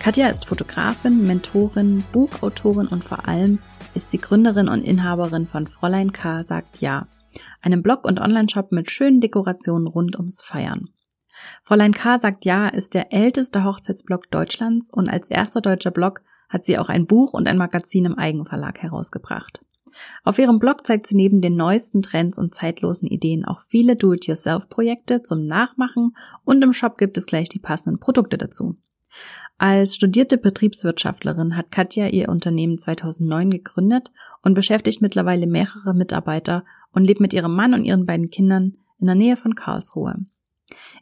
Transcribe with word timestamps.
Katja 0.00 0.28
ist 0.28 0.46
Fotografin, 0.46 1.24
Mentorin, 1.24 2.04
Buchautorin 2.12 2.86
und 2.86 3.04
vor 3.04 3.28
allem 3.28 3.58
ist 3.94 4.10
sie 4.10 4.18
Gründerin 4.18 4.68
und 4.68 4.82
Inhaberin 4.82 5.46
von 5.46 5.66
Fräulein 5.66 6.12
K. 6.12 6.44
sagt 6.44 6.80
Ja 6.80 7.08
einem 7.60 7.82
Blog 7.82 8.04
und 8.04 8.20
Onlineshop 8.20 8.72
mit 8.72 8.90
schönen 8.90 9.20
Dekorationen 9.20 9.86
rund 9.86 10.16
ums 10.16 10.42
Feiern. 10.42 10.90
Fräulein 11.62 11.92
K. 11.92 12.18
sagt 12.18 12.44
ja 12.44 12.68
ist 12.68 12.94
der 12.94 13.12
älteste 13.12 13.64
Hochzeitsblog 13.64 14.30
Deutschlands 14.30 14.88
und 14.90 15.08
als 15.08 15.30
erster 15.30 15.60
deutscher 15.60 15.90
Blog 15.90 16.22
hat 16.48 16.64
sie 16.64 16.78
auch 16.78 16.88
ein 16.88 17.06
Buch 17.06 17.32
und 17.34 17.46
ein 17.46 17.58
Magazin 17.58 18.06
im 18.06 18.18
Eigenverlag 18.18 18.78
herausgebracht. 18.78 19.64
Auf 20.24 20.38
ihrem 20.38 20.58
Blog 20.58 20.86
zeigt 20.86 21.06
sie 21.06 21.16
neben 21.16 21.40
den 21.40 21.56
neuesten 21.56 22.02
Trends 22.02 22.38
und 22.38 22.54
zeitlosen 22.54 23.08
Ideen 23.08 23.44
auch 23.44 23.60
viele 23.60 23.96
Do-it-yourself-Projekte 23.96 25.22
zum 25.22 25.46
Nachmachen 25.46 26.16
und 26.44 26.62
im 26.62 26.72
Shop 26.72 26.98
gibt 26.98 27.16
es 27.18 27.26
gleich 27.26 27.48
die 27.48 27.58
passenden 27.58 27.98
Produkte 27.98 28.38
dazu. 28.38 28.76
Als 29.60 29.96
studierte 29.96 30.38
Betriebswirtschaftlerin 30.38 31.56
hat 31.56 31.72
Katja 31.72 32.06
ihr 32.06 32.28
Unternehmen 32.28 32.78
2009 32.78 33.50
gegründet 33.50 34.12
und 34.42 34.54
beschäftigt 34.54 35.02
mittlerweile 35.02 35.48
mehrere 35.48 35.94
Mitarbeiter 35.94 36.64
und 36.92 37.04
lebt 37.04 37.20
mit 37.20 37.34
ihrem 37.34 37.56
Mann 37.56 37.74
und 37.74 37.84
ihren 37.84 38.06
beiden 38.06 38.30
Kindern 38.30 38.76
in 39.00 39.06
der 39.06 39.16
Nähe 39.16 39.36
von 39.36 39.56
Karlsruhe. 39.56 40.14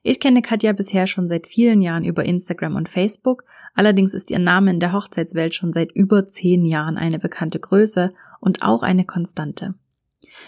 Ich 0.03 0.21
kenne 0.21 0.41
Katja 0.41 0.73
bisher 0.73 1.07
schon 1.07 1.29
seit 1.29 1.47
vielen 1.47 1.83
Jahren 1.83 2.05
über 2.05 2.25
Instagram 2.25 2.77
und 2.77 2.89
Facebook, 2.89 3.45
allerdings 3.75 4.15
ist 4.15 4.31
ihr 4.31 4.39
Name 4.39 4.71
in 4.71 4.81
der 4.81 4.93
Hochzeitswelt 4.93 5.55
schon 5.55 5.75
seit 5.75 5.93
über 5.93 6.25
zehn 6.25 6.65
Jahren 6.65 6.97
eine 6.97 7.19
bekannte 7.19 7.61
Größe 7.61 8.15
und 8.41 8.63
auch 8.63 8.83
eine 8.83 9.05
Konstante. 9.05 9.75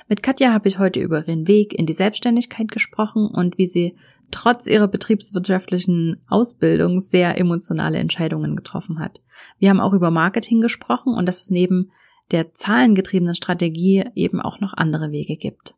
Mit 0.08 0.22
Katja 0.22 0.52
habe 0.52 0.68
ich 0.68 0.78
heute 0.78 1.00
über 1.00 1.26
ihren 1.26 1.46
Weg 1.46 1.72
in 1.72 1.86
die 1.86 1.92
Selbstständigkeit 1.92 2.70
gesprochen 2.70 3.28
und 3.28 3.58
wie 3.58 3.66
sie 3.66 3.96
trotz 4.30 4.66
ihrer 4.66 4.88
betriebswirtschaftlichen 4.88 6.22
Ausbildung 6.28 7.00
sehr 7.00 7.38
emotionale 7.38 7.98
Entscheidungen 7.98 8.56
getroffen 8.56 8.98
hat. 8.98 9.20
Wir 9.58 9.70
haben 9.70 9.80
auch 9.80 9.92
über 9.92 10.10
Marketing 10.10 10.60
gesprochen 10.60 11.14
und 11.14 11.26
dass 11.26 11.40
es 11.40 11.50
neben 11.50 11.90
der 12.30 12.52
zahlengetriebenen 12.52 13.34
Strategie 13.34 14.04
eben 14.14 14.40
auch 14.40 14.60
noch 14.60 14.74
andere 14.74 15.10
Wege 15.10 15.36
gibt. 15.36 15.74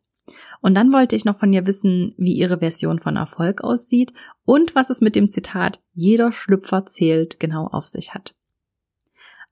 Und 0.61 0.75
dann 0.75 0.93
wollte 0.93 1.15
ich 1.15 1.25
noch 1.25 1.35
von 1.35 1.51
ihr 1.51 1.65
wissen, 1.65 2.13
wie 2.17 2.33
ihre 2.33 2.59
Version 2.59 2.99
von 2.99 3.15
Erfolg 3.15 3.61
aussieht 3.63 4.13
und 4.45 4.75
was 4.75 4.89
es 4.89 5.01
mit 5.01 5.15
dem 5.15 5.27
Zitat 5.27 5.81
jeder 5.93 6.31
Schlüpfer 6.31 6.85
zählt 6.85 7.39
genau 7.39 7.67
auf 7.67 7.87
sich 7.87 8.13
hat. 8.13 8.35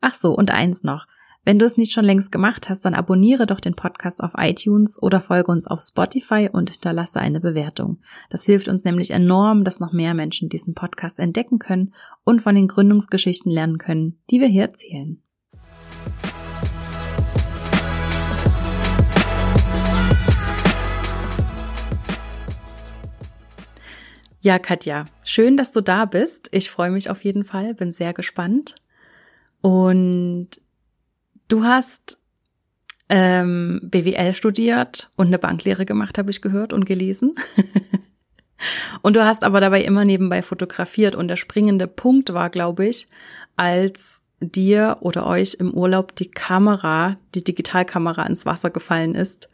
Ach 0.01 0.13
so, 0.13 0.33
und 0.33 0.51
eins 0.51 0.83
noch. 0.83 1.07
Wenn 1.45 1.57
du 1.57 1.65
es 1.65 1.77
nicht 1.77 1.93
schon 1.93 2.03
längst 2.03 2.33
gemacht 2.33 2.67
hast, 2.67 2.83
dann 2.83 2.93
abonniere 2.93 3.47
doch 3.47 3.61
den 3.61 3.73
Podcast 3.73 4.21
auf 4.21 4.33
iTunes 4.37 5.01
oder 5.01 5.21
folge 5.21 5.51
uns 5.51 5.67
auf 5.67 5.79
Spotify 5.79 6.49
und 6.51 6.69
hinterlasse 6.69 7.21
eine 7.21 7.39
Bewertung. 7.39 8.01
Das 8.29 8.43
hilft 8.43 8.67
uns 8.67 8.83
nämlich 8.83 9.11
enorm, 9.11 9.63
dass 9.63 9.79
noch 9.79 9.93
mehr 9.93 10.13
Menschen 10.13 10.49
diesen 10.49 10.73
Podcast 10.73 11.17
entdecken 11.17 11.57
können 11.57 11.93
und 12.25 12.41
von 12.41 12.55
den 12.55 12.67
Gründungsgeschichten 12.67 13.51
lernen 13.51 13.77
können, 13.77 14.19
die 14.29 14.41
wir 14.41 14.47
hier 14.47 14.63
erzählen. 14.63 15.23
Ja, 24.41 24.59
Katja, 24.59 25.05
schön, 25.23 25.55
dass 25.55 25.71
du 25.71 25.81
da 25.81 26.03
bist. 26.03 26.49
Ich 26.51 26.69
freue 26.69 26.91
mich 26.91 27.09
auf 27.09 27.23
jeden 27.23 27.45
Fall, 27.45 27.73
bin 27.73 27.93
sehr 27.93 28.13
gespannt. 28.13 28.75
Und 29.61 30.49
du 31.49 31.63
hast 31.65 32.17
ähm, 33.09 33.81
BWL 33.83 34.33
studiert 34.33 35.09
und 35.17 35.27
eine 35.27 35.39
Banklehre 35.39 35.85
gemacht, 35.85 36.17
habe 36.17 36.31
ich 36.31 36.41
gehört 36.41 36.71
und 36.71 36.85
gelesen. 36.85 37.35
und 39.01 39.15
du 39.15 39.25
hast 39.25 39.43
aber 39.43 39.59
dabei 39.59 39.83
immer 39.83 40.05
nebenbei 40.05 40.41
fotografiert. 40.41 41.15
Und 41.15 41.27
der 41.27 41.35
springende 41.35 41.87
Punkt 41.87 42.33
war, 42.33 42.49
glaube 42.49 42.85
ich, 42.85 43.07
als 43.57 44.21
dir 44.39 44.97
oder 45.01 45.27
euch 45.27 45.57
im 45.59 45.73
Urlaub 45.73 46.15
die 46.15 46.31
Kamera, 46.31 47.17
die 47.35 47.43
Digitalkamera 47.43 48.25
ins 48.25 48.45
Wasser 48.45 48.69
gefallen 48.69 49.15
ist 49.15 49.49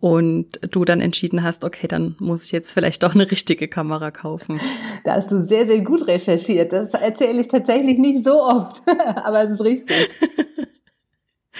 und 0.00 0.58
du 0.70 0.86
dann 0.86 1.02
entschieden 1.02 1.42
hast, 1.42 1.64
okay, 1.64 1.86
dann 1.86 2.16
muss 2.18 2.44
ich 2.44 2.52
jetzt 2.52 2.72
vielleicht 2.72 3.02
doch 3.02 3.14
eine 3.14 3.30
richtige 3.30 3.68
Kamera 3.68 4.10
kaufen. 4.10 4.60
Da 5.02 5.14
hast 5.14 5.32
du 5.32 5.40
sehr, 5.40 5.66
sehr 5.66 5.80
gut 5.80 6.06
recherchiert. 6.06 6.74
Das 6.74 6.92
erzähle 6.92 7.40
ich 7.40 7.48
tatsächlich 7.48 7.96
nicht 7.96 8.22
so 8.22 8.42
oft, 8.42 8.82
aber 9.16 9.42
es 9.44 9.52
ist 9.52 9.62
richtig. 9.62 10.10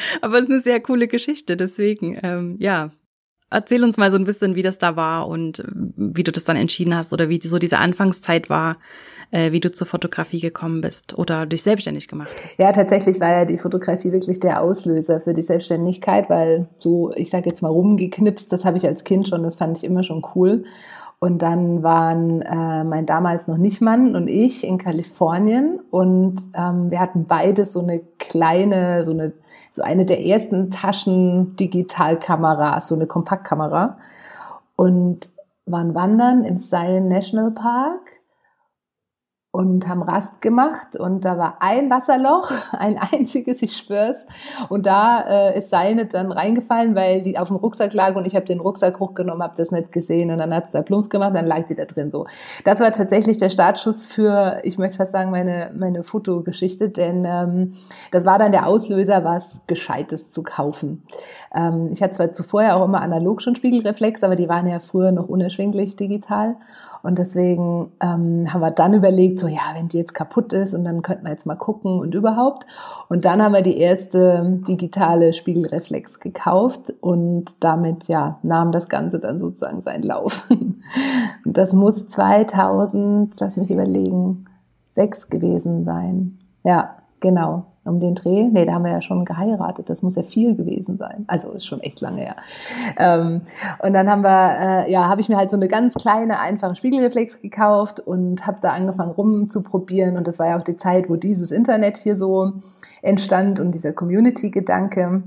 aber 0.20 0.38
es 0.38 0.42
ist 0.42 0.50
eine 0.50 0.60
sehr 0.60 0.80
coole 0.80 1.08
Geschichte, 1.08 1.56
deswegen, 1.56 2.18
ähm, 2.22 2.56
ja. 2.58 2.90
Erzähl 3.52 3.82
uns 3.82 3.96
mal 3.96 4.12
so 4.12 4.16
ein 4.16 4.22
bisschen, 4.22 4.54
wie 4.54 4.62
das 4.62 4.78
da 4.78 4.94
war 4.94 5.26
und 5.26 5.64
wie 5.96 6.22
du 6.22 6.30
das 6.30 6.44
dann 6.44 6.54
entschieden 6.54 6.94
hast 6.94 7.12
oder 7.12 7.28
wie 7.28 7.40
so 7.42 7.58
diese 7.58 7.78
Anfangszeit 7.78 8.48
war, 8.48 8.76
äh, 9.32 9.52
wie 9.52 9.60
du 9.60 9.72
zur 9.72 9.88
Fotografie 9.88 10.40
gekommen 10.40 10.80
bist 10.80 11.18
oder 11.18 11.46
dich 11.46 11.62
selbstständig 11.62 12.08
gemacht 12.08 12.30
hast. 12.44 12.58
Ja, 12.58 12.72
tatsächlich 12.72 13.20
war 13.20 13.30
ja 13.32 13.44
die 13.44 13.58
Fotografie 13.58 14.12
wirklich 14.12 14.40
der 14.40 14.60
Auslöser 14.60 15.20
für 15.20 15.34
die 15.34 15.42
Selbstständigkeit, 15.42 16.30
weil 16.30 16.68
so, 16.78 17.12
ich 17.14 17.30
sage 17.30 17.48
jetzt 17.48 17.62
mal 17.62 17.70
rumgeknipst, 17.70 18.52
das 18.52 18.64
habe 18.64 18.76
ich 18.76 18.86
als 18.86 19.04
Kind 19.04 19.28
schon, 19.28 19.42
das 19.42 19.56
fand 19.56 19.78
ich 19.78 19.84
immer 19.84 20.02
schon 20.02 20.24
cool. 20.34 20.64
Und 21.22 21.42
dann 21.42 21.82
waren 21.82 22.40
äh, 22.40 22.82
mein 22.82 23.04
damals 23.04 23.46
noch 23.46 23.58
nicht 23.58 23.82
Mann 23.82 24.16
und 24.16 24.26
ich 24.26 24.66
in 24.66 24.78
Kalifornien. 24.78 25.78
Und 25.90 26.40
ähm, 26.54 26.90
wir 26.90 26.98
hatten 26.98 27.26
beide 27.26 27.66
so 27.66 27.80
eine 27.80 28.00
kleine, 28.18 29.04
so 29.04 29.10
eine, 29.10 29.34
so 29.70 29.82
eine 29.82 30.06
der 30.06 30.24
ersten 30.24 30.70
Taschen-Digitalkameras, 30.70 32.88
so 32.88 32.94
eine 32.94 33.06
Kompaktkamera. 33.06 33.98
Und 34.76 35.30
waren 35.66 35.94
wandern 35.94 36.44
im 36.44 36.58
Zion 36.58 37.08
National 37.08 37.50
Park 37.50 38.12
und 39.52 39.88
haben 39.88 40.02
Rast 40.02 40.40
gemacht 40.40 40.96
und 40.96 41.24
da 41.24 41.36
war 41.36 41.56
ein 41.58 41.90
Wasserloch, 41.90 42.52
ein 42.72 42.98
einziges, 42.98 43.62
ich 43.62 43.76
schwör's. 43.76 44.24
Und 44.68 44.86
da 44.86 45.48
äh, 45.50 45.58
ist 45.58 45.70
Seine 45.70 46.06
dann 46.06 46.30
reingefallen, 46.30 46.94
weil 46.94 47.22
die 47.22 47.36
auf 47.36 47.48
dem 47.48 47.56
Rucksack 47.56 47.92
lag 47.92 48.14
und 48.14 48.26
ich 48.26 48.36
habe 48.36 48.46
den 48.46 48.60
Rucksack 48.60 49.00
hochgenommen, 49.00 49.42
habe 49.42 49.56
das 49.56 49.72
nicht 49.72 49.90
gesehen 49.90 50.30
und 50.30 50.38
dann 50.38 50.54
hat's 50.54 50.70
da 50.70 50.82
Plumps 50.82 51.10
gemacht, 51.10 51.34
dann 51.34 51.46
lag 51.46 51.66
die 51.66 51.74
da 51.74 51.84
drin 51.84 52.12
so. 52.12 52.26
Das 52.64 52.78
war 52.78 52.92
tatsächlich 52.92 53.38
der 53.38 53.50
Startschuss 53.50 54.06
für, 54.06 54.60
ich 54.62 54.78
möchte 54.78 54.98
fast 54.98 55.10
sagen, 55.10 55.32
meine, 55.32 55.72
meine 55.76 56.04
Fotogeschichte, 56.04 56.88
denn 56.88 57.24
ähm, 57.26 57.74
das 58.12 58.24
war 58.24 58.38
dann 58.38 58.52
der 58.52 58.66
Auslöser, 58.68 59.24
was 59.24 59.62
Gescheites 59.66 60.30
zu 60.30 60.44
kaufen. 60.44 61.02
Ähm, 61.52 61.88
ich 61.92 62.02
hatte 62.04 62.14
zwar 62.14 62.30
zuvor 62.30 62.62
ja 62.62 62.76
auch 62.76 62.84
immer 62.84 63.00
analog 63.00 63.42
schon 63.42 63.56
Spiegelreflex, 63.56 64.22
aber 64.22 64.36
die 64.36 64.48
waren 64.48 64.68
ja 64.68 64.78
früher 64.78 65.10
noch 65.10 65.28
unerschwinglich 65.28 65.96
digital. 65.96 66.54
Und 67.02 67.18
deswegen 67.18 67.92
ähm, 68.00 68.52
haben 68.52 68.60
wir 68.60 68.70
dann 68.70 68.94
überlegt, 68.94 69.38
so, 69.38 69.48
ja, 69.48 69.60
wenn 69.74 69.88
die 69.88 69.98
jetzt 69.98 70.14
kaputt 70.14 70.52
ist 70.52 70.74
und 70.74 70.84
dann 70.84 71.02
könnten 71.02 71.24
wir 71.24 71.32
jetzt 71.32 71.46
mal 71.46 71.56
gucken 71.56 71.98
und 71.98 72.14
überhaupt. 72.14 72.66
Und 73.08 73.24
dann 73.24 73.42
haben 73.42 73.52
wir 73.52 73.62
die 73.62 73.78
erste 73.78 74.60
digitale 74.68 75.32
Spiegelreflex 75.32 76.20
gekauft 76.20 76.92
und 77.00 77.62
damit, 77.64 78.08
ja, 78.08 78.38
nahm 78.42 78.72
das 78.72 78.88
Ganze 78.88 79.18
dann 79.18 79.38
sozusagen 79.38 79.82
seinen 79.82 80.02
Lauf. 80.02 80.44
Und 81.44 81.56
das 81.56 81.72
muss 81.72 82.08
2000, 82.08 83.38
lass 83.40 83.56
mich 83.56 83.70
überlegen, 83.70 84.46
sechs 84.90 85.28
gewesen 85.28 85.84
sein. 85.84 86.38
Ja, 86.64 86.96
genau 87.20 87.69
um 87.84 87.98
den 87.98 88.14
Dreh. 88.14 88.44
Nee, 88.44 88.64
da 88.64 88.74
haben 88.74 88.84
wir 88.84 88.92
ja 88.92 89.00
schon 89.00 89.24
geheiratet. 89.24 89.88
Das 89.88 90.02
muss 90.02 90.16
ja 90.16 90.22
viel 90.22 90.54
gewesen 90.54 90.98
sein. 90.98 91.24
Also 91.28 91.50
ist 91.52 91.66
schon 91.66 91.80
echt 91.80 92.00
lange 92.00 92.20
her. 92.20 92.36
Ähm, 92.98 93.42
und 93.82 93.92
dann 93.94 94.10
haben 94.10 94.22
wir, 94.22 94.86
äh, 94.86 94.92
ja, 94.92 95.08
habe 95.08 95.20
ich 95.20 95.28
mir 95.28 95.36
halt 95.36 95.50
so 95.50 95.56
eine 95.56 95.68
ganz 95.68 95.94
kleine, 95.94 96.38
einfache 96.40 96.76
Spiegelreflex 96.76 97.40
gekauft 97.40 98.00
und 98.00 98.46
habe 98.46 98.58
da 98.60 98.70
angefangen 98.70 99.12
rumzuprobieren. 99.12 100.16
Und 100.16 100.28
das 100.28 100.38
war 100.38 100.48
ja 100.48 100.58
auch 100.58 100.64
die 100.64 100.76
Zeit, 100.76 101.08
wo 101.08 101.16
dieses 101.16 101.50
Internet 101.50 101.96
hier 101.96 102.16
so 102.16 102.52
entstand 103.02 103.60
und 103.60 103.74
dieser 103.74 103.92
Community-Gedanke. 103.92 105.22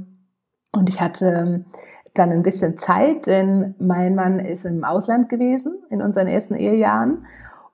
Und 0.75 0.89
ich 0.89 1.01
hatte 1.01 1.65
dann 2.13 2.31
ein 2.31 2.43
bisschen 2.43 2.77
Zeit, 2.77 3.25
denn 3.25 3.73
mein 3.79 4.13
Mann 4.13 4.39
ist 4.39 4.65
im 4.65 4.83
Ausland 4.83 5.29
gewesen 5.29 5.81
in 5.89 6.01
unseren 6.01 6.27
ersten 6.27 6.53
Ehejahren 6.53 7.25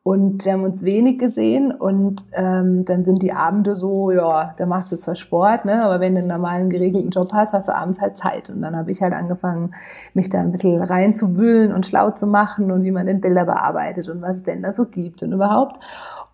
und 0.10 0.44
wir 0.44 0.54
haben 0.54 0.64
uns 0.64 0.84
wenig 0.84 1.20
gesehen 1.20 1.72
und 1.72 2.24
ähm, 2.34 2.84
dann 2.84 3.04
sind 3.04 3.22
die 3.22 3.32
Abende 3.32 3.76
so, 3.76 4.10
ja, 4.10 4.56
da 4.58 4.66
machst 4.66 4.92
du 4.92 4.96
zwar 4.96 5.14
Sport, 5.14 5.66
ne, 5.66 5.84
aber 5.84 6.00
wenn 6.00 6.16
du 6.16 6.22
einen 6.22 6.30
normalen 6.30 6.72
geregelten 6.72 7.12
Job 7.12 7.30
hast, 7.32 7.54
hast 7.54 7.68
du 7.68 7.76
abends 7.76 8.02
halt 8.02 8.18
Zeit. 8.18 8.50
Und 8.50 8.64
dann 8.64 8.76
habe 8.76 8.90
ich 8.90 9.04
halt 9.04 9.14
angefangen, 9.14 9.76
mich 10.16 10.28
da 10.30 10.40
ein 10.40 10.52
bisschen 10.52 10.82
reinzuwühlen 10.82 11.72
und 11.72 11.86
schlau 11.86 12.10
zu 12.10 12.26
machen 12.26 12.72
und 12.72 12.84
wie 12.86 12.92
man 12.92 13.06
den 13.06 13.22
Bilder 13.22 13.46
bearbeitet 13.46 14.10
und 14.10 14.24
was 14.24 14.38
es 14.38 14.44
denn 14.44 14.64
da 14.64 14.74
so 14.74 14.86
gibt 14.86 15.22
und 15.22 15.32
überhaupt. 15.32 15.78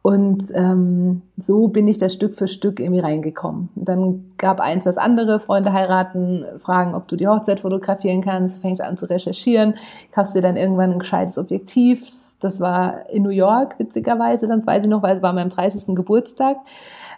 Und 0.05 0.51
ähm, 0.53 1.23
so 1.35 1.67
bin 1.67 1.87
ich 1.87 1.97
da 1.97 2.11
Stück 2.11 2.35
für 2.35 2.47
Stück 2.47 2.79
irgendwie 2.79 2.99
reingekommen. 2.99 3.69
Dann 3.73 4.33
gab 4.37 4.59
eins 4.59 4.83
das 4.83 4.99
andere, 4.99 5.39
Freunde 5.39 5.73
heiraten, 5.73 6.45
fragen, 6.59 6.93
ob 6.93 7.07
du 7.07 7.15
die 7.15 7.27
Hochzeit 7.27 7.61
fotografieren 7.61 8.21
kannst, 8.21 8.61
fängst 8.61 8.83
an 8.83 8.97
zu 8.97 9.09
recherchieren, 9.09 9.73
kaufst 10.11 10.35
dir 10.35 10.43
dann 10.43 10.57
irgendwann 10.57 10.91
ein 10.91 10.99
gescheites 10.99 11.39
Objektiv. 11.39 12.05
Das 12.39 12.59
war 12.59 13.09
in 13.09 13.23
New 13.23 13.31
York, 13.31 13.79
witzigerweise, 13.79 14.45
dann 14.45 14.63
weiß 14.63 14.83
ich 14.83 14.89
noch, 14.91 15.01
weil 15.01 15.17
es 15.17 15.23
war 15.23 15.33
meinem 15.33 15.49
30. 15.49 15.95
Geburtstag. 15.95 16.57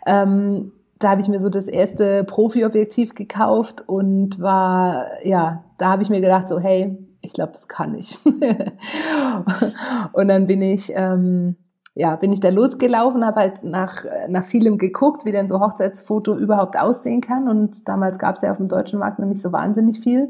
Ähm, 0.06 0.72
da 0.98 1.10
habe 1.10 1.20
ich 1.20 1.28
mir 1.28 1.42
so 1.42 1.50
das 1.50 1.68
erste 1.68 2.24
Profi-Objektiv 2.24 3.16
gekauft 3.16 3.84
und 3.86 4.40
war, 4.40 5.08
ja, 5.26 5.66
da 5.78 5.90
habe 5.90 6.04
ich 6.04 6.10
mir 6.10 6.22
gedacht, 6.22 6.48
so, 6.48 6.58
hey, 6.58 6.98
ich 7.20 7.34
glaube, 7.34 7.52
das 7.52 7.68
kann 7.68 7.96
ich. 7.96 8.18
und 10.14 10.30
dann 10.30 10.48
bin 10.48 10.62
ich... 10.62 10.94
Ähm, 10.96 11.58
ja, 11.98 12.16
bin 12.16 12.32
ich 12.32 12.40
da 12.40 12.50
losgelaufen, 12.50 13.26
habe 13.26 13.40
halt 13.40 13.64
nach, 13.64 14.06
nach 14.28 14.44
vielem 14.44 14.78
geguckt, 14.78 15.26
wie 15.26 15.32
denn 15.32 15.48
so 15.48 15.60
Hochzeitsfoto 15.60 16.36
überhaupt 16.36 16.78
aussehen 16.78 17.22
kann. 17.22 17.48
Und 17.48 17.88
damals 17.88 18.20
gab 18.20 18.36
es 18.36 18.44
ja 18.44 18.52
auf 18.52 18.58
dem 18.58 18.68
deutschen 18.68 19.00
Markt 19.00 19.18
noch 19.18 19.28
nicht 19.28 19.42
so 19.42 19.52
wahnsinnig 19.52 20.00
viel. 20.00 20.30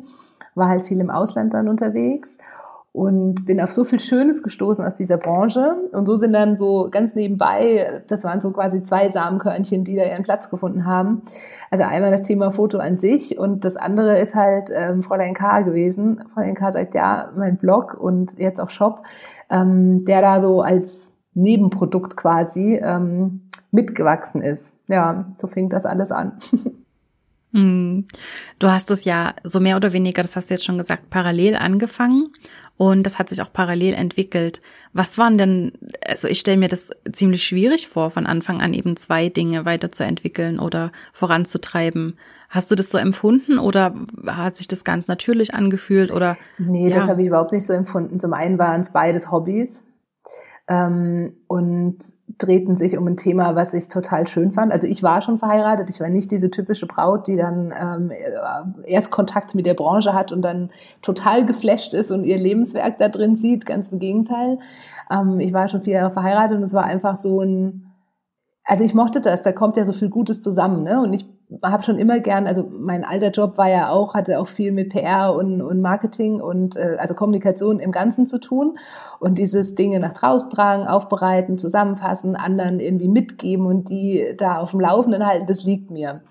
War 0.55 0.69
halt 0.69 0.85
viel 0.85 0.99
im 1.01 1.09
Ausland 1.09 1.53
dann 1.53 1.67
unterwegs 1.67 2.37
und 2.93 3.45
bin 3.45 3.59
auf 3.59 3.71
so 3.73 3.83
viel 3.83 3.99
Schönes 3.99 4.43
gestoßen 4.43 4.83
aus 4.85 4.95
dieser 4.95 5.17
Branche. 5.17 5.75
Und 5.91 6.05
so 6.05 6.15
sind 6.15 6.31
dann 6.31 6.55
so 6.55 6.87
ganz 6.89 7.15
nebenbei, 7.15 8.01
das 8.07 8.23
waren 8.23 8.39
so 8.39 8.51
quasi 8.51 8.81
zwei 8.83 9.09
Samenkörnchen, 9.09 9.83
die 9.83 9.97
da 9.97 10.05
ihren 10.05 10.23
Platz 10.23 10.49
gefunden 10.49 10.85
haben. 10.85 11.23
Also 11.69 11.83
einmal 11.83 12.11
das 12.11 12.23
Thema 12.23 12.51
Foto 12.51 12.77
an 12.77 12.97
sich 12.97 13.37
und 13.37 13.65
das 13.65 13.75
andere 13.75 14.19
ist 14.19 14.35
halt 14.35 14.69
ähm, 14.73 15.03
Fräulein 15.03 15.33
K. 15.33 15.61
gewesen. 15.61 16.23
Fräulein 16.33 16.55
K. 16.55 16.71
sagt, 16.71 16.95
ja, 16.95 17.29
mein 17.35 17.57
Blog 17.57 17.93
und 17.99 18.39
jetzt 18.39 18.61
auch 18.61 18.69
Shop, 18.69 19.03
ähm, 19.49 20.05
der 20.05 20.21
da 20.21 20.39
so 20.39 20.61
als 20.61 21.11
Nebenprodukt 21.37 22.17
quasi 22.17 22.79
ähm, 22.81 23.41
mitgewachsen 23.71 24.41
ist. 24.41 24.75
Ja, 24.89 25.25
so 25.37 25.47
fing 25.47 25.69
das 25.69 25.85
alles 25.85 26.11
an. 26.11 26.39
Hm. 27.53 28.05
Du 28.59 28.67
hast 28.67 28.91
es 28.91 29.05
ja 29.05 29.33
so 29.43 29.61
mehr 29.61 29.77
oder 29.77 29.93
weniger, 29.93 30.21
das 30.21 30.35
hast 30.35 30.49
du 30.49 30.53
jetzt 30.53 30.65
schon 30.65 30.77
gesagt, 30.77 31.09
parallel 31.09 31.55
angefangen 31.55 32.33
und 32.75 33.03
das 33.03 33.19
hat 33.19 33.29
sich 33.29 33.41
auch 33.41 33.53
parallel 33.53 33.93
entwickelt. 33.93 34.61
Was 34.91 35.17
waren 35.17 35.37
denn, 35.37 35.71
also 36.05 36.27
ich 36.27 36.39
stelle 36.39 36.57
mir 36.57 36.67
das 36.67 36.89
ziemlich 37.13 37.43
schwierig 37.43 37.87
vor, 37.87 38.11
von 38.11 38.25
Anfang 38.25 38.61
an 38.61 38.73
eben 38.73 38.97
zwei 38.97 39.29
Dinge 39.29 39.63
weiterzuentwickeln 39.63 40.59
oder 40.59 40.91
voranzutreiben. 41.13 42.17
Hast 42.49 42.69
du 42.69 42.75
das 42.75 42.89
so 42.89 42.97
empfunden 42.97 43.59
oder 43.59 43.95
hat 44.25 44.57
sich 44.57 44.67
das 44.67 44.83
ganz 44.83 45.07
natürlich 45.07 45.53
angefühlt 45.53 46.11
oder? 46.11 46.37
Nee, 46.57 46.89
ja. 46.89 46.99
das 46.99 47.09
habe 47.09 47.21
ich 47.21 47.29
überhaupt 47.29 47.53
nicht 47.53 47.65
so 47.65 47.71
empfunden. 47.71 48.19
Zum 48.19 48.33
einen 48.33 48.59
waren 48.59 48.81
es 48.81 48.91
beides 48.91 49.31
Hobbys 49.31 49.85
ähm, 50.67 51.33
und 51.47 51.97
drehten 52.37 52.77
sich 52.77 52.97
um 52.97 53.07
ein 53.07 53.17
Thema, 53.17 53.55
was 53.55 53.73
ich 53.73 53.87
total 53.87 54.27
schön 54.27 54.51
fand. 54.51 54.71
Also 54.71 54.85
ich 54.85 55.01
war 55.01 55.21
schon 55.21 55.39
verheiratet, 55.39 55.89
ich 55.89 55.99
war 55.99 56.09
nicht 56.09 56.29
diese 56.29 56.51
typische 56.51 56.85
Braut, 56.85 57.27
die 57.27 57.37
dann 57.37 57.73
ähm, 57.79 58.11
erst 58.85 59.09
Kontakt 59.09 59.55
mit 59.55 59.65
der 59.65 59.73
Branche 59.73 60.13
hat 60.13 60.31
und 60.31 60.41
dann 60.41 60.69
total 61.01 61.45
geflasht 61.45 61.93
ist 61.93 62.11
und 62.11 62.25
ihr 62.25 62.37
Lebenswerk 62.37 62.99
da 62.99 63.09
drin 63.09 63.37
sieht, 63.37 63.65
ganz 63.65 63.89
im 63.89 63.99
Gegenteil. 63.99 64.59
Ähm, 65.09 65.39
ich 65.39 65.53
war 65.53 65.69
schon 65.69 65.81
vier 65.81 65.95
Jahre 65.95 66.11
verheiratet 66.11 66.57
und 66.57 66.63
es 66.63 66.73
war 66.73 66.83
einfach 66.83 67.15
so 67.15 67.41
ein, 67.41 67.93
also 68.65 68.83
ich 68.83 68.93
mochte 68.93 69.21
das, 69.21 69.41
da 69.41 69.53
kommt 69.53 69.77
ja 69.77 69.85
so 69.85 69.93
viel 69.93 70.09
Gutes 70.09 70.41
zusammen, 70.41 70.83
ne? 70.83 71.01
Und 71.01 71.13
ich 71.13 71.25
habe 71.63 71.83
schon 71.83 71.97
immer 71.97 72.19
gern, 72.19 72.45
also 72.45 72.69
mein 72.69 73.05
alter 73.05 73.31
Job 73.31 73.57
war 73.57 73.69
ja 73.69 73.89
auch, 73.89 74.13
hatte 74.13 74.39
auch 74.39 74.47
viel 74.47 74.73
mit 74.73 74.89
PR 74.89 75.33
und, 75.33 75.61
und 75.61 75.81
Marketing 75.81 76.41
und 76.41 76.75
äh, 76.75 76.97
also 76.99 77.13
Kommunikation 77.13 77.79
im 77.79 77.91
Ganzen 77.91 78.27
zu 78.27 78.39
tun. 78.39 78.77
Und 79.19 79.37
dieses 79.37 79.75
Dinge 79.75 79.99
nach 79.99 80.13
draußen 80.13 80.49
tragen, 80.49 80.87
aufbereiten, 80.87 81.57
zusammenfassen, 81.57 82.35
anderen 82.35 82.79
irgendwie 82.79 83.07
mitgeben 83.07 83.65
und 83.65 83.89
die 83.89 84.33
da 84.37 84.57
auf 84.57 84.71
dem 84.71 84.81
Laufenden 84.81 85.25
halten, 85.25 85.45
das 85.45 85.63
liegt 85.63 85.89
mir. 85.89 86.21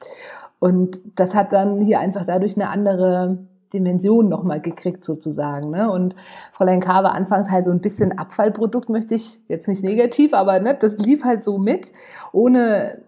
Und 0.59 1.01
das 1.17 1.35
hat 1.35 1.53
dann 1.53 1.81
hier 1.81 2.01
einfach 2.01 2.27
dadurch 2.27 2.57
eine 2.57 2.69
andere 2.69 3.39
Dimension 3.73 4.29
nochmal 4.29 4.61
gekriegt 4.61 5.05
sozusagen. 5.05 5.71
Ne? 5.71 5.91
Und 5.91 6.15
Fräulein 6.53 6.81
K. 6.81 7.03
war 7.03 7.15
anfangs 7.15 7.51
halt 7.51 7.65
so 7.65 7.71
ein 7.71 7.81
bisschen 7.81 8.19
Abfallprodukt, 8.19 8.89
möchte 8.89 9.15
ich 9.15 9.41
jetzt 9.49 9.67
nicht 9.67 9.83
negativ, 9.83 10.35
aber 10.35 10.61
ne, 10.61 10.77
das 10.79 10.99
lief 10.99 11.25
halt 11.25 11.43
so 11.43 11.59
mit, 11.59 11.93
ohne 12.33 12.99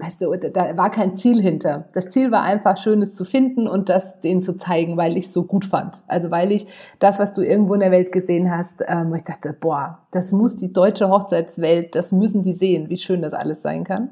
weißt 0.00 0.22
du, 0.22 0.34
da 0.36 0.76
war 0.76 0.90
kein 0.90 1.16
Ziel 1.16 1.40
hinter. 1.40 1.88
Das 1.92 2.08
Ziel 2.10 2.30
war 2.30 2.42
einfach, 2.42 2.76
Schönes 2.76 3.14
zu 3.14 3.24
finden 3.24 3.68
und 3.68 3.88
das 3.88 4.20
denen 4.20 4.42
zu 4.42 4.56
zeigen, 4.56 4.96
weil 4.96 5.16
ich 5.16 5.26
es 5.26 5.32
so 5.32 5.44
gut 5.44 5.64
fand. 5.64 6.02
Also 6.06 6.30
weil 6.30 6.52
ich 6.52 6.66
das, 6.98 7.18
was 7.18 7.32
du 7.32 7.42
irgendwo 7.42 7.74
in 7.74 7.80
der 7.80 7.90
Welt 7.90 8.12
gesehen 8.12 8.50
hast, 8.50 8.82
ähm, 8.86 9.14
ich 9.14 9.24
dachte, 9.24 9.52
boah, 9.52 9.98
das 10.10 10.32
muss 10.32 10.56
die 10.56 10.72
deutsche 10.72 11.08
Hochzeitswelt, 11.08 11.94
das 11.94 12.12
müssen 12.12 12.42
die 12.42 12.54
sehen, 12.54 12.88
wie 12.88 12.98
schön 12.98 13.22
das 13.22 13.32
alles 13.32 13.62
sein 13.62 13.84
kann. 13.84 14.10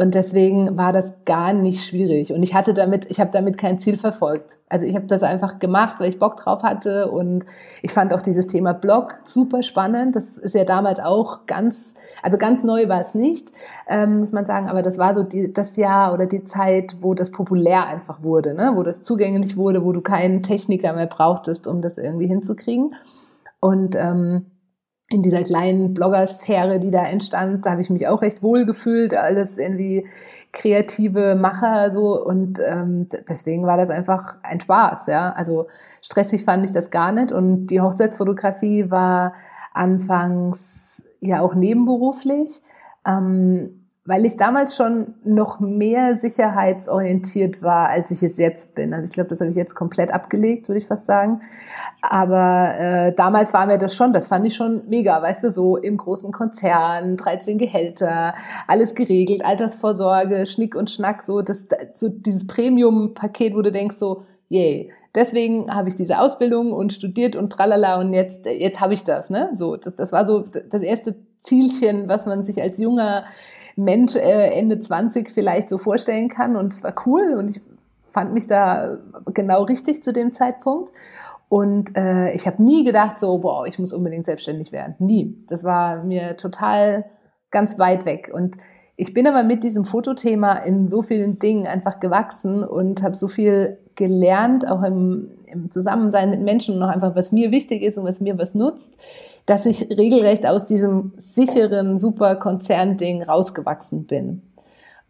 Und 0.00 0.14
deswegen 0.14 0.78
war 0.78 0.94
das 0.94 1.12
gar 1.26 1.52
nicht 1.52 1.84
schwierig. 1.84 2.32
Und 2.32 2.42
ich 2.42 2.54
hatte 2.54 2.72
damit, 2.72 3.10
ich 3.10 3.20
habe 3.20 3.30
damit 3.32 3.58
kein 3.58 3.78
Ziel 3.78 3.98
verfolgt. 3.98 4.58
Also 4.66 4.86
ich 4.86 4.94
habe 4.94 5.04
das 5.04 5.22
einfach 5.22 5.58
gemacht, 5.58 6.00
weil 6.00 6.08
ich 6.08 6.18
Bock 6.18 6.38
drauf 6.38 6.62
hatte. 6.62 7.10
Und 7.10 7.44
ich 7.82 7.92
fand 7.92 8.14
auch 8.14 8.22
dieses 8.22 8.46
Thema 8.46 8.72
Blog 8.72 9.16
super 9.24 9.62
spannend. 9.62 10.16
Das 10.16 10.38
ist 10.38 10.54
ja 10.54 10.64
damals 10.64 11.00
auch 11.00 11.44
ganz, 11.44 11.96
also 12.22 12.38
ganz 12.38 12.64
neu 12.64 12.88
war 12.88 13.00
es 13.00 13.14
nicht, 13.14 13.52
ähm, 13.90 14.20
muss 14.20 14.32
man 14.32 14.46
sagen. 14.46 14.70
Aber 14.70 14.80
das 14.80 14.96
war 14.96 15.12
so 15.12 15.22
die, 15.22 15.52
das 15.52 15.76
Jahr 15.76 16.14
oder 16.14 16.24
die 16.24 16.44
Zeit, 16.44 16.96
wo 17.02 17.12
das 17.12 17.30
populär 17.30 17.86
einfach 17.86 18.22
wurde, 18.22 18.54
ne? 18.54 18.72
wo 18.76 18.82
das 18.82 19.02
zugänglich 19.02 19.58
wurde, 19.58 19.84
wo 19.84 19.92
du 19.92 20.00
keinen 20.00 20.42
Techniker 20.42 20.94
mehr 20.94 21.08
brauchtest, 21.08 21.66
um 21.66 21.82
das 21.82 21.98
irgendwie 21.98 22.26
hinzukriegen. 22.26 22.94
Und 23.60 23.96
ähm, 23.96 24.46
in 25.12 25.22
dieser 25.22 25.42
kleinen 25.42 25.92
Bloggersphäre, 25.92 26.78
die 26.78 26.90
da 26.90 27.04
entstand, 27.04 27.66
da 27.66 27.72
habe 27.72 27.82
ich 27.82 27.90
mich 27.90 28.06
auch 28.06 28.22
recht 28.22 28.42
wohl 28.42 28.64
gefühlt, 28.64 29.14
alles 29.14 29.58
irgendwie 29.58 30.06
kreative 30.52 31.34
Macher 31.34 31.90
so 31.90 32.24
und 32.24 32.60
ähm, 32.64 33.08
deswegen 33.28 33.66
war 33.66 33.76
das 33.76 33.90
einfach 33.90 34.38
ein 34.42 34.60
Spaß, 34.60 35.06
ja. 35.06 35.30
Also 35.30 35.66
stressig 36.00 36.44
fand 36.44 36.64
ich 36.64 36.70
das 36.70 36.90
gar 36.90 37.12
nicht 37.12 37.32
und 37.32 37.66
die 37.66 37.80
Hochzeitsfotografie 37.80 38.90
war 38.90 39.34
anfangs 39.72 41.04
ja 41.20 41.40
auch 41.40 41.54
nebenberuflich. 41.54 42.62
Ähm, 43.06 43.79
weil 44.10 44.26
ich 44.26 44.36
damals 44.36 44.74
schon 44.74 45.14
noch 45.22 45.60
mehr 45.60 46.16
sicherheitsorientiert 46.16 47.62
war, 47.62 47.88
als 47.90 48.10
ich 48.10 48.24
es 48.24 48.38
jetzt 48.38 48.74
bin. 48.74 48.92
Also 48.92 49.06
ich 49.06 49.14
glaube, 49.14 49.30
das 49.30 49.38
habe 49.38 49.50
ich 49.50 49.56
jetzt 49.56 49.76
komplett 49.76 50.12
abgelegt, 50.12 50.68
würde 50.68 50.80
ich 50.80 50.88
fast 50.88 51.06
sagen. 51.06 51.42
Aber 52.02 52.74
äh, 52.76 53.14
damals 53.14 53.54
war 53.54 53.66
mir 53.66 53.78
das 53.78 53.94
schon, 53.94 54.12
das 54.12 54.26
fand 54.26 54.44
ich 54.44 54.56
schon 54.56 54.82
mega, 54.88 55.22
weißt 55.22 55.44
du, 55.44 55.52
so 55.52 55.76
im 55.76 55.96
großen 55.96 56.32
Konzern, 56.32 57.16
13 57.18 57.56
Gehälter, 57.56 58.34
alles 58.66 58.96
geregelt, 58.96 59.44
Altersvorsorge, 59.44 60.44
Schnick 60.48 60.74
und 60.74 60.90
Schnack, 60.90 61.22
so, 61.22 61.40
das, 61.40 61.68
so 61.92 62.08
dieses 62.08 62.48
Premium-Paket, 62.48 63.54
wo 63.54 63.62
du 63.62 63.70
denkst 63.70 63.94
so, 63.94 64.24
yay. 64.48 64.90
Deswegen 65.14 65.72
habe 65.72 65.88
ich 65.88 65.94
diese 65.94 66.18
Ausbildung 66.18 66.72
und 66.72 66.92
studiert 66.92 67.36
und 67.36 67.52
tralala 67.52 68.00
und 68.00 68.12
jetzt, 68.12 68.44
jetzt 68.44 68.80
habe 68.80 68.94
ich 68.94 69.04
das, 69.04 69.30
ne? 69.30 69.50
So, 69.54 69.76
das, 69.76 69.94
das 69.94 70.10
war 70.10 70.26
so 70.26 70.40
das 70.40 70.82
erste 70.82 71.14
Zielchen, 71.38 72.08
was 72.08 72.26
man 72.26 72.44
sich 72.44 72.60
als 72.60 72.80
junger 72.80 73.24
Mensch 73.84 74.16
äh, 74.16 74.50
Ende 74.50 74.80
20 74.80 75.30
vielleicht 75.30 75.68
so 75.68 75.78
vorstellen 75.78 76.28
kann. 76.28 76.56
Und 76.56 76.72
es 76.72 76.84
war 76.84 76.94
cool 77.06 77.34
und 77.36 77.50
ich 77.50 77.60
fand 78.10 78.34
mich 78.34 78.46
da 78.46 78.98
genau 79.32 79.64
richtig 79.64 80.02
zu 80.02 80.12
dem 80.12 80.32
Zeitpunkt. 80.32 80.90
Und 81.48 81.96
äh, 81.96 82.32
ich 82.32 82.46
habe 82.46 82.62
nie 82.62 82.84
gedacht, 82.84 83.18
so, 83.18 83.38
boah, 83.38 83.66
ich 83.66 83.78
muss 83.78 83.92
unbedingt 83.92 84.26
selbstständig 84.26 84.70
werden. 84.70 84.94
Nie. 84.98 85.36
Das 85.48 85.64
war 85.64 86.04
mir 86.04 86.36
total 86.36 87.06
ganz 87.50 87.78
weit 87.78 88.04
weg. 88.04 88.30
Und 88.32 88.56
ich 88.96 89.14
bin 89.14 89.26
aber 89.26 89.42
mit 89.42 89.64
diesem 89.64 89.84
Fotothema 89.84 90.52
in 90.58 90.88
so 90.88 91.02
vielen 91.02 91.38
Dingen 91.38 91.66
einfach 91.66 92.00
gewachsen 92.00 92.62
und 92.62 93.02
habe 93.02 93.16
so 93.16 93.28
viel 93.28 93.78
gelernt, 93.96 94.68
auch 94.68 94.82
im, 94.82 95.30
im 95.46 95.70
Zusammensein 95.70 96.30
mit 96.30 96.40
Menschen 96.40 96.76
und 96.76 96.82
auch 96.82 96.88
einfach, 96.88 97.16
was 97.16 97.32
mir 97.32 97.50
wichtig 97.50 97.82
ist 97.82 97.98
und 97.98 98.04
was 98.04 98.20
mir 98.20 98.38
was 98.38 98.54
nutzt, 98.54 98.96
dass 99.50 99.66
ich 99.66 99.90
regelrecht 99.90 100.46
aus 100.46 100.64
diesem 100.64 101.12
sicheren, 101.16 101.98
super 101.98 102.36
Konzernding 102.36 103.24
rausgewachsen 103.24 104.06
bin. 104.06 104.42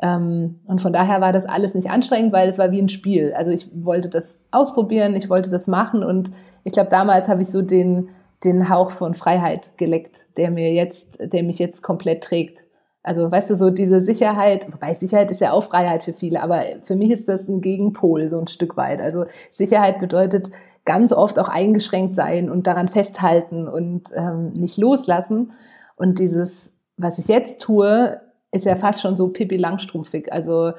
Ähm, 0.01 0.61
und 0.65 0.81
von 0.81 0.95
daher 0.95 1.21
war 1.21 1.35
das 1.35 1.45
alles 1.45 1.75
nicht 1.75 1.91
anstrengend, 1.91 2.33
weil 2.33 2.49
es 2.49 2.59
war 2.59 2.71
wie 2.71 2.81
ein 2.81 2.89
Spiel. 2.89 3.35
Also 3.35 3.51
ich 3.51 3.69
wollte 3.75 4.09
das 4.09 4.41
ausprobieren, 4.51 5.15
ich 5.15 5.29
wollte 5.29 5.51
das 5.51 5.67
machen 5.67 6.03
und 6.03 6.31
ich 6.65 6.73
glaube, 6.73 6.89
damals 6.89 7.29
habe 7.29 7.43
ich 7.43 7.51
so 7.51 7.61
den, 7.61 8.09
den 8.43 8.71
Hauch 8.71 8.93
von 8.93 9.13
Freiheit 9.13 9.73
geleckt, 9.77 10.25
der 10.39 10.51
mir 10.51 10.73
jetzt, 10.73 11.19
der 11.21 11.43
mich 11.43 11.59
jetzt 11.59 11.83
komplett 11.83 12.25
trägt. 12.25 12.65
Also, 13.03 13.31
weißt 13.31 13.51
du, 13.51 13.57
so 13.57 13.69
diese 13.69 14.01
Sicherheit, 14.01 14.67
wobei 14.73 14.95
Sicherheit 14.95 15.31
ist 15.31 15.43
ja 15.43 15.53
auch 15.53 15.65
Freiheit 15.65 16.05
für 16.05 16.15
viele, 16.15 16.43
aber 16.43 16.63
für 16.85 16.97
mich 16.97 17.11
ist 17.11 17.29
das 17.29 17.47
ein 17.47 17.61
Gegenpol, 17.61 18.31
so 18.31 18.39
ein 18.39 18.47
Stück 18.47 18.79
weit. 18.79 19.03
Also 19.03 19.27
Sicherheit 19.51 19.99
bedeutet 19.99 20.51
ganz 20.85 21.13
oft 21.13 21.39
auch 21.39 21.49
eingeschränkt 21.49 22.17
sein 22.17 22.51
und 22.51 22.67
daran 22.67 22.89
festhalten 22.89 23.69
und 23.69 24.11
ähm, 24.15 24.53
nicht 24.53 24.77
loslassen. 24.77 25.53
Und 25.97 26.19
dieses, 26.19 26.73
was 26.97 27.19
ich 27.19 27.29
jetzt 27.29 27.61
tue, 27.61 28.21
ist 28.53 28.65
ja 28.65 28.77
fast 28.77 29.01
schon 29.01 29.17
so 29.17 29.29
Pippi 29.29 29.57
Langstrumpfig. 29.57 30.33
Also, 30.33 30.73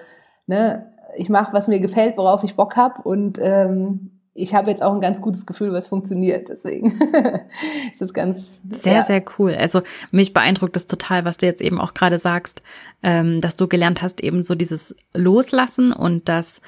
ne, 0.48 0.92
ich 1.16 1.30
mache, 1.30 1.54
was 1.54 1.68
mir 1.68 1.80
gefällt, 1.80 2.18
worauf 2.18 2.44
ich 2.44 2.56
Bock 2.56 2.76
hab 2.76 3.06
und 3.06 3.38
ähm, 3.40 4.12
ich 4.34 4.56
habe 4.56 4.70
jetzt 4.70 4.82
auch 4.82 4.94
ein 4.94 5.02
ganz 5.02 5.22
gutes 5.22 5.46
Gefühl, 5.46 5.74
was 5.74 5.88
funktioniert. 5.88 6.48
Deswegen 6.50 6.88
ist 7.92 8.02
das 8.02 8.14
ganz 8.14 8.62
sehr, 8.70 8.94
ja. 8.94 9.04
sehr 9.04 9.24
cool. 9.38 9.54
Also 9.54 9.82
mich 10.12 10.34
beeindruckt 10.34 10.76
das 10.76 10.88
total, 10.88 11.26
was 11.26 11.38
du 11.38 11.46
jetzt 11.46 11.62
eben 11.62 11.82
auch 11.82 11.94
gerade 11.94 12.18
sagst, 12.18 12.62
ähm, 13.04 13.42
dass 13.42 13.58
du 13.58 13.68
gelernt 13.68 14.02
hast, 14.02 14.22
eben 14.22 14.44
so 14.44 14.56
dieses 14.56 14.96
Loslassen 15.14 15.92
und 15.92 16.30
das 16.30 16.62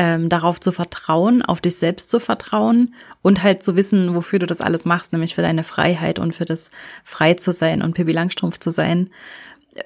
ähm, 0.00 0.30
darauf 0.30 0.58
zu 0.58 0.72
vertrauen, 0.72 1.42
auf 1.42 1.60
dich 1.60 1.76
selbst 1.76 2.08
zu 2.08 2.20
vertrauen 2.20 2.94
und 3.20 3.42
halt 3.42 3.62
zu 3.62 3.76
wissen, 3.76 4.14
wofür 4.14 4.38
du 4.38 4.46
das 4.46 4.62
alles 4.62 4.86
machst, 4.86 5.12
nämlich 5.12 5.34
für 5.34 5.42
deine 5.42 5.62
Freiheit 5.62 6.18
und 6.18 6.34
für 6.34 6.46
das 6.46 6.70
frei 7.04 7.34
zu 7.34 7.52
sein 7.52 7.82
und 7.82 7.94
Pippi 7.94 8.12
Langstrumpf 8.12 8.58
zu 8.58 8.70
sein 8.70 9.10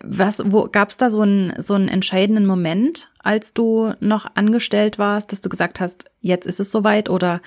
was, 0.03 0.43
wo 0.47 0.67
gab 0.71 0.89
es 0.89 0.97
da 0.97 1.11
so 1.11 1.21
einen 1.21 1.53
so 1.61 1.75
einen 1.75 1.89
entscheidenden 1.89 2.47
Moment, 2.47 3.11
als 3.23 3.53
du 3.53 3.93
noch 4.01 4.27
angestellt 4.35 4.99
warst, 4.99 5.31
dass 5.31 5.43
du 5.43 5.51
gesagt 5.51 5.79
hast, 5.79 6.07
jetzt 6.23 6.47
ist 6.47 6.59
es 6.59 6.73
soweit 6.73 7.11
oder 7.11 7.43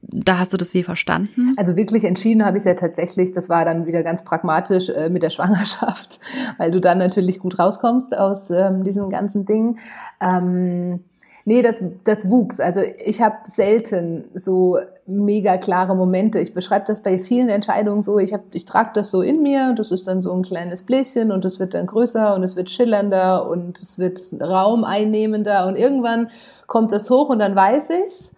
da 0.00 0.38
hast 0.38 0.54
du 0.54 0.56
das 0.56 0.72
wie 0.72 0.84
verstanden? 0.84 1.54
Also 1.58 1.76
wirklich 1.76 2.04
entschieden 2.04 2.46
habe 2.46 2.56
ich 2.56 2.62
es 2.62 2.64
ja 2.64 2.74
tatsächlich. 2.74 3.32
Das 3.32 3.50
war 3.50 3.66
dann 3.66 3.86
wieder 3.86 4.02
ganz 4.02 4.24
pragmatisch 4.24 4.88
äh, 4.88 5.10
mit 5.10 5.22
der 5.22 5.28
Schwangerschaft, 5.28 6.18
weil 6.58 6.70
du 6.70 6.80
dann 6.80 6.96
natürlich 6.96 7.38
gut 7.38 7.58
rauskommst 7.58 8.16
aus 8.16 8.50
ähm, 8.50 8.84
diesem 8.84 9.10
ganzen 9.10 9.44
Ding. 9.44 9.78
Ähm, 10.18 11.04
Nee, 11.44 11.62
das, 11.62 11.82
das 12.04 12.30
wuchs. 12.30 12.60
Also 12.60 12.80
ich 13.04 13.20
habe 13.20 13.36
selten 13.44 14.24
so 14.34 14.78
mega 15.06 15.56
klare 15.56 15.96
Momente. 15.96 16.38
Ich 16.38 16.54
beschreibe 16.54 16.84
das 16.86 17.02
bei 17.02 17.18
vielen 17.18 17.48
Entscheidungen 17.48 18.02
so. 18.02 18.18
Ich, 18.18 18.32
ich 18.52 18.64
trage 18.64 18.90
das 18.94 19.10
so 19.10 19.22
in 19.22 19.42
mir. 19.42 19.74
Das 19.76 19.90
ist 19.90 20.06
dann 20.06 20.22
so 20.22 20.32
ein 20.32 20.42
kleines 20.42 20.82
Bläschen 20.82 21.32
und 21.32 21.44
es 21.44 21.58
wird 21.58 21.74
dann 21.74 21.86
größer 21.86 22.34
und 22.34 22.44
es 22.44 22.54
wird 22.54 22.70
schillernder 22.70 23.48
und 23.48 23.80
es 23.80 23.98
wird 23.98 24.20
raumeinnehmender 24.40 25.66
und 25.66 25.76
irgendwann 25.76 26.30
kommt 26.66 26.92
das 26.92 27.10
hoch 27.10 27.28
und 27.28 27.40
dann 27.40 27.56
weiß 27.56 27.88
ich's 28.06 28.34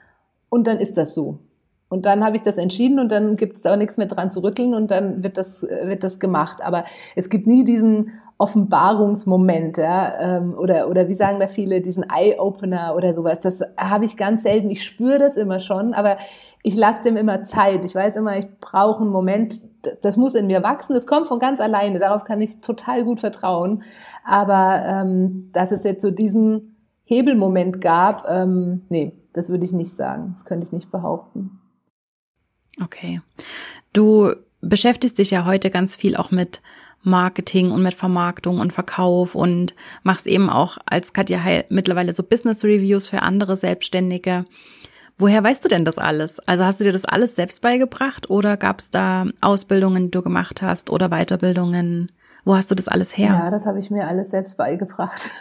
und 0.49 0.67
dann 0.67 0.79
ist 0.79 0.97
das 0.97 1.15
so. 1.15 1.39
Und 1.91 2.07
dann 2.07 2.25
habe 2.25 2.37
ich 2.37 2.43
das 2.43 2.57
entschieden 2.57 2.99
und 2.99 3.13
dann 3.13 3.37
gibt 3.37 3.57
es 3.57 3.63
da 3.63 3.75
auch 3.75 3.77
nichts 3.77 3.99
mehr 3.99 4.07
dran 4.07 4.33
zu 4.33 4.43
rütteln 4.43 4.75
und 4.75 4.91
dann 4.91 5.23
wird 5.23 5.37
das, 5.37 5.63
wird 5.63 6.03
das 6.03 6.19
gemacht. 6.19 6.63
Aber 6.63 6.85
es 7.15 7.29
gibt 7.29 7.47
nie 7.47 7.65
diesen 7.65 8.13
Offenbarungsmoment, 8.37 9.77
ja, 9.79 10.21
ähm, 10.21 10.55
oder, 10.59 10.89
oder 10.89 11.09
wie 11.09 11.15
sagen 11.15 11.39
da 11.39 11.47
viele, 11.47 11.81
diesen 11.81 12.05
Eye-Opener 12.09 12.95
oder 12.97 13.15
sowas. 13.15 13.41
Das 13.41 13.63
habe 13.77 14.05
ich 14.05 14.17
ganz 14.17 14.43
selten. 14.43 14.71
Ich 14.71 14.85
spüre 14.85 15.19
das 15.19 15.37
immer 15.37 15.61
schon, 15.61 15.95
aber 15.95 16.19
ich 16.63 16.75
lasse 16.75 17.05
dem 17.05 17.17
immer 17.17 17.45
Zeit. 17.45 17.85
Ich 17.85 17.95
weiß 17.95 18.17
immer, 18.17 18.37
ich 18.37 18.47
brauche 18.61 19.03
einen 19.03 19.11
Moment, 19.11 19.61
das 20.03 20.17
muss 20.17 20.35
in 20.35 20.47
mir 20.47 20.63
wachsen, 20.63 20.95
das 20.95 21.07
kommt 21.07 21.29
von 21.29 21.39
ganz 21.39 21.61
alleine, 21.61 21.99
darauf 21.99 22.25
kann 22.25 22.41
ich 22.41 22.61
total 22.61 23.05
gut 23.05 23.21
vertrauen. 23.21 23.83
Aber 24.25 24.83
ähm, 24.85 25.51
dass 25.53 25.71
es 25.71 25.85
jetzt 25.85 26.03
so 26.03 26.11
diesen 26.11 26.77
Hebelmoment 27.05 27.81
gab, 27.81 28.25
ähm, 28.29 28.83
nee, 28.89 29.13
das 29.33 29.51
würde 29.51 29.65
ich 29.65 29.73
nicht 29.73 29.93
sagen. 29.93 30.31
Das 30.33 30.45
könnte 30.45 30.67
ich 30.67 30.73
nicht 30.73 30.91
behaupten. 30.91 31.61
Okay. 32.83 33.21
Du 33.93 34.33
beschäftigst 34.61 35.19
dich 35.19 35.31
ja 35.31 35.45
heute 35.45 35.71
ganz 35.71 35.97
viel 35.97 36.17
auch 36.17 36.31
mit 36.31 36.63
Marketing 37.05 37.71
und 37.71 37.83
mit 37.83 37.95
Vermarktung 37.95 38.59
und 38.59 38.73
Verkauf 38.73 39.35
und 39.35 39.75
machst 40.03 40.27
eben 40.27 40.51
auch 40.51 40.79
als 40.87 41.13
Katja 41.13 41.43
Heil 41.43 41.65
mittlerweile 41.69 42.13
so 42.13 42.23
Business 42.23 42.65
Reviews 42.65 43.09
für 43.09 43.23
andere 43.23 43.57
Selbstständige. 43.57 44.47
Woher 45.17 45.45
weißt 45.45 45.65
du 45.65 45.69
denn 45.69 45.85
das 45.85 45.99
alles? 45.99 46.41
Also 46.41 46.65
hast 46.65 46.81
du 46.81 46.85
dir 46.85 46.93
das 46.93 47.05
alles 47.05 47.37
selbst 47.37 47.63
beigebracht 47.63 48.31
oder 48.31 48.57
gab 48.57 48.81
es 48.81 48.91
da 48.91 49.27
Ausbildungen, 49.41 50.07
die 50.07 50.11
du 50.11 50.23
gemacht 50.23 50.61
hast 50.61 50.91
oder 50.91 51.11
Weiterbildungen? 51.11 52.11
Wo 52.45 52.55
hast 52.55 52.71
du 52.71 52.75
das 52.75 52.89
alles 52.89 53.17
her? 53.17 53.41
Ja, 53.45 53.51
das 53.51 53.65
habe 53.67 53.79
ich 53.79 53.91
mir 53.91 54.07
alles 54.07 54.31
selbst 54.31 54.57
beigebracht. 54.57 55.31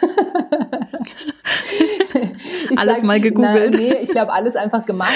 alles 2.76 2.98
sag, 2.98 3.06
mal 3.06 3.20
gegoogelt. 3.20 3.72
Na, 3.72 3.78
nee, 3.78 3.94
ich 4.02 4.10
glaube, 4.10 4.32
alles 4.32 4.56
einfach 4.56 4.86
gemacht. 4.86 5.12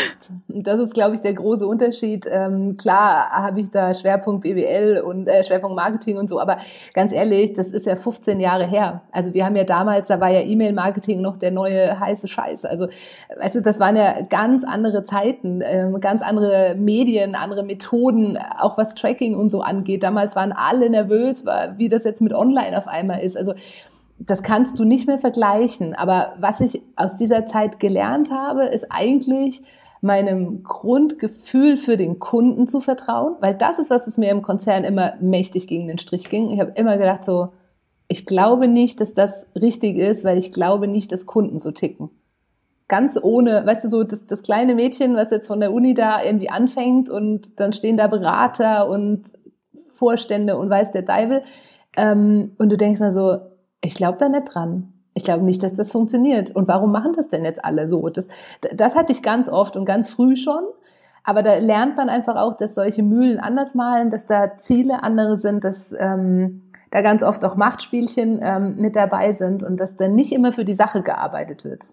Das 0.48 0.80
ist, 0.80 0.94
glaube 0.94 1.14
ich, 1.14 1.20
der 1.20 1.34
große 1.34 1.66
Unterschied. 1.66 2.26
Ähm, 2.30 2.76
klar 2.76 3.30
habe 3.30 3.60
ich 3.60 3.70
da 3.70 3.94
Schwerpunkt 3.94 4.42
BWL 4.42 5.00
und 5.00 5.28
äh, 5.28 5.44
Schwerpunkt 5.44 5.76
Marketing 5.76 6.18
und 6.18 6.28
so, 6.28 6.40
aber 6.40 6.58
ganz 6.94 7.12
ehrlich, 7.12 7.52
das 7.54 7.70
ist 7.70 7.86
ja 7.86 7.96
15 7.96 8.40
Jahre 8.40 8.66
her. 8.66 9.02
Also 9.12 9.34
wir 9.34 9.44
haben 9.44 9.56
ja 9.56 9.64
damals, 9.64 10.08
da 10.08 10.20
war 10.20 10.30
ja 10.30 10.40
E-Mail-Marketing 10.40 11.20
noch 11.20 11.36
der 11.36 11.50
neue 11.50 11.98
heiße 11.98 12.28
Scheiß. 12.28 12.64
Also, 12.64 12.88
du, 13.52 13.62
das 13.62 13.80
waren 13.80 13.96
ja 13.96 14.22
ganz 14.22 14.64
andere 14.64 15.04
Zeiten, 15.04 15.62
ähm, 15.64 16.00
ganz 16.00 16.22
andere 16.22 16.74
Medien, 16.76 17.34
andere 17.34 17.62
Methoden, 17.62 18.38
auch 18.58 18.76
was 18.78 18.94
Tracking 18.94 19.36
und 19.36 19.50
so 19.50 19.60
angeht. 19.60 20.02
Damals 20.02 20.36
waren 20.36 20.52
alle 20.52 20.90
nervös, 20.90 21.44
wie 21.78 21.88
das 21.88 22.04
jetzt 22.04 22.20
mit 22.20 22.32
Online 22.32 22.76
auf 22.76 22.86
einmal 22.86 23.20
ist. 23.20 23.36
Also 23.36 23.54
das 24.18 24.42
kannst 24.42 24.78
du 24.78 24.84
nicht 24.84 25.06
mehr 25.06 25.18
vergleichen. 25.18 25.94
Aber 25.94 26.34
was 26.38 26.60
ich 26.60 26.82
aus 26.96 27.16
dieser 27.16 27.46
Zeit 27.46 27.80
gelernt 27.80 28.30
habe, 28.30 28.66
ist 28.66 28.86
eigentlich 28.90 29.62
meinem 30.00 30.62
Grundgefühl 30.62 31.76
für 31.76 31.96
den 31.96 32.18
Kunden 32.18 32.68
zu 32.68 32.80
vertrauen, 32.80 33.36
weil 33.40 33.54
das 33.54 33.78
ist 33.78 33.90
was, 33.90 34.06
was 34.06 34.18
mir 34.18 34.30
im 34.30 34.42
Konzern 34.42 34.84
immer 34.84 35.14
mächtig 35.20 35.66
gegen 35.66 35.88
den 35.88 35.98
Strich 35.98 36.28
ging. 36.28 36.50
Ich 36.50 36.60
habe 36.60 36.72
immer 36.76 36.96
gedacht 36.98 37.24
so, 37.24 37.48
ich 38.06 38.24
glaube 38.24 38.68
nicht, 38.68 39.00
dass 39.00 39.12
das 39.12 39.46
richtig 39.54 39.98
ist, 39.98 40.24
weil 40.24 40.38
ich 40.38 40.52
glaube 40.52 40.88
nicht, 40.88 41.12
dass 41.12 41.26
Kunden 41.26 41.58
so 41.58 41.72
ticken. 41.72 42.10
Ganz 42.86 43.18
ohne, 43.20 43.66
weißt 43.66 43.84
du, 43.84 43.88
so 43.88 44.02
das, 44.02 44.26
das 44.26 44.42
kleine 44.42 44.74
Mädchen, 44.74 45.14
was 45.14 45.30
jetzt 45.30 45.46
von 45.46 45.60
der 45.60 45.72
Uni 45.72 45.92
da 45.94 46.22
irgendwie 46.22 46.48
anfängt 46.48 47.10
und 47.10 47.60
dann 47.60 47.74
stehen 47.74 47.98
da 47.98 48.06
Berater 48.06 48.88
und 48.88 49.24
Vorstände 49.92 50.56
und 50.56 50.70
weiß 50.70 50.92
der 50.92 51.02
Deibel. 51.02 51.42
Ähm, 51.96 52.52
und 52.58 52.70
du 52.70 52.76
denkst 52.76 53.00
also, 53.00 53.38
ich 53.80 53.94
glaube 53.94 54.18
da 54.18 54.28
nicht 54.28 54.44
dran. 54.44 54.92
Ich 55.14 55.24
glaube 55.24 55.44
nicht, 55.44 55.62
dass 55.62 55.74
das 55.74 55.90
funktioniert. 55.90 56.54
Und 56.54 56.68
warum 56.68 56.92
machen 56.92 57.12
das 57.12 57.28
denn 57.28 57.44
jetzt 57.44 57.64
alle 57.64 57.88
so? 57.88 58.08
Das, 58.08 58.28
das 58.72 58.94
hatte 58.94 59.12
ich 59.12 59.22
ganz 59.22 59.48
oft 59.48 59.76
und 59.76 59.84
ganz 59.84 60.10
früh 60.10 60.36
schon. 60.36 60.62
Aber 61.24 61.42
da 61.42 61.56
lernt 61.56 61.96
man 61.96 62.08
einfach 62.08 62.36
auch, 62.36 62.56
dass 62.56 62.74
solche 62.74 63.02
Mühlen 63.02 63.38
anders 63.38 63.74
malen, 63.74 64.10
dass 64.10 64.26
da 64.26 64.56
Ziele 64.56 65.02
andere 65.02 65.38
sind, 65.38 65.64
dass 65.64 65.94
ähm, 65.98 66.70
da 66.90 67.02
ganz 67.02 67.22
oft 67.22 67.44
auch 67.44 67.56
Machtspielchen 67.56 68.40
ähm, 68.42 68.76
mit 68.76 68.96
dabei 68.96 69.32
sind 69.32 69.62
und 69.62 69.78
dass 69.80 69.96
da 69.96 70.08
nicht 70.08 70.32
immer 70.32 70.52
für 70.52 70.64
die 70.64 70.74
Sache 70.74 71.02
gearbeitet 71.02 71.64
wird. 71.64 71.92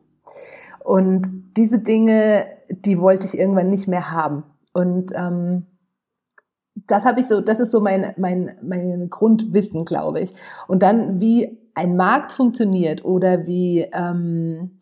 Und 0.84 1.54
diese 1.58 1.80
Dinge, 1.80 2.46
die 2.70 3.00
wollte 3.00 3.26
ich 3.26 3.38
irgendwann 3.38 3.70
nicht 3.70 3.88
mehr 3.88 4.12
haben. 4.12 4.44
Und 4.72 5.12
ähm, 5.16 5.66
das 6.76 7.06
habe 7.06 7.22
ich 7.22 7.28
so, 7.28 7.42
das 7.42 7.60
ist 7.60 7.72
so 7.72 7.80
mein, 7.80 8.14
mein, 8.18 8.58
mein 8.62 9.10
Grundwissen, 9.10 9.86
glaube 9.86 10.20
ich. 10.22 10.34
Und 10.68 10.84
dann, 10.84 11.20
wie 11.20 11.58
ein 11.74 11.96
Markt 11.96 12.32
funktioniert 12.32 13.04
oder 13.04 13.46
wie, 13.48 13.88
ähm, 13.94 14.80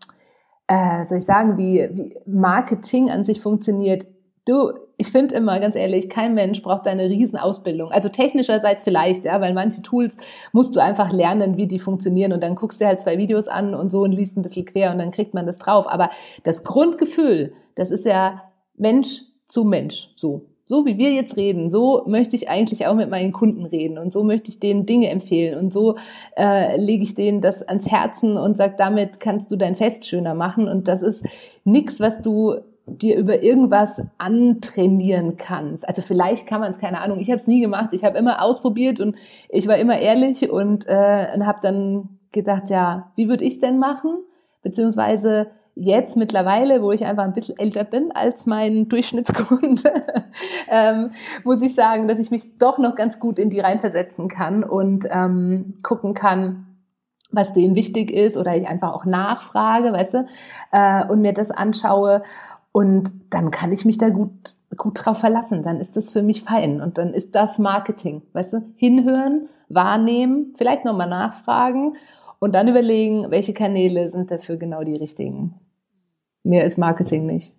äh, 0.68 1.06
soll 1.06 1.20
ich 1.20 1.26
sagen, 1.26 1.58
wie, 1.58 1.88
wie 1.92 2.16
Marketing 2.26 3.10
an 3.10 3.24
sich 3.24 3.42
funktioniert. 3.42 4.08
Du, 4.46 4.74
ich 4.98 5.12
finde 5.12 5.36
immer, 5.36 5.60
ganz 5.60 5.76
ehrlich, 5.76 6.10
kein 6.10 6.34
Mensch 6.34 6.62
braucht 6.62 6.88
eine 6.88 7.10
Riesenausbildung. 7.10 7.92
Also 7.92 8.10
technischerseits 8.10 8.84
vielleicht, 8.84 9.24
ja, 9.26 9.40
weil 9.40 9.54
manche 9.54 9.82
Tools 9.82 10.18
musst 10.52 10.76
du 10.76 10.82
einfach 10.82 11.12
lernen, 11.12 11.58
wie 11.58 11.68
die 11.68 11.80
funktionieren 11.80 12.34
und 12.34 12.44
dann 12.44 12.56
guckst 12.56 12.82
du 12.82 12.86
halt 12.86 13.02
zwei 13.02 13.18
Videos 13.18 13.48
an 13.48 13.74
und 13.74 13.92
so 13.92 14.02
und 14.02 14.12
liest 14.12 14.36
ein 14.36 14.42
bisschen 14.42 14.66
quer 14.66 14.92
und 14.92 14.98
dann 14.98 15.12
kriegt 15.12 15.34
man 15.34 15.46
das 15.46 15.60
drauf. 15.60 15.88
Aber 15.88 16.10
das 16.44 16.64
Grundgefühl, 16.64 17.54
das 17.76 17.90
ist 17.92 18.06
ja 18.06 18.44
Mensch 18.76 19.22
zu 19.48 19.64
Mensch, 19.64 20.10
so 20.16 20.53
so 20.66 20.86
wie 20.86 20.98
wir 20.98 21.12
jetzt 21.12 21.36
reden, 21.36 21.70
so 21.70 22.04
möchte 22.08 22.36
ich 22.36 22.50
eigentlich 22.50 22.88
auch 22.88 22.96
mit 22.96 23.10
meinen 23.10 23.34
Kunden 23.34 23.66
reden 23.66 23.98
und 23.98 24.14
so 24.14 24.24
möchte 24.24 24.50
ich 24.50 24.60
denen 24.60 24.86
Dinge 24.86 25.10
empfehlen 25.10 25.60
und 25.60 25.74
so 25.74 25.98
äh, 26.38 26.78
lege 26.78 27.04
ich 27.04 27.16
denen 27.16 27.42
das 27.42 27.62
ans 27.68 27.92
Herzen 27.92 28.38
und 28.38 28.58
sage, 28.58 28.76
damit 28.78 29.20
kannst 29.20 29.52
du 29.52 29.56
dein 29.56 29.76
Fest 29.76 30.06
schöner 30.06 30.34
machen 30.34 30.68
und 30.68 30.88
das 30.88 31.04
ist 31.04 31.26
nichts, 31.66 32.00
was 32.00 32.22
du 32.22 32.56
dir 32.86 33.16
über 33.18 33.42
irgendwas 33.42 34.04
antrainieren 34.18 35.38
kannst. 35.38 35.88
Also 35.88 36.02
vielleicht 36.02 36.48
kann 36.48 36.60
man 36.60 36.72
es, 36.72 36.78
keine 36.78 37.00
Ahnung, 37.00 37.20
ich 37.20 37.30
habe 37.30 37.38
es 37.38 37.48
nie 37.48 37.62
gemacht, 37.62 37.90
ich 37.94 38.04
habe 38.04 38.18
immer 38.18 38.42
ausprobiert 38.42 39.00
und 39.00 39.16
ich 39.50 39.68
war 39.68 39.78
immer 39.78 40.00
ehrlich 40.00 40.50
und, 40.50 40.86
äh, 40.88 41.28
und 41.34 41.46
habe 41.46 41.60
dann 41.62 42.10
gedacht, 42.32 42.70
ja, 42.70 43.12
wie 43.16 43.30
würde 43.30 43.46
ich 43.46 43.54
es 43.54 43.60
denn 43.60 43.80
machen? 43.80 44.18
Beziehungsweise 44.64 45.48
jetzt 45.76 46.16
mittlerweile, 46.16 46.82
wo 46.82 46.92
ich 46.92 47.06
einfach 47.06 47.24
ein 47.24 47.34
bisschen 47.34 47.58
älter 47.58 47.84
bin 47.84 48.12
als 48.12 48.46
mein 48.46 48.90
Durchschnittskunde, 48.90 50.06
ähm, 50.70 51.12
muss 51.44 51.62
ich 51.62 51.76
sagen, 51.76 52.08
dass 52.08 52.20
ich 52.20 52.32
mich 52.32 52.58
doch 52.58 52.78
noch 52.78 52.96
ganz 52.96 53.20
gut 53.20 53.40
in 53.40 53.50
die 53.50 53.60
reinversetzen 53.60 54.28
kann 54.28 54.64
und 54.64 55.06
ähm, 55.10 55.76
gucken 55.82 56.14
kann, 56.14 56.68
was 57.32 57.54
denen 57.54 57.76
wichtig 57.76 58.12
ist 58.12 58.38
oder 58.38 58.56
ich 58.56 58.68
einfach 58.68 58.94
auch 58.94 59.06
nachfrage, 59.06 59.92
weißt 59.92 60.14
du, 60.14 60.26
äh, 60.72 61.08
und 61.08 61.22
mir 61.22 61.34
das 61.34 61.50
anschaue 61.50 62.22
und 62.74 63.12
dann 63.30 63.52
kann 63.52 63.72
ich 63.72 63.86
mich 63.86 64.00
da 64.00 64.10
gut, 64.10 64.32
gut 64.76 65.06
drauf 65.06 65.20
verlassen. 65.20 65.64
Dann 65.64 65.80
ist 65.80 65.96
das 65.96 66.10
für 66.10 66.24
mich 66.24 66.42
fein. 66.42 66.82
Und 66.82 66.98
dann 66.98 67.14
ist 67.14 67.36
das 67.36 67.60
Marketing. 67.60 68.24
Weißt 68.34 68.54
du? 68.54 68.64
Hinhören, 68.76 69.48
wahrnehmen, 69.70 70.54
vielleicht 70.58 70.84
nochmal 70.84 71.08
nachfragen 71.08 71.96
und 72.40 72.56
dann 72.56 72.68
überlegen, 72.68 73.30
welche 73.30 73.54
Kanäle 73.54 74.10
sind 74.10 74.32
dafür 74.32 74.58
genau 74.58 74.84
die 74.84 74.96
richtigen. 74.96 75.54
Mehr 76.44 76.66
ist 76.66 76.78
Marketing 76.78 77.26
nicht. 77.26 77.54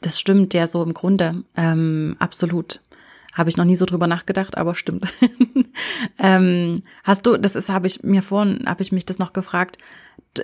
Das 0.00 0.18
stimmt 0.18 0.54
ja 0.54 0.66
so 0.66 0.82
im 0.82 0.94
Grunde. 0.94 1.44
Ähm, 1.56 2.16
absolut. 2.18 2.82
Habe 3.32 3.50
ich 3.50 3.56
noch 3.56 3.64
nie 3.64 3.76
so 3.76 3.84
drüber 3.84 4.06
nachgedacht, 4.06 4.56
aber 4.56 4.74
stimmt. 4.74 5.06
ähm, 6.18 6.82
hast 7.04 7.26
du, 7.26 7.36
das 7.36 7.54
ist, 7.54 7.70
habe 7.70 7.86
ich 7.86 8.02
mir 8.02 8.22
vorhin, 8.22 8.64
habe 8.66 8.82
ich 8.82 8.92
mich 8.92 9.06
das 9.06 9.18
noch 9.18 9.32
gefragt. 9.32 9.78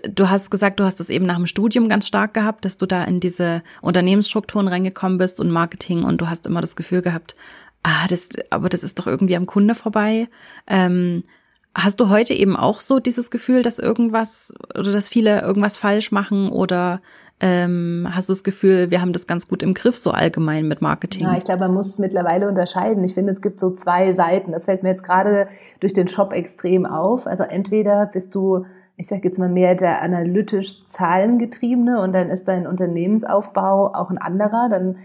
Du 0.09 0.29
hast 0.29 0.51
gesagt, 0.51 0.79
du 0.79 0.85
hast 0.85 1.01
das 1.01 1.11
eben 1.11 1.27
nach 1.27 1.37
dem 1.37 1.47
Studium 1.47 1.89
ganz 1.89 2.07
stark 2.07 2.35
gehabt, 2.35 2.65
dass 2.65 2.77
du 2.77 2.87
da 2.87 3.05
in 3.05 3.21
diese 3.21 3.63
Unternehmensstrukturen 3.83 4.69
reingekommen 4.69 5.19
bist 5.19 5.41
und 5.41 5.51
Marketing 5.51 6.05
und 6.05 6.21
du 6.21 6.29
hast 6.29 6.47
immer 6.47 6.61
das 6.61 6.77
Gefühl 6.77 7.03
gehabt, 7.03 7.35
ah, 7.83 8.07
das, 8.09 8.29
aber 8.51 8.69
das 8.69 8.85
ist 8.85 8.99
doch 8.99 9.07
irgendwie 9.07 9.37
am 9.37 9.47
Kunde 9.47 9.75
vorbei. 9.75 10.29
Ähm, 10.67 11.25
hast 11.77 12.01
du 12.01 12.09
heute 12.09 12.35
eben 12.35 12.57
auch 12.57 12.81
so 12.81 12.99
dieses 12.99 13.31
Gefühl, 13.31 13.63
dass 13.63 13.79
irgendwas 13.79 14.55
oder 14.75 14.93
dass 14.93 15.09
viele 15.09 15.43
irgendwas 15.43 15.77
falsch 15.77 16.11
machen 16.11 16.49
oder 16.49 17.01
ähm, 17.39 18.09
hast 18.11 18.31
du 18.31 18.33
das 18.33 18.45
Gefühl, 18.45 18.91
wir 18.91 19.03
haben 19.03 19.13
das 19.13 19.27
ganz 19.27 19.47
gut 19.47 19.63
im 19.63 19.75
Griff, 19.75 19.99
so 19.99 20.11
allgemein 20.11 20.67
mit 20.67 20.81
Marketing? 20.81 21.23
Ja, 21.23 21.37
ich 21.37 21.45
glaube, 21.45 21.61
man 21.61 21.75
muss 21.75 21.99
mittlerweile 21.99 22.49
unterscheiden. 22.49 23.05
Ich 23.05 23.13
finde, 23.13 23.31
es 23.31 23.43
gibt 23.43 23.61
so 23.61 23.71
zwei 23.71 24.13
Seiten. 24.13 24.53
Das 24.53 24.65
fällt 24.65 24.83
mir 24.83 24.89
jetzt 24.89 25.05
gerade 25.05 25.49
durch 25.81 25.93
den 25.93 26.09
Shop 26.09 26.33
extrem 26.33 26.87
auf. 26.87 27.27
Also 27.27 27.45
entweder 27.45 28.07
bist 28.07 28.35
du, 28.35 28.65
ich 28.97 29.07
sage 29.07 29.23
jetzt 29.25 29.39
mal 29.39 29.51
mehr 29.51 29.75
der 29.75 30.01
analytisch 30.01 30.83
zahlengetriebene 30.85 32.01
und 32.01 32.15
dann 32.15 32.31
ist 32.31 32.49
dein 32.49 32.67
Unternehmensaufbau 32.67 33.93
auch 33.93 34.09
ein 34.09 34.19
anderer. 34.19 34.69
Dann 34.71 34.97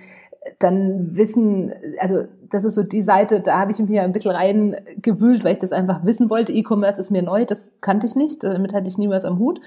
dann 0.60 1.16
wissen, 1.16 1.74
also 2.00 2.24
das 2.52 2.66
ist 2.66 2.76
so 2.76 2.84
die 2.84 3.02
Seite, 3.02 3.40
da 3.40 3.60
habe 3.60 3.72
ich 3.72 3.80
mich 3.80 3.90
ja 3.90 4.04
ein 4.04 4.12
bisschen 4.12 4.32
reingewühlt, 4.32 5.44
weil 5.44 5.54
ich 5.54 5.60
das 5.60 5.72
einfach 5.72 6.06
wissen 6.06 6.30
wollte. 6.30 6.54
E-Commerce 6.54 7.00
ist 7.00 7.10
mir 7.10 7.24
neu, 7.24 7.46
das 7.46 7.74
kannte 7.82 8.06
ich 8.06 8.16
nicht, 8.16 8.44
damit 8.44 8.74
hatte 8.74 8.88
ich 8.88 8.98
nie 8.98 9.10
was 9.10 9.26
am 9.26 9.40
Hut. 9.40 9.62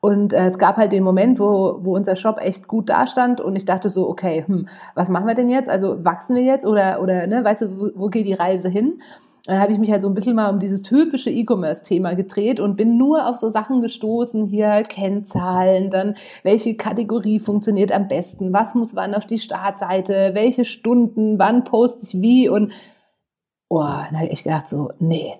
Und 0.00 0.34
äh, 0.34 0.44
es 0.46 0.58
gab 0.58 0.76
halt 0.76 0.92
den 0.92 1.02
Moment, 1.02 1.40
wo, 1.40 1.78
wo 1.80 1.94
unser 1.94 2.14
Shop 2.14 2.38
echt 2.38 2.68
gut 2.68 2.90
dastand 2.90 3.40
und 3.40 3.56
ich 3.56 3.64
dachte 3.64 3.88
so, 3.88 4.06
okay, 4.06 4.44
hm, 4.46 4.68
was 4.94 5.08
machen 5.08 5.26
wir 5.26 5.34
denn 5.34 5.48
jetzt? 5.48 5.70
Also 5.70 6.04
wachsen 6.04 6.36
wir 6.36 6.42
jetzt 6.42 6.66
oder, 6.66 7.00
oder 7.00 7.26
ne, 7.26 7.42
weißt 7.42 7.62
du, 7.62 7.78
wo, 7.78 7.90
wo 7.94 8.08
geht 8.08 8.26
die 8.26 8.34
Reise 8.34 8.68
hin? 8.68 9.00
Dann 9.46 9.60
habe 9.60 9.72
ich 9.72 9.78
mich 9.78 9.90
halt 9.90 10.00
so 10.00 10.08
ein 10.08 10.14
bisschen 10.14 10.36
mal 10.36 10.50
um 10.50 10.58
dieses 10.58 10.80
typische 10.82 11.30
E-Commerce-Thema 11.30 12.14
gedreht 12.14 12.60
und 12.60 12.76
bin 12.76 12.96
nur 12.96 13.28
auf 13.28 13.36
so 13.36 13.50
Sachen 13.50 13.82
gestoßen, 13.82 14.46
hier 14.46 14.82
Kennzahlen, 14.82 15.90
dann 15.90 16.16
welche 16.42 16.76
Kategorie 16.76 17.38
funktioniert 17.38 17.92
am 17.92 18.08
besten, 18.08 18.54
was 18.54 18.74
muss 18.74 18.96
wann 18.96 19.14
auf 19.14 19.26
die 19.26 19.38
Startseite, 19.38 20.30
welche 20.32 20.64
Stunden, 20.64 21.38
wann 21.38 21.64
poste 21.64 22.06
ich 22.06 22.22
wie 22.22 22.48
und 22.48 22.72
oh, 23.68 23.80
dann 23.80 24.18
habe 24.18 24.28
ich 24.28 24.44
gedacht 24.44 24.68
so, 24.68 24.92
nee, 24.98 25.34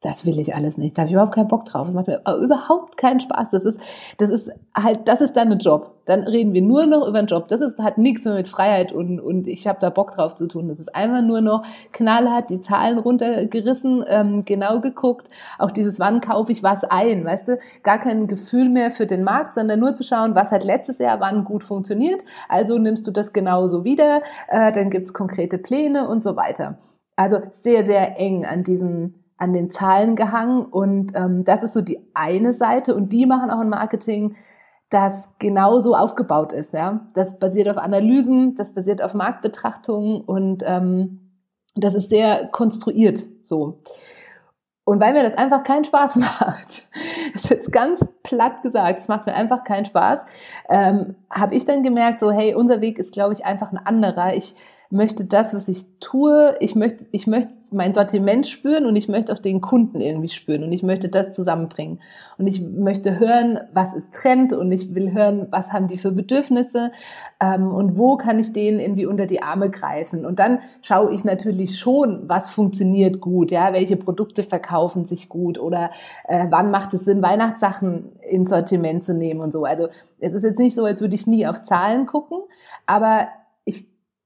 das 0.00 0.24
will 0.24 0.38
ich 0.38 0.54
alles 0.54 0.78
nicht. 0.78 0.96
Da 0.96 1.02
habe 1.02 1.10
ich 1.10 1.12
überhaupt 1.12 1.34
keinen 1.34 1.48
Bock 1.48 1.66
drauf. 1.66 1.86
Das 1.86 1.94
macht 1.94 2.06
mir 2.06 2.22
überhaupt 2.42 2.96
keinen 2.96 3.20
Spaß. 3.20 3.50
Das 3.50 3.64
ist, 3.64 3.80
das 4.16 4.30
ist 4.30 4.50
halt, 4.74 5.06
das 5.08 5.20
ist 5.20 5.36
dann 5.36 5.58
Job. 5.58 5.99
Dann 6.10 6.24
reden 6.24 6.52
wir 6.54 6.60
nur 6.60 6.86
noch 6.86 7.06
über 7.06 7.20
einen 7.20 7.28
Job. 7.28 7.46
Das 7.46 7.60
ist, 7.60 7.78
hat 7.78 7.96
nichts 7.96 8.24
mehr 8.24 8.34
mit 8.34 8.48
Freiheit 8.48 8.90
und, 8.90 9.20
und 9.20 9.46
ich 9.46 9.68
habe 9.68 9.78
da 9.80 9.90
Bock 9.90 10.10
drauf 10.10 10.34
zu 10.34 10.48
tun. 10.48 10.66
Das 10.66 10.80
ist 10.80 10.92
einfach 10.92 11.22
nur 11.22 11.40
noch 11.40 11.64
knallhart, 11.92 12.50
die 12.50 12.60
Zahlen 12.60 12.98
runtergerissen, 12.98 14.04
ähm, 14.08 14.44
genau 14.44 14.80
geguckt. 14.80 15.30
Auch 15.56 15.70
dieses, 15.70 16.00
wann 16.00 16.20
kaufe 16.20 16.50
ich 16.50 16.64
was 16.64 16.82
ein, 16.82 17.24
weißt 17.24 17.46
du? 17.46 17.58
Gar 17.84 18.00
kein 18.00 18.26
Gefühl 18.26 18.68
mehr 18.68 18.90
für 18.90 19.06
den 19.06 19.22
Markt, 19.22 19.54
sondern 19.54 19.78
nur 19.78 19.94
zu 19.94 20.02
schauen, 20.02 20.34
was 20.34 20.50
hat 20.50 20.64
letztes 20.64 20.98
Jahr 20.98 21.20
wann 21.20 21.44
gut 21.44 21.62
funktioniert. 21.62 22.24
Also 22.48 22.76
nimmst 22.76 23.06
du 23.06 23.12
das 23.12 23.32
genauso 23.32 23.84
wieder. 23.84 24.22
Äh, 24.48 24.72
dann 24.72 24.90
gibt's 24.90 25.12
konkrete 25.12 25.58
Pläne 25.58 26.08
und 26.08 26.24
so 26.24 26.34
weiter. 26.34 26.78
Also 27.14 27.38
sehr, 27.52 27.84
sehr 27.84 28.18
eng 28.18 28.44
an 28.44 28.64
diesen 28.64 29.14
an 29.40 29.54
den 29.54 29.70
Zahlen 29.70 30.16
gehangen 30.16 30.66
und 30.66 31.12
ähm, 31.14 31.44
das 31.46 31.62
ist 31.62 31.72
so 31.72 31.80
die 31.80 31.98
eine 32.12 32.52
Seite 32.52 32.94
und 32.94 33.10
die 33.10 33.24
machen 33.24 33.50
auch 33.50 33.60
ein 33.60 33.70
Marketing, 33.70 34.36
das 34.90 35.30
genauso 35.38 35.94
aufgebaut 35.94 36.52
ist. 36.52 36.74
Ja, 36.74 37.06
das 37.14 37.38
basiert 37.38 37.68
auf 37.68 37.78
Analysen, 37.78 38.56
das 38.56 38.74
basiert 38.74 39.02
auf 39.02 39.14
Marktbetrachtungen 39.14 40.20
und 40.20 40.62
ähm, 40.66 41.30
das 41.76 41.94
ist 41.94 42.10
sehr 42.10 42.48
konstruiert 42.48 43.26
so. 43.44 43.82
Und 44.84 45.00
weil 45.00 45.12
mir 45.12 45.22
das 45.22 45.34
einfach 45.34 45.62
keinen 45.62 45.84
Spaß 45.84 46.16
macht, 46.16 46.88
ist 47.34 47.50
jetzt 47.50 47.70
ganz 47.70 48.04
platt 48.22 48.62
gesagt, 48.62 49.00
es 49.00 49.08
macht 49.08 49.26
mir 49.26 49.34
einfach 49.34 49.64
keinen 49.64 49.84
Spaß, 49.84 50.24
ähm, 50.68 51.16
habe 51.30 51.54
ich 51.54 51.64
dann 51.64 51.82
gemerkt, 51.82 52.20
so 52.20 52.30
hey, 52.30 52.54
unser 52.54 52.80
Weg 52.80 52.98
ist, 52.98 53.12
glaube 53.12 53.34
ich, 53.34 53.44
einfach 53.44 53.72
ein 53.72 53.78
anderer. 53.78 54.34
Ich 54.34 54.54
möchte 54.90 55.24
das, 55.24 55.54
was 55.54 55.68
ich 55.68 55.84
tue, 56.00 56.56
ich 56.58 56.74
möchte, 56.74 57.06
ich 57.12 57.28
möchte 57.28 57.52
mein 57.70 57.94
Sortiment 57.94 58.48
spüren 58.48 58.86
und 58.86 58.96
ich 58.96 59.08
möchte 59.08 59.32
auch 59.32 59.38
den 59.38 59.60
Kunden 59.60 60.00
irgendwie 60.00 60.28
spüren 60.28 60.64
und 60.64 60.72
ich 60.72 60.82
möchte 60.82 61.08
das 61.08 61.32
zusammenbringen. 61.32 62.00
Und 62.38 62.48
ich 62.48 62.60
möchte 62.60 63.20
hören, 63.20 63.60
was 63.72 63.94
ist 63.94 64.14
Trend 64.14 64.52
und 64.52 64.72
ich 64.72 64.92
will 64.92 65.12
hören, 65.12 65.46
was 65.52 65.72
haben 65.72 65.86
die 65.86 65.96
für 65.96 66.10
Bedürfnisse 66.10 66.90
ähm, 67.40 67.68
und 67.68 67.96
wo 67.96 68.16
kann 68.16 68.40
ich 68.40 68.52
denen 68.52 68.80
irgendwie 68.80 69.06
unter 69.06 69.26
die 69.26 69.42
Arme 69.42 69.70
greifen. 69.70 70.26
Und 70.26 70.40
dann 70.40 70.58
schaue 70.82 71.12
ich 71.12 71.22
natürlich 71.22 71.78
schon, 71.78 72.28
was 72.28 72.50
funktioniert 72.50 73.20
gut, 73.20 73.52
ja, 73.52 73.72
welche 73.72 73.96
Produkte 73.96 74.42
verkaufen 74.42 75.04
sich 75.04 75.28
gut 75.28 75.60
oder 75.60 75.90
äh, 76.26 76.46
wann 76.50 76.72
macht 76.72 76.94
es 76.94 77.04
Sinn, 77.04 77.22
Weihnachtssachen 77.22 78.12
ins 78.28 78.50
Sortiment 78.50 79.04
zu 79.04 79.14
nehmen 79.14 79.40
und 79.40 79.52
so. 79.52 79.64
Also 79.64 79.88
es 80.18 80.32
ist 80.32 80.42
jetzt 80.42 80.58
nicht 80.58 80.74
so, 80.74 80.84
als 80.84 81.00
würde 81.00 81.14
ich 81.14 81.28
nie 81.28 81.46
auf 81.46 81.62
Zahlen 81.62 82.06
gucken, 82.06 82.40
aber 82.86 83.28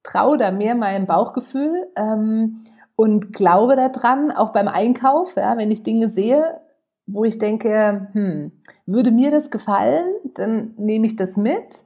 traue 0.04 0.38
da 0.38 0.52
mehr 0.52 0.76
meinem 0.76 1.06
Bauchgefühl 1.06 1.88
ähm, 1.96 2.62
und 2.94 3.32
glaube 3.32 3.74
daran, 3.74 4.30
auch 4.30 4.52
beim 4.52 4.68
Einkauf, 4.68 5.34
ja, 5.34 5.56
wenn 5.56 5.72
ich 5.72 5.82
Dinge 5.82 6.08
sehe, 6.08 6.60
wo 7.06 7.24
ich 7.24 7.38
denke, 7.38 8.08
hm, 8.12 8.52
würde 8.86 9.10
mir 9.10 9.32
das 9.32 9.50
gefallen, 9.50 10.06
dann 10.34 10.74
nehme 10.76 11.06
ich 11.06 11.16
das 11.16 11.36
mit. 11.36 11.84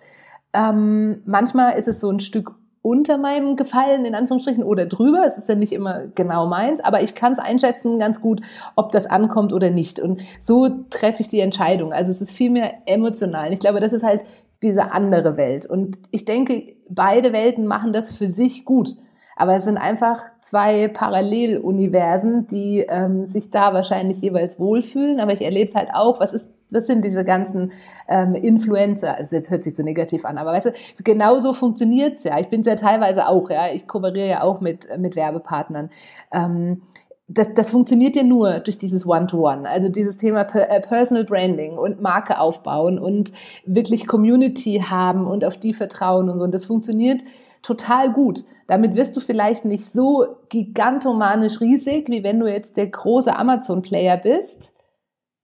Ähm, 0.53 1.23
manchmal 1.25 1.79
ist 1.79 1.89
es 1.89 2.01
so 2.01 2.11
ein 2.11 2.21
Stück 2.21 2.55
unter 2.83 3.19
meinem 3.19 3.57
Gefallen, 3.57 4.05
in 4.05 4.15
Anführungsstrichen, 4.15 4.63
oder 4.63 4.87
drüber. 4.87 5.25
Es 5.27 5.37
ist 5.37 5.49
ja 5.49 5.55
nicht 5.55 5.73
immer 5.73 6.09
genau 6.15 6.47
meins, 6.47 6.81
aber 6.81 7.03
ich 7.03 7.15
kann 7.15 7.33
es 7.33 7.39
einschätzen 7.39 7.99
ganz 7.99 8.21
gut, 8.21 8.41
ob 8.77 8.93
das 8.93 9.07
ankommt 9.07 9.53
oder 9.53 9.71
nicht. 9.71 10.01
Und 10.01 10.23
so 10.39 10.69
treffe 10.91 11.23
ich 11.23 11.29
die 11.29 11.41
Entscheidung. 11.41 11.93
Also 11.93 12.11
es 12.11 12.21
ist 12.21 12.33
viel 12.33 12.51
mehr 12.51 12.75
emotional. 12.87 13.53
Ich 13.53 13.59
glaube, 13.59 13.81
das 13.81 13.93
ist 13.93 14.05
halt 14.05 14.23
diese 14.63 14.93
andere 14.93 15.37
Welt. 15.37 15.67
Und 15.67 15.99
ich 16.11 16.25
denke, 16.25 16.75
beide 16.89 17.33
Welten 17.33 17.67
machen 17.67 17.93
das 17.93 18.17
für 18.17 18.29
sich 18.29 18.65
gut. 18.65 18.97
Aber 19.37 19.55
es 19.55 19.63
sind 19.63 19.77
einfach 19.77 20.27
zwei 20.41 20.89
Paralleluniversen, 20.89 22.49
die 22.49 22.85
ähm, 22.89 23.25
sich 23.27 23.51
da 23.51 23.73
wahrscheinlich 23.73 24.21
jeweils 24.21 24.59
wohlfühlen. 24.59 25.21
Aber 25.21 25.33
ich 25.33 25.43
erlebe 25.43 25.69
es 25.69 25.77
halt 25.77 25.91
auch, 25.93 26.19
was 26.19 26.33
ist, 26.33 26.51
was 26.73 26.87
sind 26.87 27.05
diese 27.05 27.25
ganzen 27.25 27.71
ähm, 28.09 28.35
Influencer? 28.35 29.17
Also 29.17 29.37
jetzt 29.37 29.49
hört 29.49 29.63
sich 29.63 29.77
so 29.77 29.85
negativ 29.85 30.25
an, 30.25 30.39
aber 30.39 30.51
weißt 30.53 30.67
du, 30.67 30.73
genau 31.05 31.39
so 31.39 31.53
funktioniert's 31.53 32.25
ja. 32.25 32.41
Ich 32.41 32.49
bin 32.49 32.63
ja 32.63 32.75
teilweise 32.75 33.29
auch, 33.29 33.49
ja. 33.49 33.71
Ich 33.73 33.87
kooperiere 33.87 34.29
ja 34.29 34.43
auch 34.43 34.61
mit, 34.61 34.89
mit 34.99 35.15
Werbepartnern. 35.15 35.91
Ähm, 36.33 36.83
das, 37.29 37.53
das 37.53 37.71
funktioniert 37.71 38.17
ja 38.17 38.23
nur 38.23 38.61
durch 38.61 38.79
dieses 38.79 39.07
One-to-One. 39.07 39.63
-One. 39.63 39.65
Also 39.65 39.89
dieses 39.89 40.17
Thema 40.17 40.43
äh, 40.55 40.81
Personal 40.81 41.25
Branding 41.25 41.77
und 41.77 42.01
Marke 42.01 42.41
aufbauen 42.41 42.99
und 42.99 43.33
wirklich 43.67 44.07
Community 44.07 44.83
haben 44.89 45.27
und 45.27 45.45
auf 45.45 45.59
die 45.59 45.75
vertrauen 45.75 46.31
und 46.31 46.39
so. 46.39 46.45
Und 46.45 46.55
das 46.55 46.65
funktioniert 46.65 47.23
total 47.63 48.13
gut. 48.13 48.45
Damit 48.67 48.95
wirst 48.95 49.15
du 49.17 49.21
vielleicht 49.21 49.65
nicht 49.67 49.93
so 49.93 50.27
gigantomanisch 50.49 51.61
riesig, 51.61 52.09
wie 52.09 52.23
wenn 52.23 52.41
du 52.41 52.51
jetzt 52.51 52.77
der 52.77 52.87
große 52.87 53.35
Amazon-Player 53.35 54.17
bist. 54.17 54.73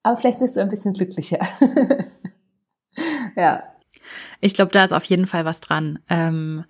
Aber 0.03 0.17
vielleicht 0.17 0.41
wirst 0.41 0.57
du 0.57 0.61
ein 0.61 0.71
bisschen 0.71 0.95
glücklicher. 0.95 1.41
ja. 3.37 3.63
Ich 4.41 4.55
glaube, 4.55 4.73
da 4.73 4.85
ist 4.85 4.93
auf 4.93 5.05
jeden 5.05 5.27
Fall 5.27 5.45
was 5.45 5.61
dran. 5.61 5.99
Ähm, 6.09 6.65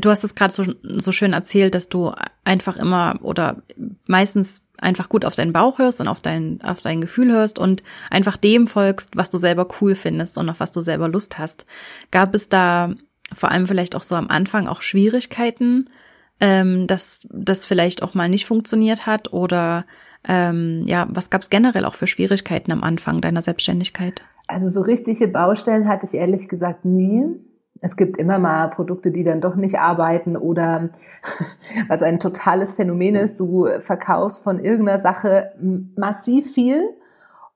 du 0.00 0.10
hast 0.10 0.24
es 0.24 0.34
gerade 0.34 0.52
so, 0.52 0.64
so 0.82 1.12
schön 1.12 1.32
erzählt, 1.32 1.74
dass 1.74 1.88
du 1.88 2.12
einfach 2.44 2.76
immer 2.76 3.18
oder 3.22 3.62
meistens 4.06 4.62
einfach 4.78 5.08
gut 5.08 5.24
auf 5.24 5.34
deinen 5.34 5.52
Bauch 5.52 5.78
hörst 5.78 6.00
und 6.00 6.08
auf 6.08 6.20
dein, 6.20 6.60
auf 6.62 6.80
dein 6.80 7.00
Gefühl 7.00 7.30
hörst 7.32 7.58
und 7.58 7.82
einfach 8.10 8.36
dem 8.36 8.66
folgst, 8.66 9.16
was 9.16 9.30
du 9.30 9.38
selber 9.38 9.68
cool 9.80 9.94
findest 9.94 10.36
und 10.38 10.48
auf 10.48 10.60
was 10.60 10.72
du 10.72 10.80
selber 10.80 11.08
Lust 11.08 11.38
hast. 11.38 11.66
Gab 12.10 12.34
es 12.34 12.48
da 12.48 12.92
vor 13.32 13.50
allem 13.50 13.66
vielleicht 13.66 13.94
auch 13.96 14.02
so 14.02 14.14
am 14.14 14.28
Anfang 14.28 14.68
auch 14.68 14.82
Schwierigkeiten, 14.82 15.90
ähm, 16.40 16.86
dass 16.86 17.26
das 17.30 17.66
vielleicht 17.66 18.02
auch 18.02 18.14
mal 18.14 18.28
nicht 18.28 18.46
funktioniert 18.46 19.06
hat 19.06 19.32
oder 19.32 19.86
ähm, 20.26 20.82
ja, 20.86 21.06
was 21.10 21.30
gab 21.30 21.42
es 21.42 21.50
generell 21.50 21.84
auch 21.84 21.94
für 21.94 22.06
Schwierigkeiten 22.06 22.72
am 22.72 22.82
Anfang 22.82 23.20
deiner 23.20 23.42
Selbstständigkeit? 23.42 24.22
Also 24.46 24.68
so 24.68 24.82
richtige 24.82 25.28
Baustellen 25.28 25.88
hatte 25.88 26.06
ich 26.06 26.14
ehrlich 26.14 26.48
gesagt 26.48 26.84
nie. 26.84 27.26
Es 27.80 27.96
gibt 27.96 28.18
immer 28.18 28.38
mal 28.38 28.68
Produkte, 28.68 29.10
die 29.10 29.24
dann 29.24 29.40
doch 29.40 29.56
nicht 29.56 29.78
arbeiten 29.78 30.36
oder 30.36 30.90
was 31.88 32.02
ein 32.02 32.20
totales 32.20 32.74
Phänomen 32.74 33.16
ist, 33.16 33.40
du 33.40 33.66
verkaufst 33.80 34.42
von 34.42 34.64
irgendeiner 34.64 35.00
Sache 35.00 35.52
massiv 35.96 36.52
viel 36.52 36.82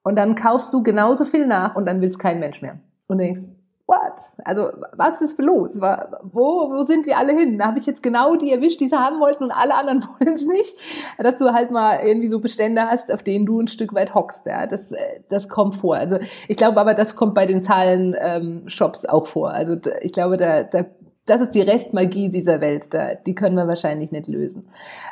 und 0.03 0.17
dann 0.17 0.35
kaufst 0.35 0.73
du 0.73 0.83
genauso 0.83 1.25
viel 1.25 1.47
nach 1.47 1.77
und 1.77 1.87
dann 1.87 2.01
will 2.01 2.09
es 2.09 2.19
kein 2.19 2.41
Mensch 2.41 2.63
mehr. 2.63 2.79
Und 3.07 3.19
denkst, 3.19 3.43
what? 3.89 4.13
Also 4.45 4.69
was 4.93 5.21
ist 5.23 5.39
los? 5.39 5.81
Wo, 5.81 6.71
wo 6.71 6.85
sind 6.85 7.07
die 7.07 7.15
alle 7.15 7.33
hin? 7.33 7.59
Da 7.59 7.67
habe 7.67 7.79
ich 7.79 7.87
jetzt 7.87 8.03
genau 8.03 8.37
die 8.37 8.53
erwischt, 8.53 8.81
die 8.81 8.89
sie 8.89 8.99
haben 8.99 9.19
wollten 9.19 9.45
und 9.45 9.51
alle 9.51 9.75
anderen 9.75 10.05
wollen 10.21 10.35
es 10.35 10.47
nicht. 10.47 10.77
Dass 11.19 11.39
du 11.39 11.53
halt 11.53 11.71
mal 11.71 12.01
irgendwie 12.05 12.29
so 12.29 12.39
Bestände 12.39 12.83
hast, 12.83 13.11
auf 13.11 13.23
denen 13.23 13.47
du 13.47 13.61
ein 13.61 13.69
Stück 13.69 13.95
weit 13.95 14.15
hockst. 14.15 14.47
Ja? 14.47 14.67
Das, 14.67 14.93
das 15.31 15.49
kommt 15.49 15.75
vor. 15.75 15.97
Also 15.97 16.19
ich 16.47 16.59
glaube 16.59 16.79
aber, 16.79 16.95
das 16.95 17.17
kommt 17.17 17.35
bei 17.35 17.47
den 17.47 17.63
Zahlen-Shops 17.63 19.05
ähm, 19.05 19.11
auch 19.11 19.27
vor. 19.27 19.51
Also 19.51 19.77
ich 20.03 20.13
glaube, 20.13 20.37
da, 20.37 20.63
da 20.63 20.85
das 21.25 21.41
ist 21.41 21.55
die 21.55 21.63
Restmagie 21.63 22.31
dieser 22.31 22.61
Welt. 22.61 22.93
Da, 22.93 23.15
die 23.15 23.35
können 23.35 23.57
wir 23.57 23.69
wahrscheinlich 23.69 24.13
nicht 24.13 24.29
lösen. 24.29 24.69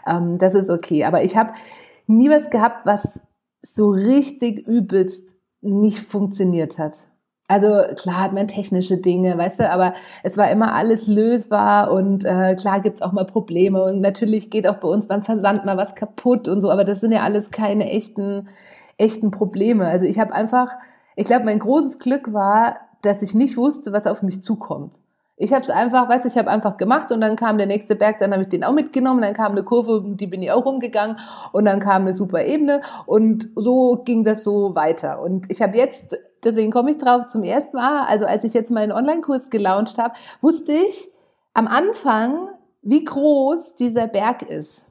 Ähm, 0.06 0.38
das 0.38 0.54
ist 0.54 0.70
okay. 0.70 1.04
Aber 1.04 1.22
ich 1.24 1.36
habe 1.36 1.52
nie 2.06 2.30
was 2.30 2.50
gehabt, 2.50 2.84
was 2.84 3.22
so 3.62 3.90
richtig 3.90 4.66
übelst 4.66 5.34
nicht 5.60 5.98
funktioniert 5.98 6.78
hat. 6.78 7.08
Also 7.48 7.82
klar 7.94 8.22
hat 8.22 8.32
man 8.32 8.48
technische 8.48 8.96
Dinge, 8.96 9.38
weißt 9.38 9.60
du, 9.60 9.70
aber 9.70 9.94
es 10.24 10.36
war 10.36 10.50
immer 10.50 10.74
alles 10.74 11.06
lösbar 11.06 11.92
und 11.92 12.24
äh, 12.24 12.56
klar 12.56 12.80
gibt's 12.80 13.02
auch 13.02 13.12
mal 13.12 13.24
Probleme 13.24 13.84
und 13.84 14.00
natürlich 14.00 14.50
geht 14.50 14.66
auch 14.66 14.78
bei 14.78 14.88
uns 14.88 15.06
beim 15.06 15.22
Versand 15.22 15.64
mal 15.64 15.76
was 15.76 15.94
kaputt 15.94 16.48
und 16.48 16.60
so, 16.60 16.70
aber 16.72 16.84
das 16.84 17.00
sind 17.00 17.12
ja 17.12 17.22
alles 17.22 17.52
keine 17.52 17.88
echten, 17.88 18.48
echten 18.98 19.30
Probleme. 19.30 19.86
Also 19.86 20.06
ich 20.06 20.18
habe 20.18 20.34
einfach, 20.34 20.72
ich 21.14 21.26
glaube, 21.26 21.44
mein 21.44 21.60
großes 21.60 22.00
Glück 22.00 22.32
war, 22.32 22.78
dass 23.02 23.22
ich 23.22 23.32
nicht 23.32 23.56
wusste, 23.56 23.92
was 23.92 24.08
auf 24.08 24.22
mich 24.22 24.42
zukommt. 24.42 24.94
Ich 25.38 25.52
habe 25.52 25.62
es 25.62 25.68
einfach, 25.68 26.08
du, 26.08 26.28
ich 26.28 26.38
habe 26.38 26.50
einfach 26.50 26.78
gemacht 26.78 27.12
und 27.12 27.20
dann 27.20 27.36
kam 27.36 27.58
der 27.58 27.66
nächste 27.66 27.94
Berg, 27.94 28.18
dann 28.20 28.32
habe 28.32 28.42
ich 28.42 28.48
den 28.48 28.64
auch 28.64 28.72
mitgenommen, 28.72 29.20
dann 29.20 29.34
kam 29.34 29.52
eine 29.52 29.64
Kurve, 29.64 30.02
die 30.02 30.26
bin 30.26 30.42
ich 30.42 30.50
auch 30.50 30.64
rumgegangen 30.64 31.18
und 31.52 31.66
dann 31.66 31.78
kam 31.78 32.02
eine 32.02 32.14
super 32.14 32.42
Ebene 32.44 32.80
und 33.04 33.50
so 33.54 34.02
ging 34.04 34.24
das 34.24 34.44
so 34.44 34.74
weiter. 34.74 35.20
Und 35.20 35.50
ich 35.50 35.60
habe 35.60 35.76
jetzt, 35.76 36.16
deswegen 36.42 36.72
komme 36.72 36.90
ich 36.90 36.98
drauf, 36.98 37.26
zum 37.26 37.44
ersten 37.44 37.76
Mal, 37.76 38.06
also 38.06 38.24
als 38.24 38.44
ich 38.44 38.54
jetzt 38.54 38.70
meinen 38.70 38.92
Online-Kurs 38.92 39.50
gelauncht 39.50 39.98
habe, 39.98 40.14
wusste 40.40 40.72
ich 40.72 41.10
am 41.52 41.66
Anfang, 41.66 42.48
wie 42.80 43.04
groß 43.04 43.74
dieser 43.74 44.06
Berg 44.06 44.40
ist. 44.42 44.86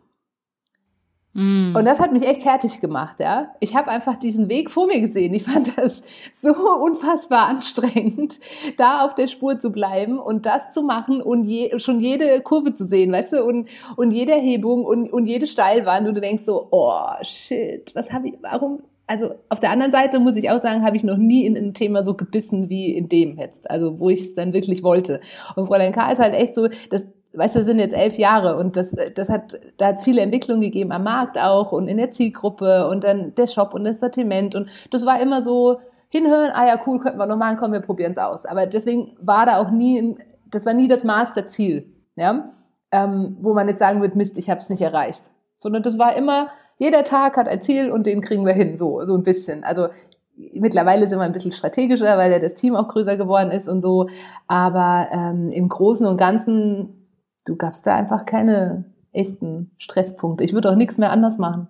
Mm. 1.36 1.76
Und 1.76 1.84
das 1.84 2.00
hat 2.00 2.14
mich 2.14 2.26
echt 2.26 2.44
fertig 2.44 2.80
gemacht, 2.80 3.20
ja. 3.20 3.50
Ich 3.60 3.76
habe 3.76 3.90
einfach 3.90 4.16
diesen 4.16 4.50
Weg 4.50 4.72
vor 4.72 4.88
mir 4.88 5.02
gesehen. 5.02 5.34
Ich 5.34 5.44
fand 5.44 5.78
das 5.78 6.02
so 6.34 6.56
unfassbar 6.82 7.48
anstrengend, 7.50 8.40
da 8.78 9.04
auf 9.04 9.16
der 9.16 9.28
Spur 9.28 9.60
zu 9.60 9.72
bleiben 9.72 10.18
und 10.18 10.46
das 10.46 10.72
zu 10.72 10.82
machen 10.82 11.22
und 11.22 11.44
je, 11.44 11.78
schon 11.78 12.00
jede 12.00 12.40
Kurve 12.40 12.74
zu 12.74 12.86
sehen, 12.86 13.12
weißt 13.12 13.34
du, 13.34 13.44
und, 13.44 13.68
und 13.98 14.12
jede 14.12 14.32
Erhebung 14.32 14.86
und, 14.86 15.12
und 15.12 15.26
jede 15.26 15.46
Steilwand 15.46 16.08
und 16.08 16.16
du 16.16 16.22
denkst 16.22 16.44
so, 16.44 16.70
oh 16.72 17.02
shit, 17.22 17.94
was 17.94 18.14
habe 18.14 18.30
ich, 18.30 18.36
warum, 18.42 18.80
also 19.06 19.36
auf 19.50 19.60
der 19.60 19.72
anderen 19.72 19.92
Seite 19.92 20.20
muss 20.20 20.38
ich 20.38 20.50
auch 20.50 20.60
sagen, 20.60 20.86
habe 20.86 20.96
ich 20.96 21.04
noch 21.04 21.18
nie 21.18 21.46
in 21.46 21.58
ein 21.58 21.74
Thema 21.74 22.06
so 22.06 22.14
gebissen 22.14 22.70
wie 22.70 22.96
in 22.96 23.10
dem 23.10 23.38
jetzt, 23.38 23.70
also 23.70 24.00
wo 24.00 24.10
ich 24.10 24.22
es 24.22 24.36
dann 24.36 24.54
wirklich 24.54 24.84
wollte. 24.84 25.20
Und 25.58 25.68
Fräulein 25.68 25.92
K. 25.92 26.12
ist 26.14 26.20
halt 26.20 26.34
echt 26.34 26.56
so, 26.56 26.70
das, 26.90 27.06
weißt 27.36 27.56
du, 27.56 27.64
sind 27.64 27.80
jetzt 27.80 27.96
elf 27.96 28.18
Jahre 28.18 28.58
und 28.58 28.78
das, 28.78 28.96
das 29.16 29.30
hat, 29.30 29.60
da 29.78 29.88
hat 29.88 29.96
es 29.96 30.04
viele 30.04 30.22
Entwicklungen 30.22 30.62
gegeben 30.62 30.92
am 30.92 31.04
Markt 31.04 31.38
auch 31.38 31.72
und 31.72 31.88
in 31.88 31.98
der 31.98 32.12
Zielgruppe 32.12 32.88
und 32.88 33.04
dann 33.04 33.34
der 33.36 33.48
Shop 33.48 33.74
und 33.74 33.86
das 33.86 34.00
Sortiment 34.00 34.56
und 34.56 34.70
das 34.92 35.06
war 35.06 35.20
immer 35.20 35.42
so 35.42 35.80
hinhören, 36.10 36.52
ah 36.54 36.68
ja, 36.68 36.82
cool, 36.86 37.00
könnten 37.00 37.20
wir 37.20 37.26
noch 37.26 37.38
machen, 37.38 37.58
komm, 37.60 37.72
wir 37.72 37.82
probieren 37.82 38.14
es 38.14 38.18
aus. 38.18 38.46
Aber 38.46 38.68
deswegen 38.68 39.18
war 39.20 39.46
da 39.46 39.58
auch 39.58 39.72
nie, 39.72 40.16
das 40.50 40.66
war 40.66 40.74
nie 40.74 40.88
das 40.88 41.04
Masterziel, 41.04 41.92
ja, 42.16 42.54
ähm, 42.92 43.38
wo 43.42 43.54
man 43.54 43.68
jetzt 43.68 43.80
sagen 43.80 44.02
wird, 44.02 44.16
Mist, 44.16 44.38
ich 44.38 44.50
habe 44.50 44.60
es 44.60 44.70
nicht 44.70 44.82
erreicht, 44.82 45.32
sondern 45.60 45.84
das 45.84 46.00
war 46.00 46.16
immer, 46.16 46.50
jeder 46.78 47.04
Tag 47.04 47.38
hat 47.38 47.48
ein 47.48 47.62
Ziel 47.62 47.92
und 47.92 48.06
den 48.06 48.22
kriegen 48.22 48.46
wir 48.46 48.54
hin, 48.54 48.78
so, 48.78 49.04
so 49.04 49.16
ein 49.16 49.24
bisschen. 49.24 49.64
Also 49.64 49.88
mittlerweile 50.36 51.08
sind 51.10 51.20
wir 51.20 51.24
ein 51.24 51.32
bisschen 51.32 51.52
strategischer, 51.52 52.18
weil 52.18 52.32
ja 52.32 52.40
das 52.40 52.56
Team 52.56 52.76
auch 52.76 52.88
größer 52.88 53.16
geworden 53.18 53.52
ist 53.52 53.68
und 53.68 53.82
so. 53.82 54.10
Aber 54.48 55.08
ähm, 55.12 55.50
im 55.50 55.70
Großen 55.70 56.06
und 56.06 56.18
Ganzen 56.18 57.05
du 57.46 57.56
gabst 57.56 57.88
da 57.88 57.96
einfach 57.96 58.26
keine 58.26 58.86
echten 59.12 59.72
Stresspunkte. 59.78 60.44
Ich 60.44 60.54
würde 60.54 60.70
auch 60.70 60.76
nichts 60.76 60.98
mehr 60.98 61.12
anders 61.12 61.38
machen. 61.38 61.68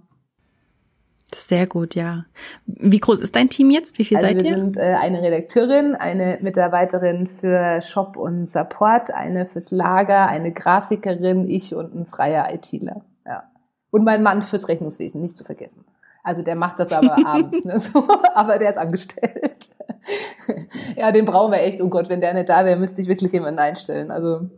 Sehr 1.33 1.67
gut, 1.67 1.95
ja. 1.95 2.25
Wie 2.65 2.99
groß 2.99 3.19
ist 3.19 3.35
dein 3.35 3.49
Team 3.49 3.71
jetzt? 3.71 3.97
Wie 3.97 4.05
viel 4.05 4.17
also 4.17 4.27
seid 4.27 4.41
wir 4.41 4.49
ihr? 4.49 4.55
Wir 4.55 4.61
sind 4.61 4.77
äh, 4.77 4.95
eine 4.99 5.21
Redakteurin, 5.21 5.95
eine 5.95 6.37
Mitarbeiterin 6.41 7.27
für 7.27 7.81
Shop 7.81 8.15
und 8.15 8.49
Support, 8.49 9.11
eine 9.11 9.45
fürs 9.45 9.71
Lager, 9.71 10.27
eine 10.27 10.51
Grafikerin, 10.51 11.49
ich 11.49 11.73
und 11.73 11.93
ein 11.93 12.05
freier 12.05 12.53
ITler. 12.53 13.01
Ja. 13.25 13.43
Und 13.89 14.03
mein 14.03 14.23
Mann 14.23 14.43
fürs 14.43 14.67
Rechnungswesen, 14.67 15.21
nicht 15.21 15.37
zu 15.37 15.43
vergessen. 15.43 15.83
Also 16.23 16.41
der 16.41 16.55
macht 16.55 16.79
das 16.79 16.91
aber 16.91 17.17
abends, 17.25 17.65
ne? 17.65 17.79
so, 17.79 18.07
aber 18.33 18.57
der 18.57 18.71
ist 18.71 18.77
angestellt. 18.77 19.69
ja, 20.95 21.11
den 21.11 21.25
brauchen 21.25 21.51
wir 21.51 21.61
echt. 21.61 21.81
Oh 21.81 21.89
Gott, 21.89 22.07
wenn 22.07 22.21
der 22.21 22.33
nicht 22.33 22.49
da 22.49 22.65
wäre, 22.65 22.79
müsste 22.79 23.01
ich 23.01 23.07
wirklich 23.07 23.31
jemanden 23.31 23.59
einstellen. 23.59 24.11
Also 24.11 24.49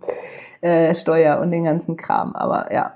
äh, 0.61 0.93
Steuer 0.95 1.39
und 1.39 1.51
den 1.51 1.63
ganzen 1.63 1.97
Kram. 1.97 2.35
Aber 2.35 2.73
ja. 2.73 2.93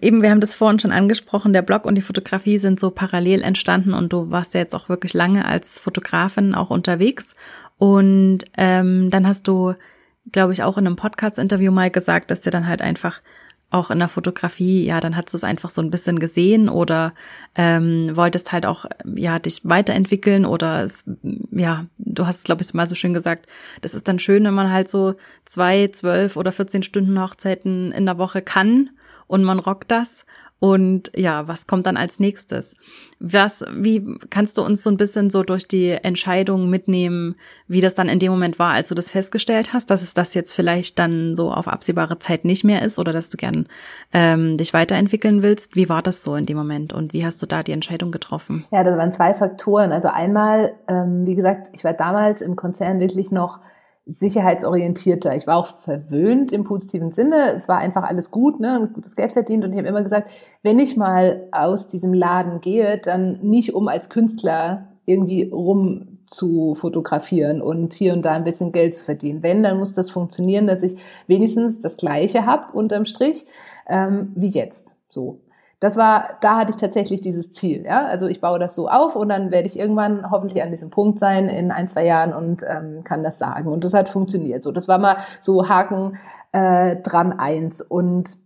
Eben, 0.00 0.22
wir 0.22 0.30
haben 0.30 0.40
das 0.40 0.54
vorhin 0.54 0.78
schon 0.78 0.92
angesprochen, 0.92 1.52
der 1.52 1.62
Blog 1.62 1.86
und 1.86 1.94
die 1.94 2.02
Fotografie 2.02 2.58
sind 2.58 2.78
so 2.78 2.90
parallel 2.90 3.42
entstanden 3.42 3.94
und 3.94 4.12
du 4.12 4.30
warst 4.30 4.52
ja 4.54 4.60
jetzt 4.60 4.74
auch 4.74 4.88
wirklich 4.88 5.14
lange 5.14 5.46
als 5.46 5.78
Fotografin 5.78 6.54
auch 6.54 6.70
unterwegs. 6.70 7.34
Und 7.78 8.44
ähm, 8.56 9.10
dann 9.10 9.26
hast 9.26 9.48
du, 9.48 9.74
glaube 10.32 10.52
ich, 10.52 10.62
auch 10.62 10.76
in 10.76 10.86
einem 10.86 10.96
Podcast-Interview 10.96 11.72
mal 11.72 11.90
gesagt, 11.90 12.30
dass 12.30 12.42
dir 12.42 12.50
dann 12.50 12.66
halt 12.66 12.82
einfach 12.82 13.22
auch 13.76 13.90
in 13.90 13.98
der 13.98 14.08
Fotografie, 14.08 14.84
ja, 14.84 15.00
dann 15.00 15.16
hast 15.16 15.32
du 15.32 15.36
es 15.36 15.44
einfach 15.44 15.70
so 15.70 15.80
ein 15.80 15.90
bisschen 15.90 16.18
gesehen 16.18 16.68
oder 16.68 17.14
ähm, 17.54 18.10
wolltest 18.16 18.52
halt 18.52 18.66
auch, 18.66 18.86
ja, 19.14 19.38
dich 19.38 19.60
weiterentwickeln 19.64 20.44
oder 20.44 20.82
es, 20.82 21.04
ja, 21.52 21.86
du 21.98 22.26
hast 22.26 22.38
es, 22.38 22.44
glaube 22.44 22.62
ich, 22.62 22.74
mal 22.74 22.86
so 22.86 22.94
schön 22.94 23.14
gesagt, 23.14 23.46
das 23.82 23.94
ist 23.94 24.08
dann 24.08 24.18
schön, 24.18 24.44
wenn 24.44 24.54
man 24.54 24.72
halt 24.72 24.88
so 24.88 25.14
zwei, 25.44 25.88
zwölf 25.88 26.36
oder 26.36 26.52
14 26.52 26.82
Stunden 26.82 27.20
Hochzeiten 27.20 27.92
in 27.92 28.06
der 28.06 28.18
Woche 28.18 28.42
kann 28.42 28.90
und 29.26 29.44
man 29.44 29.58
rockt 29.58 29.90
das 29.90 30.24
und 30.58 31.10
ja, 31.14 31.46
was 31.48 31.66
kommt 31.66 31.86
dann 31.86 31.98
als 31.98 32.18
nächstes? 32.18 32.76
Was, 33.20 33.64
wie 33.74 34.18
kannst 34.30 34.56
du 34.56 34.62
uns 34.62 34.82
so 34.82 34.88
ein 34.88 34.96
bisschen 34.96 35.28
so 35.28 35.42
durch 35.42 35.68
die 35.68 35.90
Entscheidung 35.90 36.70
mitnehmen, 36.70 37.36
wie 37.68 37.82
das 37.82 37.94
dann 37.94 38.08
in 38.08 38.18
dem 38.18 38.32
Moment 38.32 38.58
war, 38.58 38.72
als 38.72 38.88
du 38.88 38.94
das 38.94 39.10
festgestellt 39.10 39.74
hast, 39.74 39.90
dass 39.90 40.02
es 40.02 40.14
das 40.14 40.32
jetzt 40.32 40.54
vielleicht 40.54 40.98
dann 40.98 41.34
so 41.36 41.52
auf 41.52 41.68
absehbare 41.68 42.18
Zeit 42.18 42.46
nicht 42.46 42.64
mehr 42.64 42.82
ist 42.82 42.98
oder 42.98 43.12
dass 43.12 43.28
du 43.28 43.36
gern 43.36 43.66
ähm, 44.14 44.56
dich 44.56 44.72
weiterentwickeln 44.72 45.42
willst? 45.42 45.76
Wie 45.76 45.90
war 45.90 46.00
das 46.00 46.22
so 46.22 46.34
in 46.36 46.46
dem 46.46 46.56
Moment 46.56 46.94
und 46.94 47.12
wie 47.12 47.26
hast 47.26 47.42
du 47.42 47.46
da 47.46 47.62
die 47.62 47.72
Entscheidung 47.72 48.10
getroffen? 48.10 48.64
Ja, 48.70 48.82
das 48.82 48.96
waren 48.96 49.12
zwei 49.12 49.34
Faktoren. 49.34 49.92
Also 49.92 50.08
einmal, 50.08 50.72
ähm, 50.88 51.26
wie 51.26 51.34
gesagt, 51.34 51.68
ich 51.74 51.84
war 51.84 51.92
damals 51.92 52.40
im 52.40 52.56
Konzern 52.56 52.98
wirklich 52.98 53.30
noch 53.30 53.60
sicherheitsorientierter. 54.06 55.34
Ich 55.34 55.48
war 55.48 55.56
auch 55.56 55.66
verwöhnt 55.66 56.52
im 56.52 56.62
positiven 56.62 57.12
Sinne. 57.12 57.52
Es 57.52 57.68
war 57.68 57.78
einfach 57.78 58.04
alles 58.04 58.30
gut, 58.30 58.60
ne, 58.60 58.88
gutes 58.94 59.16
Geld 59.16 59.32
verdient 59.32 59.64
und 59.64 59.72
ich 59.72 59.78
habe 59.78 59.88
immer 59.88 60.04
gesagt, 60.04 60.30
wenn 60.62 60.78
ich 60.78 60.96
mal 60.96 61.48
aus 61.50 61.88
diesem 61.88 62.14
Laden 62.14 62.60
gehe, 62.60 62.98
dann 62.98 63.40
nicht 63.42 63.74
um 63.74 63.88
als 63.88 64.08
Künstler 64.08 64.88
irgendwie 65.06 65.50
rum 65.50 66.18
zu 66.26 66.74
fotografieren 66.74 67.60
und 67.60 67.94
hier 67.94 68.12
und 68.12 68.22
da 68.22 68.32
ein 68.32 68.44
bisschen 68.44 68.72
Geld 68.72 68.96
zu 68.96 69.04
verdienen. 69.04 69.42
Wenn, 69.42 69.62
dann 69.62 69.78
muss 69.78 69.92
das 69.92 70.10
funktionieren, 70.10 70.66
dass 70.66 70.82
ich 70.82 70.96
wenigstens 71.26 71.80
das 71.80 71.96
Gleiche 71.96 72.46
habe 72.46 72.72
unterm 72.72 73.06
Strich 73.06 73.44
ähm, 73.88 74.32
wie 74.34 74.48
jetzt. 74.48 74.94
So 75.08 75.40
das 75.78 75.96
war, 75.96 76.38
da 76.40 76.56
hatte 76.56 76.70
ich 76.70 76.76
tatsächlich 76.76 77.20
dieses 77.20 77.52
Ziel. 77.52 77.84
Ja? 77.84 78.06
Also 78.06 78.26
ich 78.26 78.40
baue 78.40 78.58
das 78.58 78.74
so 78.74 78.88
auf 78.88 79.14
und 79.14 79.28
dann 79.28 79.50
werde 79.50 79.68
ich 79.68 79.78
irgendwann 79.78 80.30
hoffentlich 80.30 80.62
an 80.62 80.70
diesem 80.70 80.90
Punkt 80.90 81.18
sein 81.18 81.48
in 81.48 81.70
ein, 81.70 81.88
zwei 81.88 82.06
Jahren 82.06 82.32
und 82.32 82.64
ähm, 82.66 83.04
kann 83.04 83.22
das 83.22 83.38
sagen. 83.38 83.68
Und 83.68 83.84
das 83.84 83.92
hat 83.92 84.08
funktioniert. 84.08 84.62
So, 84.62 84.72
das 84.72 84.88
war 84.88 84.98
mal 84.98 85.18
so 85.40 85.68
Haken 85.68 86.16
äh, 86.52 86.96
dran 86.96 87.38
eins. 87.38 87.82
Und 87.82 88.38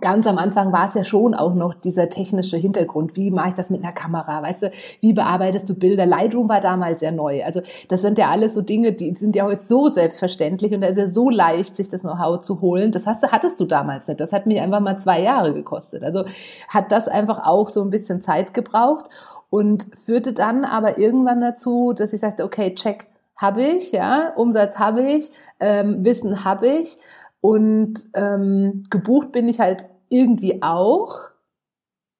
ganz 0.00 0.26
am 0.26 0.38
Anfang 0.38 0.72
war 0.72 0.88
es 0.88 0.94
ja 0.94 1.04
schon 1.04 1.34
auch 1.34 1.54
noch 1.54 1.74
dieser 1.74 2.08
technische 2.08 2.56
Hintergrund. 2.56 3.16
Wie 3.16 3.30
mache 3.30 3.50
ich 3.50 3.54
das 3.54 3.70
mit 3.70 3.82
einer 3.82 3.92
Kamera? 3.92 4.42
Weißt 4.42 4.64
du, 4.64 4.70
wie 5.00 5.12
bearbeitest 5.12 5.68
du 5.68 5.74
Bilder? 5.74 6.06
Lightroom 6.06 6.48
war 6.48 6.60
damals 6.60 7.00
sehr 7.00 7.12
neu. 7.12 7.44
Also 7.44 7.62
das 7.88 8.00
sind 8.02 8.18
ja 8.18 8.28
alles 8.28 8.54
so 8.54 8.60
Dinge, 8.60 8.92
die 8.92 9.14
sind 9.14 9.36
ja 9.36 9.44
heute 9.44 9.64
so 9.64 9.88
selbstverständlich 9.88 10.72
und 10.72 10.80
da 10.80 10.88
ist 10.88 10.98
ja 10.98 11.06
so 11.06 11.30
leicht, 11.30 11.76
sich 11.76 11.88
das 11.88 12.02
Know-how 12.02 12.40
zu 12.40 12.60
holen. 12.60 12.92
Das 12.92 13.06
hast, 13.06 13.22
hattest 13.30 13.60
du 13.60 13.64
damals 13.64 14.08
nicht. 14.08 14.20
Das 14.20 14.32
hat 14.32 14.46
mich 14.46 14.60
einfach 14.60 14.80
mal 14.80 14.98
zwei 14.98 15.20
Jahre 15.20 15.54
gekostet. 15.54 16.02
Also 16.04 16.24
hat 16.68 16.92
das 16.92 17.08
einfach 17.08 17.46
auch 17.46 17.68
so 17.68 17.82
ein 17.82 17.90
bisschen 17.90 18.22
Zeit 18.22 18.54
gebraucht 18.54 19.06
und 19.50 19.88
führte 19.94 20.32
dann 20.32 20.64
aber 20.64 20.98
irgendwann 20.98 21.40
dazu, 21.40 21.92
dass 21.92 22.12
ich 22.12 22.20
sagte, 22.20 22.44
okay, 22.44 22.74
check 22.74 23.06
habe 23.38 23.62
ich, 23.62 23.92
ja, 23.92 24.32
Umsatz 24.34 24.78
habe 24.78 25.00
ich, 25.00 25.30
ähm, 25.60 26.04
Wissen 26.04 26.44
habe 26.44 26.66
ich 26.66 26.98
und 27.40 27.94
ähm, 28.14 28.84
gebucht 28.90 29.32
bin 29.32 29.48
ich 29.48 29.60
halt 29.60 29.86
irgendwie 30.08 30.62
auch. 30.62 31.20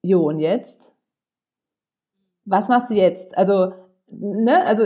Jo, 0.02 0.28
und 0.28 0.38
jetzt? 0.38 0.92
Was 2.44 2.68
machst 2.68 2.90
du 2.90 2.94
jetzt? 2.94 3.36
Also, 3.36 3.72
ne, 4.10 4.64
also 4.64 4.84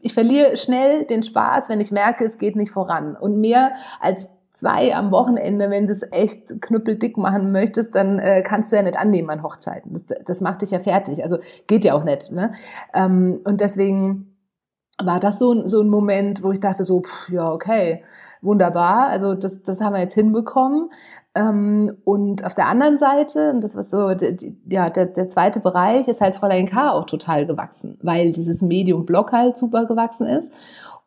ich 0.00 0.12
verliere 0.12 0.56
schnell 0.56 1.04
den 1.04 1.22
Spaß, 1.22 1.68
wenn 1.68 1.80
ich 1.80 1.90
merke, 1.90 2.24
es 2.24 2.38
geht 2.38 2.56
nicht 2.56 2.72
voran. 2.72 3.16
Und 3.16 3.40
mehr 3.40 3.72
als 4.00 4.28
zwei 4.52 4.94
am 4.94 5.10
Wochenende, 5.10 5.70
wenn 5.70 5.86
du 5.86 5.92
es 5.92 6.02
echt 6.12 6.60
knüppeldick 6.60 7.16
machen 7.16 7.52
möchtest, 7.52 7.94
dann 7.94 8.18
äh, 8.18 8.42
kannst 8.42 8.70
du 8.70 8.76
ja 8.76 8.82
nicht 8.82 8.98
annehmen 8.98 9.30
an 9.30 9.42
Hochzeiten. 9.42 9.92
Das, 9.92 10.18
das 10.24 10.40
macht 10.40 10.62
dich 10.62 10.70
ja 10.70 10.80
fertig. 10.80 11.22
Also 11.22 11.38
geht 11.66 11.84
ja 11.84 11.94
auch 11.94 12.04
nicht. 12.04 12.30
Ne? 12.30 12.52
Ähm, 12.94 13.40
und 13.44 13.60
deswegen 13.60 14.36
war 15.02 15.20
das 15.20 15.38
so, 15.38 15.66
so 15.66 15.80
ein 15.80 15.88
Moment, 15.88 16.42
wo 16.42 16.52
ich 16.52 16.60
dachte 16.60 16.84
so, 16.84 17.00
pff, 17.00 17.30
ja, 17.30 17.50
okay, 17.52 18.04
wunderbar. 18.42 19.06
Also 19.06 19.34
das, 19.34 19.62
das 19.62 19.80
haben 19.80 19.94
wir 19.94 20.00
jetzt 20.00 20.14
hinbekommen. 20.14 20.90
Ähm, 21.34 21.96
und 22.04 22.44
auf 22.44 22.54
der 22.54 22.66
anderen 22.66 22.98
Seite, 22.98 23.52
und 23.52 23.64
das 23.64 23.74
war 23.74 23.84
so, 23.84 24.14
die, 24.14 24.56
ja, 24.68 24.90
der, 24.90 25.06
der 25.06 25.30
zweite 25.30 25.60
Bereich 25.60 26.08
ist 26.08 26.20
halt 26.20 26.36
Fräulein 26.36 26.66
K. 26.66 26.90
auch 26.92 27.06
total 27.06 27.46
gewachsen, 27.46 27.98
weil 28.02 28.32
dieses 28.32 28.60
Medium-Blog 28.60 29.32
halt 29.32 29.56
super 29.56 29.86
gewachsen 29.86 30.26
ist 30.26 30.52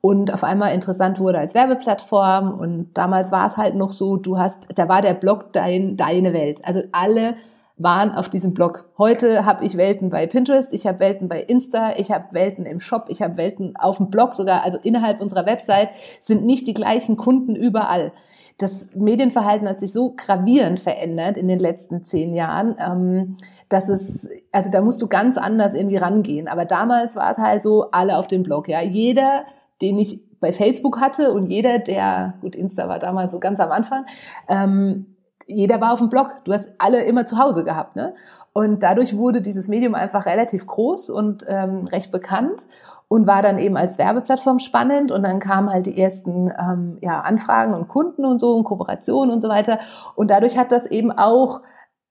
und 0.02 0.32
auf 0.34 0.44
einmal 0.44 0.74
interessant 0.74 1.20
wurde 1.20 1.40
als 1.40 1.56
Werbeplattform. 1.56 2.60
Und 2.60 2.90
damals 2.94 3.32
war 3.32 3.48
es 3.48 3.58
halt 3.58 3.76
noch 3.76 3.92
so, 3.92 4.18
du 4.18 4.38
hast, 4.38 4.68
da 4.76 4.88
war 4.88 5.02
der 5.02 5.16
Blog 5.16 5.52
dein, 5.52 5.98
deine 5.98 6.34
Welt. 6.34 6.62
Also 6.64 6.82
alle 6.92 7.36
waren 7.78 8.12
auf 8.12 8.30
diesem 8.30 8.54
Blog. 8.54 8.90
Heute 8.98 9.46
habe 9.46 9.66
ich 9.66 9.76
Welten 9.76 10.10
bei 10.10 10.28
Pinterest, 10.28 10.74
ich 10.74 10.88
habe 10.88 11.00
Welten 11.00 11.28
bei 11.28 11.42
Insta, 11.42 11.94
ich 11.98 12.10
habe 12.10 12.28
Welten 12.32 12.66
im 12.66 12.80
Shop, 12.80 13.08
ich 13.10 13.22
habe 13.22 13.36
Welten 13.36 13.76
auf 13.76 13.98
dem 13.98 14.10
Blog 14.10 14.34
sogar, 14.34 14.64
also 14.64 14.78
innerhalb 14.82 15.20
unserer 15.20 15.46
Website 15.46 15.90
sind 16.22 16.46
nicht 16.46 16.68
die 16.68 16.74
gleichen 16.74 17.18
Kunden 17.18 17.56
überall. 17.56 18.14
Das 18.58 18.96
Medienverhalten 18.96 19.68
hat 19.68 19.82
sich 19.82 19.92
so 19.92 20.14
gravierend 20.16 20.80
verändert 20.80 21.36
in 21.36 21.50
den 21.50 21.60
letzten 21.60 22.06
zehn 22.06 22.34
Jahren, 22.34 22.78
ähm, 22.80 23.38
dass 23.68 23.90
es, 23.90 24.30
also 24.54 24.72
da 24.72 24.80
musst 24.80 25.02
du 25.02 25.08
ganz 25.08 25.38
anders 25.38 25.74
irgendwie 25.74 25.98
rangehen. 25.98 26.48
Aber 26.48 26.64
damals 26.64 27.18
war 27.18 27.30
es 27.32 27.38
halt 27.38 27.62
so, 27.62 27.92
alle 27.92 28.18
auf 28.18 28.28
dem 28.28 28.44
Blog, 28.44 28.70
ja. 28.70 28.82
Jeder, 28.82 29.44
den 29.82 30.00
ich 30.00 30.22
bei 30.40 30.54
Facebook 30.54 31.02
hatte 31.02 31.34
und 31.34 31.52
jeder, 31.52 31.80
der, 31.80 32.36
gut, 32.40 32.56
Insta 32.56 32.88
war 32.88 33.00
damals 33.00 33.34
so 33.34 33.40
ganz 33.40 33.60
am 33.60 33.72
Anfang, 33.72 34.06
ähm, 34.48 35.08
jeder 35.48 35.82
war 35.82 35.94
auf 35.94 36.00
dem 36.00 36.10
Blog. 36.10 36.32
Du 36.44 36.54
hast 36.54 36.74
alle 36.78 37.04
immer 37.04 37.26
zu 37.26 37.38
Hause 37.38 37.64
gehabt, 37.64 37.96
ne? 37.96 38.16
Und 38.54 38.84
dadurch 38.84 39.18
wurde 39.18 39.42
dieses 39.42 39.68
Medium 39.68 39.96
einfach 39.96 40.26
relativ 40.26 40.66
groß 40.66 41.10
und 41.10 41.46
ähm, 41.48 41.88
recht 41.88 42.12
bekannt 42.12 42.62
und 43.10 43.28
war 43.28 43.42
dann 43.42 43.58
eben 43.58 43.76
als 43.76 43.98
Werbeplattform 43.98 44.60
spannend. 44.60 45.12
Und 45.12 45.24
dann 45.24 45.40
kamen 45.40 45.70
halt 45.70 45.88
die 45.88 46.02
ersten 46.02 46.52
ähm, 46.58 46.98
ja, 47.02 47.20
Anfragen 47.20 47.74
und 47.74 47.90
Kunden 47.90 48.24
und 48.24 48.40
so 48.40 48.56
und 48.56 48.64
Kooperationen 48.64 49.34
und 49.34 49.42
so 49.42 49.50
weiter. 49.50 49.80
Und 50.16 50.32
dadurch 50.32 50.58
hat 50.58 50.72
das 50.72 50.86
eben 50.86 51.12
auch 51.12 51.62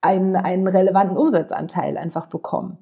einen, 0.02 0.36
einen 0.36 0.68
relevanten 0.68 1.16
Umsatzanteil 1.16 1.96
einfach 1.96 2.26
bekommen. 2.26 2.76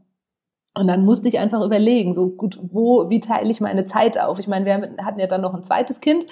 Und 0.74 0.88
dann 0.88 1.04
musste 1.04 1.28
ich 1.28 1.38
einfach 1.38 1.62
überlegen, 1.62 2.14
so 2.14 2.30
gut, 2.30 2.58
wo, 2.62 3.10
wie 3.10 3.20
teile 3.20 3.50
ich 3.50 3.60
meine 3.60 3.84
Zeit 3.86 4.18
auf? 4.18 4.38
Ich 4.38 4.48
meine, 4.48 4.64
wir 4.64 5.04
hatten 5.04 5.20
ja 5.20 5.26
dann 5.26 5.42
noch 5.42 5.54
ein 5.54 5.62
zweites 5.62 6.00
Kind 6.00 6.24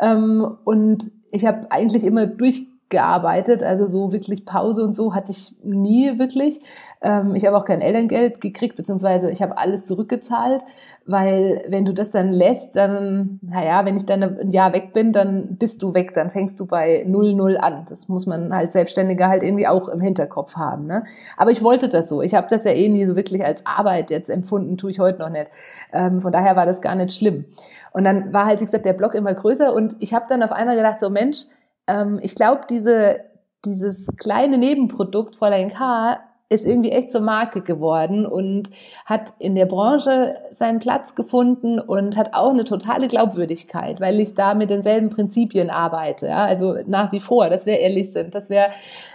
ähm, 0.00 0.58
und 0.64 1.10
ich 1.30 1.46
habe 1.46 1.70
eigentlich 1.70 2.04
immer 2.04 2.26
durch 2.26 2.66
gearbeitet. 2.92 3.64
Also 3.64 3.88
so 3.88 4.12
wirklich 4.12 4.44
Pause 4.44 4.84
und 4.84 4.94
so 4.94 5.14
hatte 5.16 5.32
ich 5.32 5.52
nie 5.64 6.20
wirklich. 6.20 6.60
Ähm, 7.02 7.34
ich 7.34 7.44
habe 7.44 7.56
auch 7.56 7.64
kein 7.64 7.80
Elterngeld 7.80 8.40
gekriegt, 8.40 8.76
beziehungsweise 8.76 9.30
ich 9.30 9.42
habe 9.42 9.58
alles 9.58 9.84
zurückgezahlt, 9.84 10.62
weil 11.04 11.64
wenn 11.66 11.84
du 11.84 11.92
das 11.92 12.12
dann 12.12 12.32
lässt, 12.32 12.76
dann, 12.76 13.40
naja, 13.42 13.84
wenn 13.84 13.96
ich 13.96 14.06
dann 14.06 14.22
ein 14.22 14.52
Jahr 14.52 14.72
weg 14.72 14.92
bin, 14.92 15.12
dann 15.12 15.56
bist 15.56 15.82
du 15.82 15.94
weg, 15.94 16.14
dann 16.14 16.30
fängst 16.30 16.60
du 16.60 16.66
bei 16.66 17.04
null 17.08 17.34
null 17.34 17.56
an. 17.56 17.84
Das 17.88 18.08
muss 18.08 18.26
man 18.26 18.54
halt 18.54 18.72
Selbstständiger 18.72 19.28
halt 19.28 19.42
irgendwie 19.42 19.66
auch 19.66 19.88
im 19.88 20.00
Hinterkopf 20.00 20.54
haben. 20.54 20.86
Ne? 20.86 21.02
Aber 21.36 21.50
ich 21.50 21.62
wollte 21.62 21.88
das 21.88 22.08
so. 22.08 22.22
Ich 22.22 22.36
habe 22.36 22.46
das 22.48 22.62
ja 22.62 22.70
eh 22.70 22.88
nie 22.88 23.04
so 23.06 23.16
wirklich 23.16 23.44
als 23.44 23.66
Arbeit 23.66 24.10
jetzt 24.10 24.30
empfunden, 24.30 24.76
tue 24.76 24.92
ich 24.92 25.00
heute 25.00 25.18
noch 25.18 25.30
nicht. 25.30 25.50
Ähm, 25.92 26.20
von 26.20 26.30
daher 26.30 26.54
war 26.54 26.66
das 26.66 26.80
gar 26.80 26.94
nicht 26.94 27.12
schlimm. 27.12 27.46
Und 27.92 28.04
dann 28.04 28.32
war 28.32 28.46
halt, 28.46 28.60
wie 28.60 28.64
gesagt, 28.64 28.86
der 28.86 28.92
Blog 28.92 29.14
immer 29.14 29.34
größer 29.34 29.74
und 29.74 29.96
ich 29.98 30.14
habe 30.14 30.26
dann 30.28 30.42
auf 30.42 30.52
einmal 30.52 30.76
gedacht, 30.76 31.00
so 31.00 31.10
Mensch, 31.10 31.46
ähm, 31.86 32.18
ich 32.22 32.34
glaube, 32.34 32.62
diese, 32.68 33.20
dieses 33.64 34.06
kleine 34.16 34.58
Nebenprodukt 34.58 35.36
Fräulein 35.36 35.70
K 35.70 36.18
ist 36.52 36.66
irgendwie 36.66 36.90
echt 36.90 37.10
zur 37.10 37.22
Marke 37.22 37.62
geworden 37.62 38.26
und 38.26 38.68
hat 39.06 39.32
in 39.38 39.54
der 39.54 39.66
Branche 39.66 40.36
seinen 40.50 40.80
Platz 40.80 41.14
gefunden 41.14 41.80
und 41.80 42.16
hat 42.16 42.34
auch 42.34 42.50
eine 42.50 42.64
totale 42.64 43.08
Glaubwürdigkeit, 43.08 44.00
weil 44.00 44.20
ich 44.20 44.34
da 44.34 44.54
mit 44.54 44.68
denselben 44.68 45.08
Prinzipien 45.08 45.70
arbeite. 45.70 46.26
Ja? 46.26 46.44
Also 46.44 46.76
nach 46.86 47.10
wie 47.10 47.20
vor, 47.20 47.48
dass 47.48 47.64
wir 47.64 47.78
ehrlich 47.78 48.12
sind, 48.12 48.34
dass 48.34 48.50
wir 48.50 48.66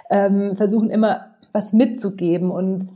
ähm, 0.10 0.56
versuchen 0.56 0.90
immer 0.90 1.28
was 1.52 1.74
mitzugeben 1.74 2.50
und 2.50 2.88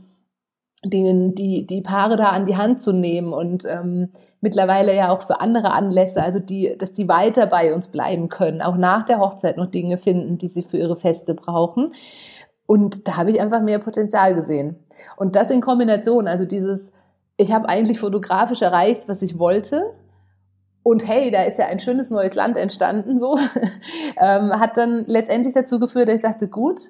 denen 0.84 1.34
die, 1.34 1.66
die 1.66 1.80
Paare 1.80 2.16
da 2.16 2.30
an 2.30 2.44
die 2.44 2.56
Hand 2.56 2.82
zu 2.82 2.92
nehmen 2.92 3.32
und 3.32 3.64
ähm, 3.66 4.08
mittlerweile 4.40 4.94
ja 4.94 5.10
auch 5.10 5.22
für 5.22 5.40
andere 5.40 5.72
Anlässe, 5.72 6.22
also 6.22 6.40
die, 6.40 6.76
dass 6.76 6.92
die 6.92 7.08
weiter 7.08 7.46
bei 7.46 7.72
uns 7.72 7.88
bleiben 7.88 8.28
können, 8.28 8.60
auch 8.60 8.76
nach 8.76 9.04
der 9.04 9.20
Hochzeit 9.20 9.56
noch 9.56 9.66
Dinge 9.66 9.96
finden, 9.96 10.38
die 10.38 10.48
sie 10.48 10.62
für 10.62 10.78
ihre 10.78 10.96
Feste 10.96 11.34
brauchen. 11.34 11.92
Und 12.66 13.06
da 13.06 13.16
habe 13.16 13.30
ich 13.30 13.40
einfach 13.40 13.62
mehr 13.62 13.78
Potenzial 13.78 14.34
gesehen. 14.34 14.76
Und 15.16 15.36
das 15.36 15.50
in 15.50 15.60
Kombination, 15.60 16.26
also 16.26 16.44
dieses, 16.44 16.92
ich 17.36 17.52
habe 17.52 17.68
eigentlich 17.68 18.00
fotografisch 18.00 18.62
erreicht, 18.62 19.08
was 19.08 19.22
ich 19.22 19.38
wollte. 19.38 19.92
Und 20.82 21.06
hey, 21.06 21.30
da 21.30 21.44
ist 21.44 21.58
ja 21.58 21.66
ein 21.66 21.78
schönes 21.78 22.10
neues 22.10 22.34
Land 22.34 22.56
entstanden, 22.56 23.18
so, 23.18 23.38
ähm, 24.20 24.58
hat 24.58 24.76
dann 24.76 25.04
letztendlich 25.06 25.54
dazu 25.54 25.78
geführt, 25.78 26.08
dass 26.08 26.16
ich 26.16 26.22
dachte, 26.22 26.48
gut, 26.48 26.80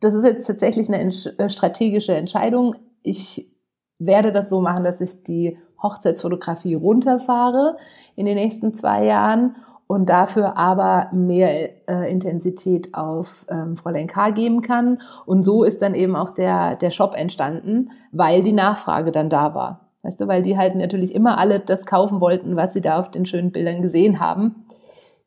das 0.00 0.14
ist 0.14 0.24
jetzt 0.24 0.46
tatsächlich 0.46 0.88
eine 0.88 1.04
äh, 1.04 1.48
strategische 1.48 2.14
Entscheidung 2.14 2.74
ich 3.08 3.50
werde 3.98 4.32
das 4.32 4.48
so 4.48 4.60
machen, 4.60 4.84
dass 4.84 5.00
ich 5.00 5.22
die 5.22 5.58
Hochzeitsfotografie 5.82 6.74
runterfahre 6.74 7.76
in 8.16 8.26
den 8.26 8.36
nächsten 8.36 8.74
zwei 8.74 9.04
Jahren 9.04 9.56
und 9.86 10.08
dafür 10.08 10.56
aber 10.56 11.08
mehr 11.12 11.88
äh, 11.88 12.10
Intensität 12.12 12.94
auf 12.94 13.46
ähm, 13.48 13.76
Fräulein 13.76 14.06
K 14.06 14.30
geben 14.30 14.60
kann. 14.60 15.00
Und 15.24 15.44
so 15.44 15.64
ist 15.64 15.80
dann 15.80 15.94
eben 15.94 16.14
auch 16.14 16.30
der, 16.30 16.76
der 16.76 16.90
Shop 16.90 17.14
entstanden, 17.14 17.90
weil 18.12 18.42
die 18.42 18.52
Nachfrage 18.52 19.12
dann 19.12 19.30
da 19.30 19.54
war. 19.54 19.88
Weißt 20.02 20.20
du, 20.20 20.28
weil 20.28 20.42
die 20.42 20.58
halt 20.58 20.74
natürlich 20.74 21.14
immer 21.14 21.38
alle 21.38 21.58
das 21.58 21.86
kaufen 21.86 22.20
wollten, 22.20 22.54
was 22.54 22.74
sie 22.74 22.80
da 22.80 23.00
auf 23.00 23.10
den 23.10 23.26
schönen 23.26 23.50
Bildern 23.50 23.82
gesehen 23.82 24.20
haben. 24.20 24.66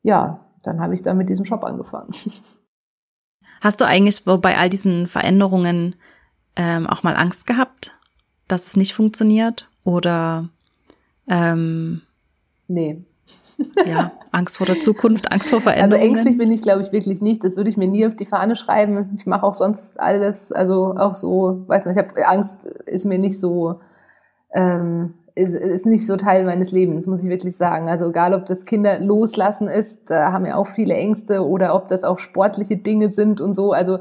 Ja, 0.03 0.45
dann 0.63 0.79
habe 0.79 0.93
ich 0.93 1.01
da 1.01 1.13
mit 1.13 1.29
diesem 1.29 1.45
Shop 1.45 1.63
angefangen. 1.63 2.11
Hast 3.61 3.81
du 3.81 3.85
eigentlich 3.85 4.23
bei 4.23 4.57
all 4.57 4.69
diesen 4.69 5.07
Veränderungen 5.07 5.95
ähm, 6.55 6.87
auch 6.87 7.03
mal 7.03 7.15
Angst 7.15 7.45
gehabt, 7.47 7.97
dass 8.47 8.67
es 8.67 8.75
nicht 8.75 8.93
funktioniert? 8.93 9.67
Oder 9.83 10.49
ähm, 11.27 12.01
nee. 12.67 13.03
ja, 13.85 14.11
Angst 14.31 14.57
vor 14.57 14.65
der 14.65 14.79
Zukunft, 14.79 15.31
Angst 15.31 15.49
vor 15.49 15.61
Veränderungen. 15.61 15.93
Also 15.93 16.05
ängstlich 16.05 16.37
bin 16.37 16.51
ich, 16.51 16.61
glaube 16.61 16.81
ich, 16.81 16.91
wirklich 16.91 17.21
nicht. 17.21 17.43
Das 17.43 17.57
würde 17.57 17.69
ich 17.69 17.77
mir 17.77 17.87
nie 17.87 18.05
auf 18.05 18.15
die 18.15 18.25
Fahne 18.25 18.55
schreiben. 18.55 19.15
Ich 19.17 19.25
mache 19.25 19.45
auch 19.45 19.53
sonst 19.53 19.99
alles, 19.99 20.51
also 20.51 20.95
auch 20.97 21.15
so, 21.15 21.63
weiß 21.67 21.85
nicht, 21.85 21.97
ich 21.97 22.03
habe 22.03 22.27
Angst, 22.27 22.65
ist 22.65 23.05
mir 23.05 23.19
nicht 23.19 23.39
so, 23.39 23.79
ähm, 24.53 25.13
ist, 25.35 25.53
ist 25.53 25.85
nicht 25.85 26.05
so 26.05 26.17
Teil 26.17 26.43
meines 26.43 26.71
Lebens, 26.71 27.07
muss 27.07 27.23
ich 27.23 27.29
wirklich 27.29 27.55
sagen. 27.55 27.89
Also 27.89 28.09
egal, 28.09 28.33
ob 28.33 28.45
das 28.45 28.65
Kinder 28.65 28.99
loslassen 28.99 29.67
ist, 29.67 30.09
da 30.09 30.31
haben 30.31 30.45
ja 30.45 30.55
auch 30.55 30.67
viele 30.67 30.95
Ängste 30.95 31.45
oder 31.45 31.75
ob 31.75 31.87
das 31.87 32.03
auch 32.03 32.19
sportliche 32.19 32.77
Dinge 32.77 33.11
sind 33.11 33.39
und 33.39 33.55
so. 33.55 33.71
Also 33.71 33.99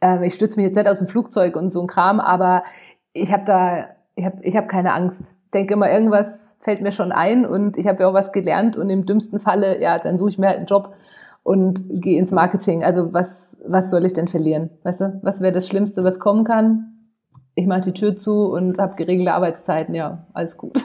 ähm, 0.00 0.22
ich 0.22 0.34
stütze 0.34 0.58
mich 0.58 0.66
jetzt 0.66 0.76
nicht 0.76 0.88
aus 0.88 0.98
dem 0.98 1.08
Flugzeug 1.08 1.56
und 1.56 1.70
so 1.70 1.80
ein 1.80 1.86
Kram, 1.86 2.20
aber 2.20 2.62
ich 3.12 3.32
habe 3.32 3.44
da, 3.44 3.88
ich 4.14 4.24
habe 4.24 4.38
ich 4.42 4.56
hab 4.56 4.68
keine 4.68 4.92
Angst. 4.92 5.34
Denke 5.54 5.74
immer, 5.74 5.90
irgendwas 5.90 6.58
fällt 6.60 6.82
mir 6.82 6.92
schon 6.92 7.10
ein 7.10 7.46
und 7.46 7.78
ich 7.78 7.86
habe 7.88 8.02
ja 8.02 8.08
auch 8.08 8.14
was 8.14 8.32
gelernt 8.32 8.76
und 8.76 8.90
im 8.90 9.06
dümmsten 9.06 9.40
Falle, 9.40 9.80
ja, 9.80 9.98
dann 9.98 10.18
suche 10.18 10.30
ich 10.30 10.38
mir 10.38 10.48
halt 10.48 10.58
einen 10.58 10.66
Job 10.66 10.94
und 11.42 11.80
gehe 11.88 12.18
ins 12.18 12.32
Marketing. 12.32 12.84
Also 12.84 13.12
was, 13.14 13.56
was 13.66 13.90
soll 13.90 14.04
ich 14.04 14.12
denn 14.12 14.28
verlieren? 14.28 14.70
Weißt 14.82 15.00
du, 15.00 15.18
was 15.22 15.40
wäre 15.40 15.52
das 15.52 15.66
Schlimmste, 15.66 16.04
was 16.04 16.20
kommen 16.20 16.44
kann? 16.44 16.92
Ich 17.54 17.66
mache 17.66 17.80
die 17.80 17.92
Tür 17.92 18.14
zu 18.14 18.52
und 18.52 18.78
habe 18.78 18.96
geregelte 18.96 19.32
Arbeitszeiten, 19.32 19.94
ja, 19.94 20.26
alles 20.34 20.56
gut. 20.56 20.78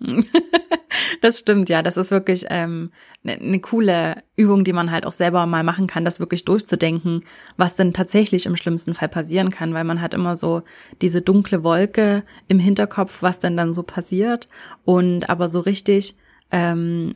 Das 1.20 1.38
stimmt, 1.38 1.68
ja. 1.68 1.82
Das 1.82 1.96
ist 1.96 2.10
wirklich 2.10 2.44
ähm, 2.48 2.90
eine 3.24 3.38
ne 3.38 3.60
coole 3.60 4.22
Übung, 4.36 4.64
die 4.64 4.72
man 4.72 4.90
halt 4.90 5.06
auch 5.06 5.12
selber 5.12 5.46
mal 5.46 5.62
machen 5.62 5.86
kann, 5.86 6.04
das 6.04 6.20
wirklich 6.20 6.44
durchzudenken, 6.44 7.24
was 7.56 7.76
denn 7.76 7.92
tatsächlich 7.92 8.46
im 8.46 8.56
schlimmsten 8.56 8.94
Fall 8.94 9.08
passieren 9.08 9.50
kann, 9.50 9.74
weil 9.74 9.84
man 9.84 10.00
hat 10.00 10.14
immer 10.14 10.36
so 10.36 10.62
diese 11.00 11.22
dunkle 11.22 11.62
Wolke 11.64 12.24
im 12.48 12.58
Hinterkopf, 12.58 13.22
was 13.22 13.38
denn 13.38 13.56
dann 13.56 13.72
so 13.72 13.82
passiert. 13.82 14.48
Und 14.84 15.28
aber 15.30 15.48
so 15.48 15.60
richtig 15.60 16.16
ähm, 16.50 17.14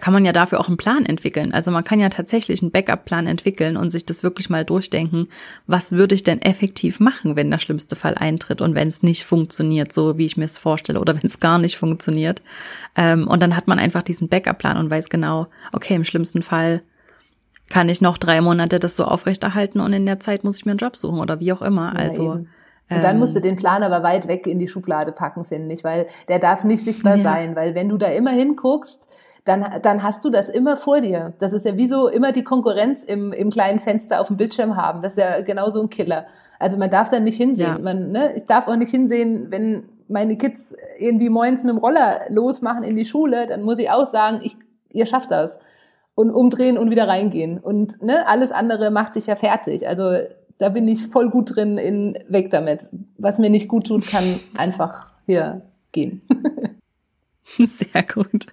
kann 0.00 0.12
man 0.12 0.24
ja 0.24 0.32
dafür 0.32 0.60
auch 0.60 0.68
einen 0.68 0.76
Plan 0.76 1.04
entwickeln. 1.06 1.52
Also 1.52 1.70
man 1.70 1.84
kann 1.84 2.00
ja 2.00 2.08
tatsächlich 2.08 2.62
einen 2.62 2.70
Backup-Plan 2.70 3.26
entwickeln 3.26 3.76
und 3.76 3.90
sich 3.90 4.06
das 4.06 4.22
wirklich 4.22 4.50
mal 4.50 4.64
durchdenken, 4.64 5.28
was 5.66 5.92
würde 5.92 6.14
ich 6.14 6.24
denn 6.24 6.42
effektiv 6.42 7.00
machen, 7.00 7.36
wenn 7.36 7.50
der 7.50 7.58
schlimmste 7.58 7.96
Fall 7.96 8.14
eintritt 8.14 8.60
und 8.60 8.74
wenn 8.74 8.88
es 8.88 9.02
nicht 9.02 9.24
funktioniert, 9.24 9.92
so 9.92 10.18
wie 10.18 10.26
ich 10.26 10.36
mir 10.36 10.44
es 10.44 10.58
vorstelle, 10.58 11.00
oder 11.00 11.14
wenn 11.20 11.26
es 11.26 11.40
gar 11.40 11.58
nicht 11.58 11.76
funktioniert. 11.76 12.42
Ähm, 12.96 13.26
und 13.28 13.42
dann 13.42 13.56
hat 13.56 13.68
man 13.68 13.78
einfach 13.78 14.02
diesen 14.02 14.28
Backup-Plan 14.28 14.76
und 14.76 14.90
weiß 14.90 15.08
genau, 15.10 15.46
okay, 15.72 15.94
im 15.94 16.04
schlimmsten 16.04 16.42
Fall 16.42 16.82
kann 17.68 17.88
ich 17.88 18.00
noch 18.00 18.18
drei 18.18 18.40
Monate 18.40 18.78
das 18.78 18.96
so 18.96 19.04
aufrechterhalten 19.04 19.80
und 19.80 19.92
in 19.92 20.06
der 20.06 20.20
Zeit 20.20 20.42
muss 20.42 20.56
ich 20.56 20.64
mir 20.64 20.72
einen 20.72 20.78
Job 20.78 20.96
suchen 20.96 21.20
oder 21.20 21.38
wie 21.40 21.52
auch 21.52 21.62
immer. 21.62 21.92
Ja, 21.94 22.00
also 22.00 22.34
eben. 22.34 22.48
Und 22.90 23.04
dann 23.04 23.18
musst 23.18 23.34
du 23.34 23.40
ähm, 23.40 23.42
den 23.42 23.56
Plan 23.56 23.82
aber 23.82 24.02
weit 24.02 24.28
weg 24.28 24.46
in 24.46 24.58
die 24.58 24.68
Schublade 24.68 25.12
packen, 25.12 25.44
finde 25.44 25.74
ich, 25.74 25.84
weil 25.84 26.06
der 26.28 26.38
darf 26.38 26.64
nicht 26.64 26.82
sichtbar 26.82 27.16
ja. 27.16 27.22
sein, 27.22 27.54
weil 27.54 27.74
wenn 27.74 27.88
du 27.88 27.98
da 27.98 28.06
immer 28.06 28.30
hinguckst, 28.30 29.07
dann, 29.48 29.80
dann 29.80 30.02
hast 30.02 30.24
du 30.26 30.30
das 30.30 30.50
immer 30.50 30.76
vor 30.76 31.00
dir. 31.00 31.32
Das 31.38 31.54
ist 31.54 31.64
ja 31.64 31.78
wie 31.78 31.88
so 31.88 32.08
immer 32.08 32.32
die 32.32 32.44
Konkurrenz 32.44 33.02
im, 33.02 33.32
im 33.32 33.48
kleinen 33.48 33.78
Fenster 33.78 34.20
auf 34.20 34.26
dem 34.26 34.36
Bildschirm 34.36 34.76
haben. 34.76 35.00
Das 35.00 35.12
ist 35.12 35.18
ja 35.18 35.40
genau 35.40 35.70
so 35.70 35.80
ein 35.80 35.88
Killer. 35.88 36.26
Also 36.58 36.76
man 36.76 36.90
darf 36.90 37.08
da 37.08 37.18
nicht 37.18 37.38
hinsehen. 37.38 37.76
Ja. 37.76 37.78
Man, 37.78 38.12
ne, 38.12 38.34
ich 38.36 38.44
darf 38.44 38.68
auch 38.68 38.76
nicht 38.76 38.90
hinsehen, 38.90 39.50
wenn 39.50 39.88
meine 40.06 40.36
Kids 40.36 40.76
irgendwie 40.98 41.30
moins 41.30 41.64
mit 41.64 41.72
dem 41.72 41.78
Roller 41.78 42.26
losmachen 42.28 42.82
in 42.82 42.94
die 42.94 43.06
Schule, 43.06 43.46
dann 43.46 43.62
muss 43.62 43.78
ich 43.78 43.90
auch 43.90 44.04
sagen, 44.04 44.40
ich, 44.42 44.56
ihr 44.90 45.06
schafft 45.06 45.30
das. 45.30 45.58
Und 46.14 46.30
umdrehen 46.30 46.76
und 46.76 46.90
wieder 46.90 47.08
reingehen. 47.08 47.58
Und 47.58 48.02
ne, 48.02 48.26
alles 48.26 48.52
andere 48.52 48.90
macht 48.90 49.14
sich 49.14 49.28
ja 49.28 49.36
fertig. 49.36 49.88
Also 49.88 50.12
da 50.58 50.68
bin 50.68 50.86
ich 50.88 51.06
voll 51.06 51.30
gut 51.30 51.56
drin 51.56 51.78
in 51.78 52.18
weg 52.28 52.50
damit. 52.50 52.88
Was 53.16 53.38
mir 53.38 53.48
nicht 53.48 53.68
gut 53.68 53.86
tut, 53.86 54.06
kann 54.06 54.40
einfach 54.58 55.10
hier 55.24 55.62
gehen. 55.92 56.20
Sehr 57.56 58.02
gut. 58.02 58.46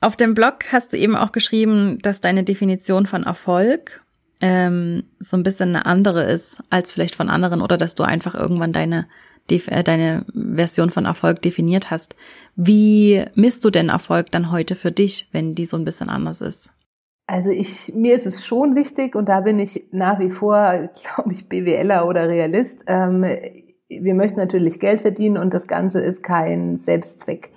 Auf 0.00 0.16
dem 0.16 0.34
Blog 0.34 0.72
hast 0.72 0.92
du 0.92 0.96
eben 0.96 1.14
auch 1.14 1.32
geschrieben, 1.32 1.98
dass 2.02 2.20
deine 2.20 2.42
Definition 2.42 3.06
von 3.06 3.22
Erfolg 3.22 4.02
ähm, 4.40 5.04
so 5.20 5.36
ein 5.36 5.44
bisschen 5.44 5.70
eine 5.70 5.86
andere 5.86 6.24
ist 6.24 6.62
als 6.70 6.90
vielleicht 6.90 7.14
von 7.14 7.30
anderen 7.30 7.62
oder 7.62 7.78
dass 7.78 7.94
du 7.94 8.02
einfach 8.02 8.34
irgendwann 8.34 8.72
deine 8.72 9.06
äh, 9.50 9.84
deine 9.84 10.24
Version 10.34 10.90
von 10.90 11.04
Erfolg 11.04 11.42
definiert 11.42 11.90
hast. 11.90 12.16
Wie 12.56 13.24
misst 13.34 13.64
du 13.64 13.70
denn 13.70 13.88
Erfolg 13.88 14.30
dann 14.30 14.50
heute 14.50 14.76
für 14.76 14.92
dich, 14.92 15.28
wenn 15.32 15.54
die 15.54 15.66
so 15.66 15.76
ein 15.76 15.84
bisschen 15.84 16.08
anders 16.08 16.40
ist? 16.40 16.72
Also 17.26 17.50
ich, 17.50 17.92
mir 17.94 18.14
ist 18.14 18.26
es 18.26 18.44
schon 18.44 18.74
wichtig 18.74 19.14
und 19.14 19.28
da 19.28 19.40
bin 19.40 19.58
ich 19.58 19.84
nach 19.90 20.18
wie 20.18 20.30
vor, 20.30 20.88
glaube 21.14 21.32
ich, 21.32 21.48
BWLer 21.48 22.06
oder 22.06 22.28
Realist. 22.28 22.84
Ähm, 22.86 23.24
wir 23.88 24.14
möchten 24.14 24.38
natürlich 24.38 24.80
Geld 24.80 25.02
verdienen 25.02 25.36
und 25.36 25.54
das 25.54 25.66
Ganze 25.66 26.00
ist 26.00 26.22
kein 26.22 26.76
Selbstzweck 26.76 27.51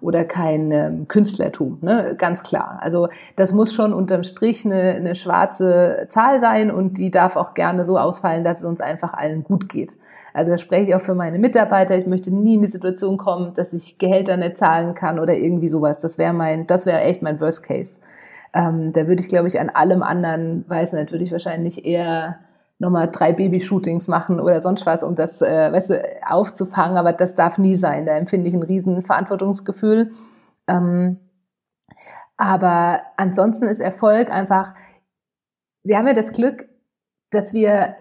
oder 0.00 0.24
kein 0.24 0.72
ähm, 0.72 1.08
Künstlertum, 1.08 1.78
ne? 1.82 2.14
ganz 2.16 2.42
klar. 2.42 2.78
Also 2.80 3.08
das 3.36 3.52
muss 3.52 3.74
schon 3.74 3.92
unterm 3.92 4.22
Strich 4.22 4.64
eine, 4.64 4.94
eine 4.94 5.14
schwarze 5.14 6.06
Zahl 6.08 6.40
sein 6.40 6.70
und 6.70 6.98
die 6.98 7.10
darf 7.10 7.36
auch 7.36 7.54
gerne 7.54 7.84
so 7.84 7.98
ausfallen, 7.98 8.44
dass 8.44 8.60
es 8.60 8.64
uns 8.64 8.80
einfach 8.80 9.12
allen 9.12 9.44
gut 9.44 9.68
geht. 9.68 9.98
Also 10.32 10.52
da 10.52 10.58
spreche 10.58 10.88
ich 10.88 10.94
auch 10.94 11.00
für 11.00 11.14
meine 11.14 11.38
Mitarbeiter. 11.38 11.96
Ich 11.98 12.06
möchte 12.06 12.34
nie 12.34 12.54
in 12.54 12.62
die 12.62 12.68
Situation 12.68 13.16
kommen, 13.16 13.54
dass 13.54 13.72
ich 13.72 13.98
Gehälter 13.98 14.36
nicht 14.36 14.58
zahlen 14.58 14.94
kann 14.94 15.18
oder 15.18 15.34
irgendwie 15.34 15.68
sowas. 15.68 16.00
Das 16.00 16.18
wäre 16.18 16.32
mein, 16.32 16.66
das 16.66 16.86
wäre 16.86 17.00
echt 17.00 17.22
mein 17.22 17.40
Worst 17.40 17.62
Case. 17.62 18.00
Ähm, 18.54 18.92
da 18.92 19.06
würde 19.06 19.22
ich, 19.22 19.28
glaube 19.28 19.48
ich, 19.48 19.60
an 19.60 19.70
allem 19.70 20.02
anderen, 20.02 20.64
weiß 20.68 20.92
nicht, 20.94 21.12
würde 21.12 21.24
ich 21.24 21.32
wahrscheinlich 21.32 21.84
eher 21.84 22.38
nochmal 22.80 23.10
drei 23.10 23.32
Babyshootings 23.32 24.08
machen 24.08 24.40
oder 24.40 24.60
sonst 24.62 24.86
was, 24.86 25.02
um 25.02 25.14
das, 25.14 25.40
äh, 25.42 25.70
weißt 25.70 25.90
du, 25.90 26.22
aufzufangen. 26.26 26.96
Aber 26.96 27.12
das 27.12 27.34
darf 27.34 27.58
nie 27.58 27.76
sein. 27.76 28.06
Da 28.06 28.16
empfinde 28.16 28.48
ich 28.48 28.54
ein 28.54 28.62
riesen 28.62 29.02
Verantwortungsgefühl. 29.02 30.10
Ähm, 30.66 31.18
aber 32.36 33.02
ansonsten 33.18 33.66
ist 33.66 33.80
Erfolg 33.80 34.30
einfach, 34.30 34.74
wir 35.84 35.98
haben 35.98 36.06
ja 36.06 36.14
das 36.14 36.32
Glück, 36.32 36.68
dass 37.30 37.52
wir 37.52 37.96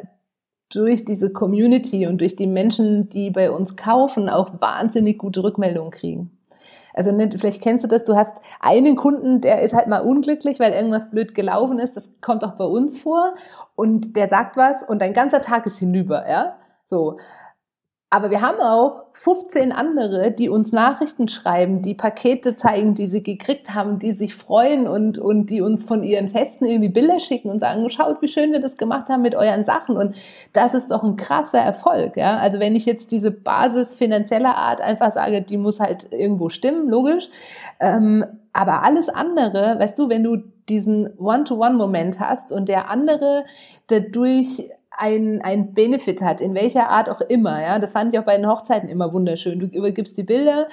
durch 0.71 1.03
diese 1.03 1.31
Community 1.31 2.07
und 2.07 2.21
durch 2.21 2.35
die 2.35 2.47
Menschen, 2.47 3.09
die 3.09 3.31
bei 3.31 3.51
uns 3.51 3.75
kaufen, 3.75 4.29
auch 4.29 4.61
wahnsinnig 4.61 5.17
gute 5.17 5.43
Rückmeldungen 5.43 5.91
kriegen. 5.91 6.38
Also 6.93 7.11
nicht, 7.11 7.39
vielleicht 7.39 7.61
kennst 7.61 7.83
du 7.83 7.87
das, 7.87 8.03
du 8.03 8.15
hast 8.15 8.41
einen 8.59 8.95
Kunden, 8.95 9.41
der 9.41 9.61
ist 9.61 9.73
halt 9.73 9.87
mal 9.87 9.99
unglücklich, 9.99 10.59
weil 10.59 10.73
irgendwas 10.73 11.09
blöd 11.09 11.35
gelaufen 11.35 11.79
ist. 11.79 11.95
Das 11.95 12.09
kommt 12.21 12.43
auch 12.43 12.53
bei 12.53 12.65
uns 12.65 12.97
vor. 12.97 13.35
Und 13.75 14.15
der 14.15 14.27
sagt 14.27 14.57
was 14.57 14.83
und 14.83 15.01
dein 15.01 15.13
ganzer 15.13 15.41
Tag 15.41 15.65
ist 15.65 15.77
hinüber, 15.79 16.29
ja. 16.29 16.55
So. 16.85 17.17
Aber 18.11 18.31
wir 18.31 18.41
haben 18.41 18.59
auch 18.59 19.03
15 19.13 19.71
andere, 19.71 20.31
die 20.31 20.49
uns 20.49 20.71
Nachrichten 20.71 21.27
schreiben, 21.27 21.83
die 21.83 21.93
Pakete 21.93 22.55
zeigen, 22.55 22.95
die 22.95 23.07
sie 23.07 23.21
gekriegt 23.21 23.75
haben, 23.75 23.99
die 23.99 24.13
sich 24.13 24.33
freuen 24.33 24.87
und, 24.87 25.19
und 25.19 25.51
die 25.51 25.61
uns 25.61 25.83
von 25.83 26.01
ihren 26.01 26.27
Festen 26.27 26.65
irgendwie 26.65 26.89
Bilder 26.89 27.19
schicken 27.19 27.51
und 27.51 27.59
sagen, 27.59 27.87
schaut, 27.91 28.19
wie 28.23 28.27
schön 28.27 28.51
wir 28.51 28.61
das 28.61 28.77
gemacht 28.77 29.09
haben 29.09 29.21
mit 29.21 29.35
euren 29.35 29.63
Sachen. 29.63 29.95
Und 29.95 30.15
das 30.53 30.73
ist 30.73 30.89
doch 30.89 31.03
ein 31.03 31.17
krasser 31.17 31.59
Erfolg. 31.59 32.17
Ja? 32.17 32.37
Also 32.37 32.59
wenn 32.59 32.75
ich 32.75 32.87
jetzt 32.87 33.11
diese 33.11 33.29
Basis 33.29 33.93
finanzieller 33.93 34.55
Art 34.55 34.81
einfach 34.81 35.11
sage, 35.11 35.43
die 35.43 35.57
muss 35.57 35.79
halt 35.79 36.11
irgendwo 36.11 36.49
stimmen, 36.49 36.89
logisch. 36.89 37.29
Ähm, 37.79 38.25
aber 38.53 38.81
alles 38.81 39.09
andere, 39.09 39.77
weißt 39.77 39.99
du, 39.99 40.09
wenn 40.09 40.23
du 40.23 40.37
diesen 40.67 41.15
One-to-One-Moment 41.19 42.19
hast 42.19 42.51
und 42.51 42.69
der 42.69 42.89
andere 42.89 43.45
dadurch 43.87 44.63
ein, 44.99 45.41
ein 45.41 45.73
Benefit 45.73 46.21
hat, 46.21 46.41
in 46.41 46.53
welcher 46.53 46.89
Art 46.89 47.09
auch 47.09 47.21
immer. 47.21 47.61
Ja, 47.61 47.79
das 47.79 47.93
fand 47.93 48.13
ich 48.13 48.19
auch 48.19 48.25
bei 48.25 48.35
den 48.35 48.47
Hochzeiten 48.47 48.89
immer 48.89 49.13
wunderschön. 49.13 49.59
Du 49.59 49.65
übergibst 49.65 50.17
die 50.17 50.23
Bilder 50.23 50.67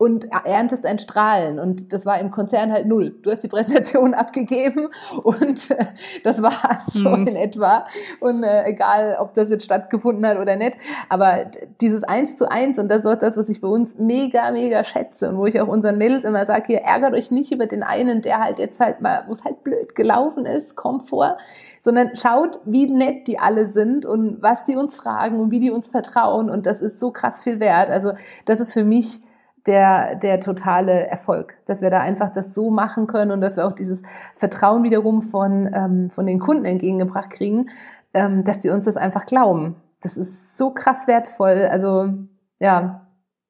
und 0.00 0.28
erntest 0.32 0.86
ein 0.86 0.98
Strahlen. 0.98 1.58
Und 1.58 1.92
das 1.92 2.06
war 2.06 2.18
im 2.20 2.30
Konzern 2.30 2.72
halt 2.72 2.86
null. 2.86 3.18
Du 3.22 3.30
hast 3.30 3.42
die 3.42 3.48
Präsentation 3.48 4.14
abgegeben 4.14 4.88
und 5.22 5.70
äh, 5.70 5.84
das 6.24 6.40
war 6.40 6.54
so 6.86 7.10
mhm. 7.10 7.26
in 7.26 7.36
etwa. 7.36 7.84
Und 8.18 8.42
äh, 8.42 8.64
egal, 8.64 9.18
ob 9.20 9.34
das 9.34 9.50
jetzt 9.50 9.64
stattgefunden 9.64 10.24
hat 10.26 10.38
oder 10.38 10.56
nicht. 10.56 10.78
Aber 11.10 11.50
dieses 11.82 12.02
Eins 12.02 12.34
zu 12.34 12.50
eins, 12.50 12.78
und 12.78 12.88
das 12.88 13.04
ist 13.04 13.06
auch 13.06 13.18
das, 13.18 13.36
was 13.36 13.50
ich 13.50 13.60
bei 13.60 13.68
uns 13.68 13.98
mega, 13.98 14.50
mega 14.52 14.84
schätze 14.84 15.28
und 15.28 15.36
wo 15.36 15.44
ich 15.44 15.60
auch 15.60 15.68
unseren 15.68 15.98
Mädels 15.98 16.24
immer 16.24 16.46
sage, 16.46 16.64
hier 16.68 16.80
ärgert 16.80 17.12
euch 17.12 17.30
nicht 17.30 17.52
über 17.52 17.66
den 17.66 17.82
einen, 17.82 18.22
der 18.22 18.40
halt 18.42 18.58
jetzt 18.58 18.80
halt 18.80 19.02
mal, 19.02 19.24
wo 19.26 19.32
es 19.32 19.44
halt 19.44 19.62
blöd 19.64 19.94
gelaufen 19.94 20.46
ist, 20.46 20.76
kommt 20.76 21.10
vor, 21.10 21.36
sondern 21.80 22.14
schaut, 22.14 22.60
wie 22.64 22.86
nett 22.86 23.26
die 23.26 23.38
alle 23.38 23.66
sind 23.66 24.06
und 24.06 24.42
was 24.42 24.64
die 24.64 24.76
uns 24.76 24.94
fragen 24.94 25.40
und 25.40 25.50
wie 25.50 25.60
die 25.60 25.70
uns 25.70 25.88
vertrauen. 25.88 26.50
Und 26.50 26.66
das 26.66 26.80
ist 26.80 27.00
so 27.00 27.10
krass 27.10 27.40
viel 27.40 27.58
wert. 27.58 27.90
Also 27.90 28.12
das 28.44 28.60
ist 28.60 28.72
für 28.72 28.84
mich 28.84 29.22
der, 29.66 30.14
der 30.16 30.40
totale 30.40 31.06
Erfolg, 31.06 31.56
dass 31.66 31.82
wir 31.82 31.90
da 31.90 32.00
einfach 32.00 32.32
das 32.32 32.54
so 32.54 32.70
machen 32.70 33.06
können 33.06 33.30
und 33.30 33.40
dass 33.40 33.56
wir 33.56 33.66
auch 33.66 33.72
dieses 33.72 34.02
Vertrauen 34.36 34.84
wiederum 34.84 35.22
von, 35.22 35.70
ähm, 35.72 36.10
von 36.10 36.26
den 36.26 36.38
Kunden 36.38 36.64
entgegengebracht 36.64 37.30
kriegen, 37.30 37.70
ähm, 38.14 38.44
dass 38.44 38.60
die 38.60 38.70
uns 38.70 38.84
das 38.84 38.96
einfach 38.96 39.26
glauben. 39.26 39.76
Das 40.02 40.16
ist 40.16 40.56
so 40.56 40.70
krass 40.70 41.06
wertvoll. 41.06 41.68
Also 41.70 42.12
ja, 42.58 43.06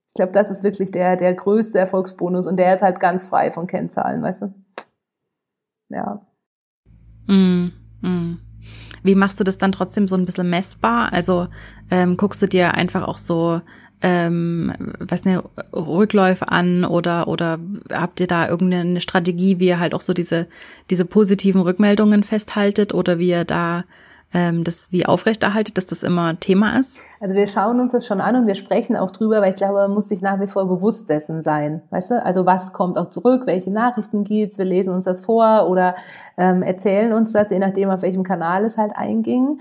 ich 0.08 0.14
glaube, 0.14 0.32
das 0.32 0.50
ist 0.50 0.64
wirklich 0.64 0.90
der, 0.90 1.16
der 1.16 1.34
größte 1.34 1.78
Erfolgsbonus 1.78 2.46
und 2.46 2.56
der 2.56 2.74
ist 2.74 2.82
halt 2.82 2.98
ganz 2.98 3.24
frei 3.24 3.50
von 3.50 3.66
Kennzahlen, 3.66 4.22
weißt 4.22 4.42
du? 4.42 4.54
Ja. 5.90 6.20
Mm. 7.26 7.79
Wie 9.02 9.14
machst 9.14 9.40
du 9.40 9.44
das 9.44 9.58
dann 9.58 9.72
trotzdem 9.72 10.08
so 10.08 10.16
ein 10.16 10.26
bisschen 10.26 10.50
messbar? 10.50 11.12
Also 11.12 11.48
ähm, 11.90 12.16
guckst 12.16 12.42
du 12.42 12.46
dir 12.46 12.74
einfach 12.74 13.02
auch 13.06 13.18
so 13.18 13.60
ähm, 14.02 14.72
was 14.98 15.24
ne 15.24 15.42
Rückläufe 15.74 16.48
an 16.48 16.84
oder 16.84 17.28
oder 17.28 17.58
habt 17.92 18.20
ihr 18.20 18.26
da 18.26 18.48
irgendeine 18.48 19.00
Strategie, 19.00 19.58
wie 19.58 19.68
ihr 19.68 19.80
halt 19.80 19.94
auch 19.94 20.00
so 20.00 20.14
diese 20.14 20.48
diese 20.88 21.04
positiven 21.04 21.60
Rückmeldungen 21.60 22.22
festhaltet 22.22 22.94
oder 22.94 23.18
wie 23.18 23.28
ihr 23.28 23.44
da 23.44 23.84
ähm, 24.32 24.64
das 24.64 24.92
wie 24.92 25.06
aufrechterhaltet, 25.06 25.76
dass 25.76 25.86
das 25.86 26.02
immer 26.02 26.38
Thema 26.38 26.78
ist? 26.78 27.00
Also 27.20 27.34
wir 27.34 27.46
schauen 27.46 27.80
uns 27.80 27.92
das 27.92 28.06
schon 28.06 28.20
an 28.20 28.36
und 28.36 28.46
wir 28.46 28.54
sprechen 28.54 28.96
auch 28.96 29.10
drüber, 29.10 29.40
weil 29.40 29.50
ich 29.50 29.56
glaube, 29.56 29.74
man 29.74 29.92
muss 29.92 30.08
sich 30.08 30.22
nach 30.22 30.40
wie 30.40 30.46
vor 30.46 30.68
bewusst 30.68 31.10
dessen 31.10 31.42
sein, 31.42 31.82
weißt 31.90 32.12
du? 32.12 32.24
Also 32.24 32.46
was 32.46 32.72
kommt 32.72 32.96
auch 32.96 33.08
zurück, 33.08 33.42
welche 33.46 33.70
Nachrichten 33.70 34.24
gibt's, 34.24 34.58
wir 34.58 34.64
lesen 34.64 34.94
uns 34.94 35.04
das 35.04 35.24
vor 35.24 35.68
oder 35.68 35.96
ähm, 36.36 36.62
erzählen 36.62 37.12
uns 37.12 37.32
das, 37.32 37.50
je 37.50 37.58
nachdem 37.58 37.90
auf 37.90 38.02
welchem 38.02 38.22
Kanal 38.22 38.64
es 38.64 38.76
halt 38.76 38.96
einging. 38.96 39.60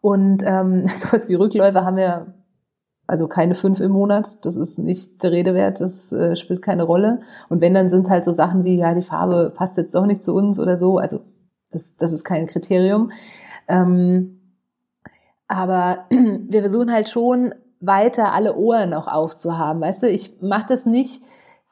Und 0.00 0.42
ähm, 0.46 0.86
sowas 0.94 1.28
wie 1.28 1.34
Rückläufe 1.34 1.84
haben 1.84 1.96
wir 1.96 2.34
also 3.06 3.28
keine 3.28 3.54
fünf 3.54 3.78
im 3.80 3.92
Monat, 3.92 4.38
das 4.42 4.56
ist 4.56 4.78
nicht 4.78 5.22
der 5.22 5.30
Rede 5.30 5.54
wert, 5.54 5.80
das 5.80 6.12
äh, 6.12 6.34
spielt 6.34 6.60
keine 6.60 6.82
Rolle. 6.82 7.20
Und 7.48 7.60
wenn, 7.60 7.74
dann 7.74 7.88
sind 7.88 8.10
halt 8.10 8.24
so 8.24 8.32
Sachen 8.32 8.64
wie, 8.64 8.76
ja, 8.78 8.94
die 8.94 9.04
Farbe 9.04 9.52
passt 9.54 9.76
jetzt 9.76 9.94
doch 9.94 10.06
nicht 10.06 10.24
zu 10.24 10.34
uns 10.34 10.58
oder 10.58 10.76
so, 10.76 10.98
also 10.98 11.20
das, 11.70 11.96
das 11.96 12.12
ist 12.12 12.24
kein 12.24 12.46
Kriterium. 12.46 13.12
Ähm, 13.68 14.40
aber 15.48 16.06
wir 16.10 16.60
versuchen 16.60 16.92
halt 16.92 17.08
schon 17.08 17.54
weiter 17.80 18.32
alle 18.32 18.56
Ohren 18.56 18.94
auch 18.94 19.06
aufzuhaben, 19.06 19.82
weißt 19.82 20.02
du, 20.02 20.08
ich 20.08 20.40
mache 20.40 20.66
das 20.68 20.86
nicht 20.86 21.22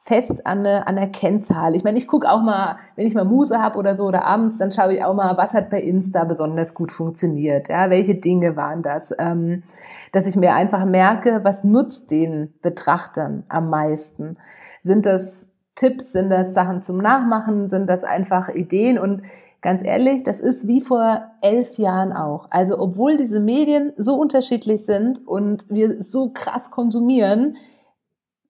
fest 0.04 0.46
an 0.46 0.58
eine, 0.58 0.86
an 0.86 0.98
eine 0.98 1.10
Kennzahl. 1.10 1.74
Ich 1.74 1.82
meine, 1.82 1.96
ich 1.96 2.06
gucke 2.06 2.30
auch 2.30 2.42
mal, 2.42 2.76
wenn 2.94 3.06
ich 3.06 3.14
mal 3.14 3.24
Muse 3.24 3.58
habe 3.58 3.78
oder 3.78 3.96
so 3.96 4.04
oder 4.04 4.26
abends, 4.26 4.58
dann 4.58 4.70
schaue 4.70 4.94
ich 4.94 5.02
auch 5.02 5.14
mal, 5.14 5.38
was 5.38 5.54
hat 5.54 5.70
bei 5.70 5.80
Insta 5.80 6.24
besonders 6.24 6.74
gut 6.74 6.92
funktioniert. 6.92 7.70
Ja, 7.70 7.88
welche 7.88 8.14
Dinge 8.14 8.54
waren 8.54 8.82
das? 8.82 9.14
Ähm, 9.18 9.62
dass 10.12 10.26
ich 10.26 10.36
mir 10.36 10.52
einfach 10.54 10.84
merke, 10.84 11.40
was 11.42 11.64
nutzt 11.64 12.10
den 12.10 12.52
Betrachtern 12.60 13.44
am 13.48 13.70
meisten? 13.70 14.36
Sind 14.82 15.06
das 15.06 15.50
Tipps? 15.74 16.12
Sind 16.12 16.28
das 16.28 16.52
Sachen 16.52 16.82
zum 16.82 16.98
Nachmachen? 16.98 17.70
Sind 17.70 17.88
das 17.88 18.04
einfach 18.04 18.50
Ideen? 18.50 18.98
Und 18.98 19.22
ganz 19.64 19.82
ehrlich, 19.82 20.22
das 20.22 20.40
ist 20.40 20.68
wie 20.68 20.82
vor 20.82 21.32
elf 21.40 21.78
Jahren 21.78 22.12
auch. 22.12 22.48
Also 22.50 22.78
obwohl 22.78 23.16
diese 23.16 23.40
Medien 23.40 23.94
so 23.96 24.14
unterschiedlich 24.14 24.84
sind 24.84 25.26
und 25.26 25.64
wir 25.70 26.02
so 26.02 26.30
krass 26.30 26.70
konsumieren, 26.70 27.56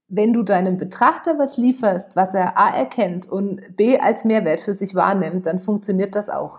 wenn 0.09 0.33
du 0.33 0.43
deinem 0.43 0.77
Betrachter 0.77 1.39
was 1.39 1.57
lieferst, 1.57 2.17
was 2.17 2.35
er 2.35 2.59
A 2.59 2.69
erkennt 2.77 3.31
und 3.31 3.77
B 3.77 3.99
als 3.99 4.25
Mehrwert 4.25 4.59
für 4.61 4.75
sich 4.75 4.97
wahrnimmt, 4.97 5.47
dann 5.47 5.61
funktioniert 5.61 6.17
das 6.17 6.29
auch. 6.29 6.59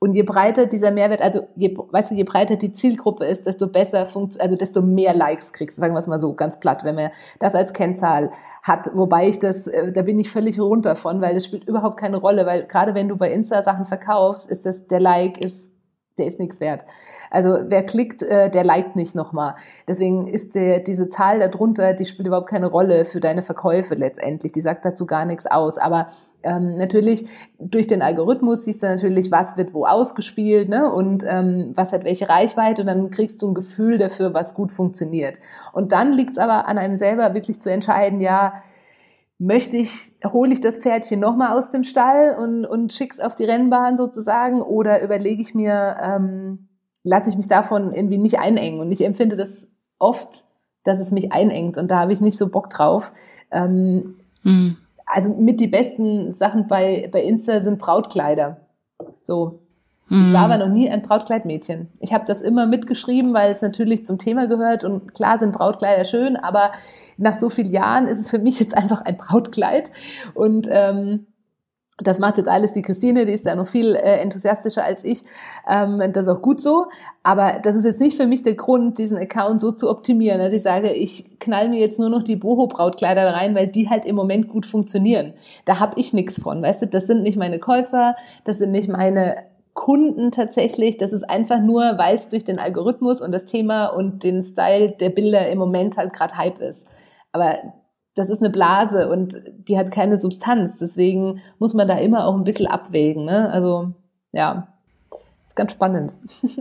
Und 0.00 0.14
je 0.14 0.22
breiter 0.22 0.66
dieser 0.66 0.92
Mehrwert, 0.92 1.20
also 1.20 1.48
je, 1.56 1.76
weißt 1.76 2.12
du, 2.12 2.14
je 2.14 2.22
breiter 2.22 2.54
die 2.54 2.72
Zielgruppe 2.72 3.24
ist, 3.24 3.46
desto 3.46 3.66
besser 3.66 4.06
funktioniert, 4.06 4.42
also 4.42 4.56
desto 4.56 4.80
mehr 4.80 5.12
Likes 5.12 5.52
kriegst 5.52 5.76
sagen 5.76 5.92
wir 5.92 5.98
es 5.98 6.06
mal 6.06 6.20
so, 6.20 6.34
ganz 6.34 6.60
platt, 6.60 6.84
wenn 6.84 6.94
man 6.94 7.10
das 7.40 7.56
als 7.56 7.72
Kennzahl 7.72 8.30
hat. 8.62 8.90
Wobei 8.94 9.28
ich 9.28 9.40
das, 9.40 9.66
äh, 9.66 9.90
da 9.90 10.02
bin 10.02 10.20
ich 10.20 10.30
völlig 10.30 10.60
runter 10.60 10.94
von, 10.94 11.20
weil 11.20 11.34
das 11.34 11.46
spielt 11.46 11.64
überhaupt 11.64 11.96
keine 11.96 12.18
Rolle, 12.18 12.46
weil 12.46 12.66
gerade 12.66 12.94
wenn 12.94 13.08
du 13.08 13.16
bei 13.16 13.32
Insta 13.32 13.62
Sachen 13.62 13.86
verkaufst, 13.86 14.48
ist 14.48 14.66
das, 14.66 14.86
der 14.86 15.00
Like 15.00 15.38
ist 15.38 15.72
der 16.18 16.26
ist 16.26 16.38
nichts 16.38 16.60
wert. 16.60 16.84
Also 17.30 17.58
wer 17.64 17.82
klickt, 17.84 18.22
äh, 18.22 18.50
der 18.50 18.64
liked 18.64 18.96
nicht 18.96 19.14
nochmal. 19.14 19.54
Deswegen 19.86 20.26
ist 20.26 20.54
der, 20.54 20.80
diese 20.80 21.08
Zahl 21.08 21.38
darunter, 21.38 21.92
die 21.92 22.04
spielt 22.04 22.26
überhaupt 22.28 22.48
keine 22.48 22.66
Rolle 22.66 23.04
für 23.04 23.20
deine 23.20 23.42
Verkäufe 23.42 23.94
letztendlich. 23.94 24.52
Die 24.52 24.60
sagt 24.60 24.84
dazu 24.84 25.06
gar 25.06 25.24
nichts 25.24 25.46
aus. 25.46 25.78
Aber 25.78 26.08
ähm, 26.42 26.76
natürlich 26.78 27.26
durch 27.58 27.86
den 27.86 28.00
Algorithmus 28.00 28.64
siehst 28.64 28.82
du 28.82 28.86
natürlich, 28.86 29.30
was 29.30 29.56
wird 29.56 29.74
wo 29.74 29.84
ausgespielt 29.84 30.68
ne? 30.68 30.90
und 30.92 31.24
ähm, 31.28 31.72
was 31.74 31.92
hat 31.92 32.04
welche 32.04 32.28
Reichweite 32.28 32.82
und 32.82 32.86
dann 32.86 33.10
kriegst 33.10 33.42
du 33.42 33.48
ein 33.48 33.54
Gefühl 33.54 33.98
dafür, 33.98 34.34
was 34.34 34.54
gut 34.54 34.72
funktioniert. 34.72 35.40
Und 35.72 35.92
dann 35.92 36.12
liegt 36.12 36.32
es 36.32 36.38
aber 36.38 36.68
an 36.68 36.78
einem 36.78 36.96
selber 36.96 37.34
wirklich 37.34 37.60
zu 37.60 37.70
entscheiden, 37.70 38.20
ja, 38.20 38.62
möchte 39.38 39.76
ich, 39.76 40.14
hole 40.24 40.52
ich 40.52 40.60
das 40.60 40.78
Pferdchen 40.78 41.20
nochmal 41.20 41.56
aus 41.56 41.70
dem 41.70 41.84
Stall 41.84 42.36
und, 42.38 42.64
und 42.64 42.92
schick's 42.92 43.20
auf 43.20 43.36
die 43.36 43.44
Rennbahn 43.44 43.96
sozusagen 43.96 44.60
oder 44.60 45.02
überlege 45.02 45.40
ich 45.40 45.54
mir, 45.54 45.96
ähm, 46.02 46.68
lasse 47.04 47.30
ich 47.30 47.36
mich 47.36 47.46
davon 47.46 47.92
irgendwie 47.92 48.18
nicht 48.18 48.40
einengen 48.40 48.80
und 48.80 48.90
ich 48.90 49.04
empfinde 49.04 49.36
das 49.36 49.68
oft, 49.98 50.44
dass 50.84 50.98
es 50.98 51.12
mich 51.12 51.32
einengt 51.32 51.78
und 51.78 51.90
da 51.90 52.00
habe 52.00 52.12
ich 52.12 52.20
nicht 52.20 52.36
so 52.36 52.48
Bock 52.48 52.68
drauf. 52.70 53.12
Ähm, 53.52 54.16
mhm. 54.42 54.76
Also 55.06 55.30
mit 55.30 55.60
die 55.60 55.68
besten 55.68 56.34
Sachen 56.34 56.66
bei, 56.66 57.08
bei 57.12 57.22
Insta 57.22 57.60
sind 57.60 57.78
Brautkleider. 57.78 58.60
So. 59.20 59.60
Mhm. 60.08 60.22
Ich 60.22 60.32
war 60.32 60.44
aber 60.44 60.58
noch 60.58 60.68
nie 60.68 60.90
ein 60.90 61.02
Brautkleidmädchen. 61.02 61.88
Ich 62.00 62.12
habe 62.12 62.24
das 62.26 62.40
immer 62.40 62.66
mitgeschrieben, 62.66 63.32
weil 63.34 63.52
es 63.52 63.62
natürlich 63.62 64.04
zum 64.04 64.18
Thema 64.18 64.48
gehört 64.48 64.82
und 64.82 65.14
klar 65.14 65.38
sind 65.38 65.52
Brautkleider 65.52 66.04
schön, 66.04 66.36
aber 66.36 66.72
nach 67.18 67.38
so 67.38 67.50
vielen 67.50 67.72
Jahren 67.72 68.06
ist 68.06 68.20
es 68.20 68.28
für 68.30 68.38
mich 68.38 68.58
jetzt 68.60 68.76
einfach 68.76 69.02
ein 69.02 69.16
Brautkleid. 69.16 69.90
Und 70.34 70.66
ähm, 70.70 71.26
das 72.00 72.20
macht 72.20 72.38
jetzt 72.38 72.48
alles 72.48 72.72
die 72.72 72.82
Christine, 72.82 73.26
die 73.26 73.32
ist 73.32 73.44
da 73.44 73.56
noch 73.56 73.66
viel 73.66 73.96
äh, 73.96 74.20
enthusiastischer 74.20 74.84
als 74.84 75.04
ich. 75.04 75.22
Ähm, 75.68 76.00
das 76.12 76.26
ist 76.26 76.32
auch 76.32 76.42
gut 76.42 76.60
so. 76.60 76.86
Aber 77.24 77.58
das 77.60 77.74
ist 77.74 77.84
jetzt 77.84 78.00
nicht 78.00 78.16
für 78.16 78.26
mich 78.26 78.44
der 78.44 78.54
Grund, 78.54 78.98
diesen 78.98 79.18
Account 79.18 79.60
so 79.60 79.72
zu 79.72 79.90
optimieren, 79.90 80.38
dass 80.38 80.52
ich 80.52 80.62
sage, 80.62 80.92
ich 80.92 81.38
knall 81.40 81.68
mir 81.68 81.80
jetzt 81.80 81.98
nur 81.98 82.08
noch 82.08 82.22
die 82.22 82.36
Boho-Brautkleider 82.36 83.34
rein, 83.34 83.56
weil 83.56 83.66
die 83.66 83.90
halt 83.90 84.06
im 84.06 84.14
Moment 84.14 84.48
gut 84.48 84.64
funktionieren. 84.64 85.34
Da 85.64 85.80
habe 85.80 85.98
ich 85.98 86.12
nichts 86.12 86.40
von, 86.40 86.62
weißt 86.62 86.82
du? 86.82 86.86
Das 86.86 87.08
sind 87.08 87.24
nicht 87.24 87.36
meine 87.36 87.58
Käufer, 87.58 88.14
das 88.44 88.58
sind 88.58 88.70
nicht 88.70 88.88
meine 88.88 89.34
Kunden 89.74 90.30
tatsächlich. 90.30 90.98
Das 90.98 91.12
ist 91.12 91.28
einfach 91.28 91.60
nur, 91.60 91.98
weil 91.98 92.14
es 92.14 92.28
durch 92.28 92.44
den 92.44 92.60
Algorithmus 92.60 93.20
und 93.20 93.32
das 93.32 93.44
Thema 93.44 93.86
und 93.86 94.22
den 94.22 94.44
Style 94.44 94.90
der 95.00 95.10
Bilder 95.10 95.48
im 95.48 95.58
Moment 95.58 95.96
halt 95.96 96.12
gerade 96.12 96.36
Hype 96.36 96.60
ist. 96.60 96.86
Aber 97.32 97.58
das 98.14 98.30
ist 98.30 98.40
eine 98.40 98.50
Blase 98.50 99.08
und 99.08 99.36
die 99.68 99.78
hat 99.78 99.90
keine 99.90 100.18
Substanz. 100.18 100.78
Deswegen 100.78 101.40
muss 101.58 101.74
man 101.74 101.88
da 101.88 101.98
immer 101.98 102.26
auch 102.26 102.34
ein 102.34 102.44
bisschen 102.44 102.66
abwägen. 102.66 103.24
Ne? 103.24 103.50
Also 103.50 103.92
ja, 104.32 104.68
ist 105.46 105.56
ganz 105.56 105.72
spannend. 105.72 106.16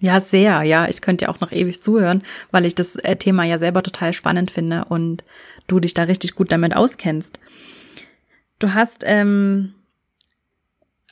Ja, 0.00 0.20
sehr. 0.20 0.62
Ja, 0.62 0.88
ich 0.88 1.00
könnte 1.00 1.24
ja 1.24 1.28
auch 1.28 1.40
noch 1.40 1.50
ewig 1.50 1.82
zuhören, 1.82 2.22
weil 2.50 2.64
ich 2.64 2.74
das 2.74 2.96
äh, 2.96 3.16
Thema 3.16 3.44
ja 3.44 3.58
selber 3.58 3.82
total 3.82 4.12
spannend 4.12 4.50
finde 4.50 4.84
und 4.84 5.24
du 5.66 5.80
dich 5.80 5.92
da 5.92 6.04
richtig 6.04 6.36
gut 6.36 6.52
damit 6.52 6.74
auskennst. 6.74 7.40
Du 8.60 8.74
hast 8.74 9.02
ähm, 9.04 9.74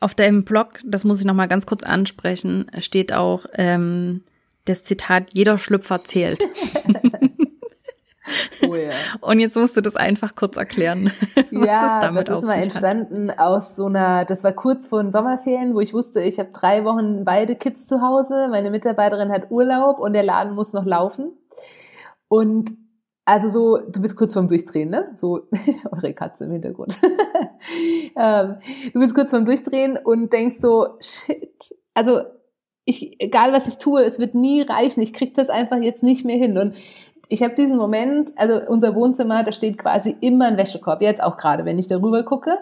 auf 0.00 0.14
deinem 0.14 0.44
Blog, 0.44 0.80
das 0.84 1.04
muss 1.04 1.18
ich 1.18 1.26
noch 1.26 1.34
mal 1.34 1.48
ganz 1.48 1.66
kurz 1.66 1.82
ansprechen, 1.82 2.70
steht 2.78 3.12
auch 3.12 3.46
ähm, 3.54 4.22
das 4.66 4.84
Zitat: 4.84 5.32
Jeder 5.32 5.58
Schlüpfer 5.58 6.04
zählt. 6.04 6.44
Oh 8.62 8.74
ja. 8.74 8.90
Und 9.20 9.40
jetzt 9.40 9.56
musst 9.56 9.76
du 9.76 9.80
das 9.80 9.96
einfach 9.96 10.34
kurz 10.34 10.56
erklären. 10.56 11.12
was 11.34 11.66
ja, 11.66 11.94
es 11.94 12.00
damit 12.00 12.28
das 12.28 12.42
ist 12.42 12.48
mal 12.48 12.62
entstanden 12.62 13.30
hat. 13.30 13.38
aus 13.38 13.76
so 13.76 13.86
einer, 13.86 14.24
das 14.24 14.44
war 14.44 14.52
kurz 14.52 14.86
vor 14.86 15.02
den 15.02 15.12
Sommerferien, 15.12 15.74
wo 15.74 15.80
ich 15.80 15.94
wusste, 15.94 16.20
ich 16.22 16.38
habe 16.38 16.50
drei 16.52 16.84
Wochen 16.84 17.24
beide 17.24 17.56
Kids 17.56 17.86
zu 17.86 18.00
Hause, 18.00 18.48
meine 18.50 18.70
Mitarbeiterin 18.70 19.30
hat 19.30 19.50
Urlaub 19.50 19.98
und 19.98 20.12
der 20.12 20.22
Laden 20.22 20.54
muss 20.54 20.72
noch 20.72 20.84
laufen. 20.84 21.32
Und 22.28 22.70
also 23.24 23.48
so, 23.48 23.78
du 23.90 24.00
bist 24.00 24.16
kurz 24.16 24.34
vorm 24.34 24.48
Durchdrehen, 24.48 24.90
ne? 24.90 25.10
So, 25.16 25.48
eure 25.90 26.14
Katze 26.14 26.44
im 26.44 26.52
Hintergrund. 26.52 26.96
ähm, 28.16 28.56
du 28.92 29.00
bist 29.00 29.14
kurz 29.14 29.32
vorm 29.32 29.44
Durchdrehen 29.44 29.98
und 30.02 30.32
denkst 30.32 30.56
so, 30.60 30.96
shit, 31.00 31.74
also 31.92 32.20
ich, 32.84 33.20
egal 33.20 33.52
was 33.52 33.66
ich 33.66 33.78
tue, 33.78 34.04
es 34.04 34.20
wird 34.20 34.34
nie 34.34 34.62
reichen. 34.62 35.00
Ich 35.00 35.12
krieg 35.12 35.34
das 35.34 35.50
einfach 35.50 35.78
jetzt 35.78 36.04
nicht 36.04 36.24
mehr 36.24 36.36
hin. 36.36 36.56
Und 36.56 36.76
ich 37.28 37.42
habe 37.42 37.54
diesen 37.54 37.76
Moment, 37.76 38.32
also 38.36 38.60
unser 38.68 38.94
Wohnzimmer, 38.94 39.42
da 39.42 39.52
steht 39.52 39.78
quasi 39.78 40.16
immer 40.20 40.46
ein 40.46 40.56
Wäschekorb, 40.56 41.02
jetzt 41.02 41.22
auch 41.22 41.36
gerade, 41.36 41.64
wenn 41.64 41.78
ich 41.78 41.88
darüber 41.88 42.22
gucke. 42.22 42.58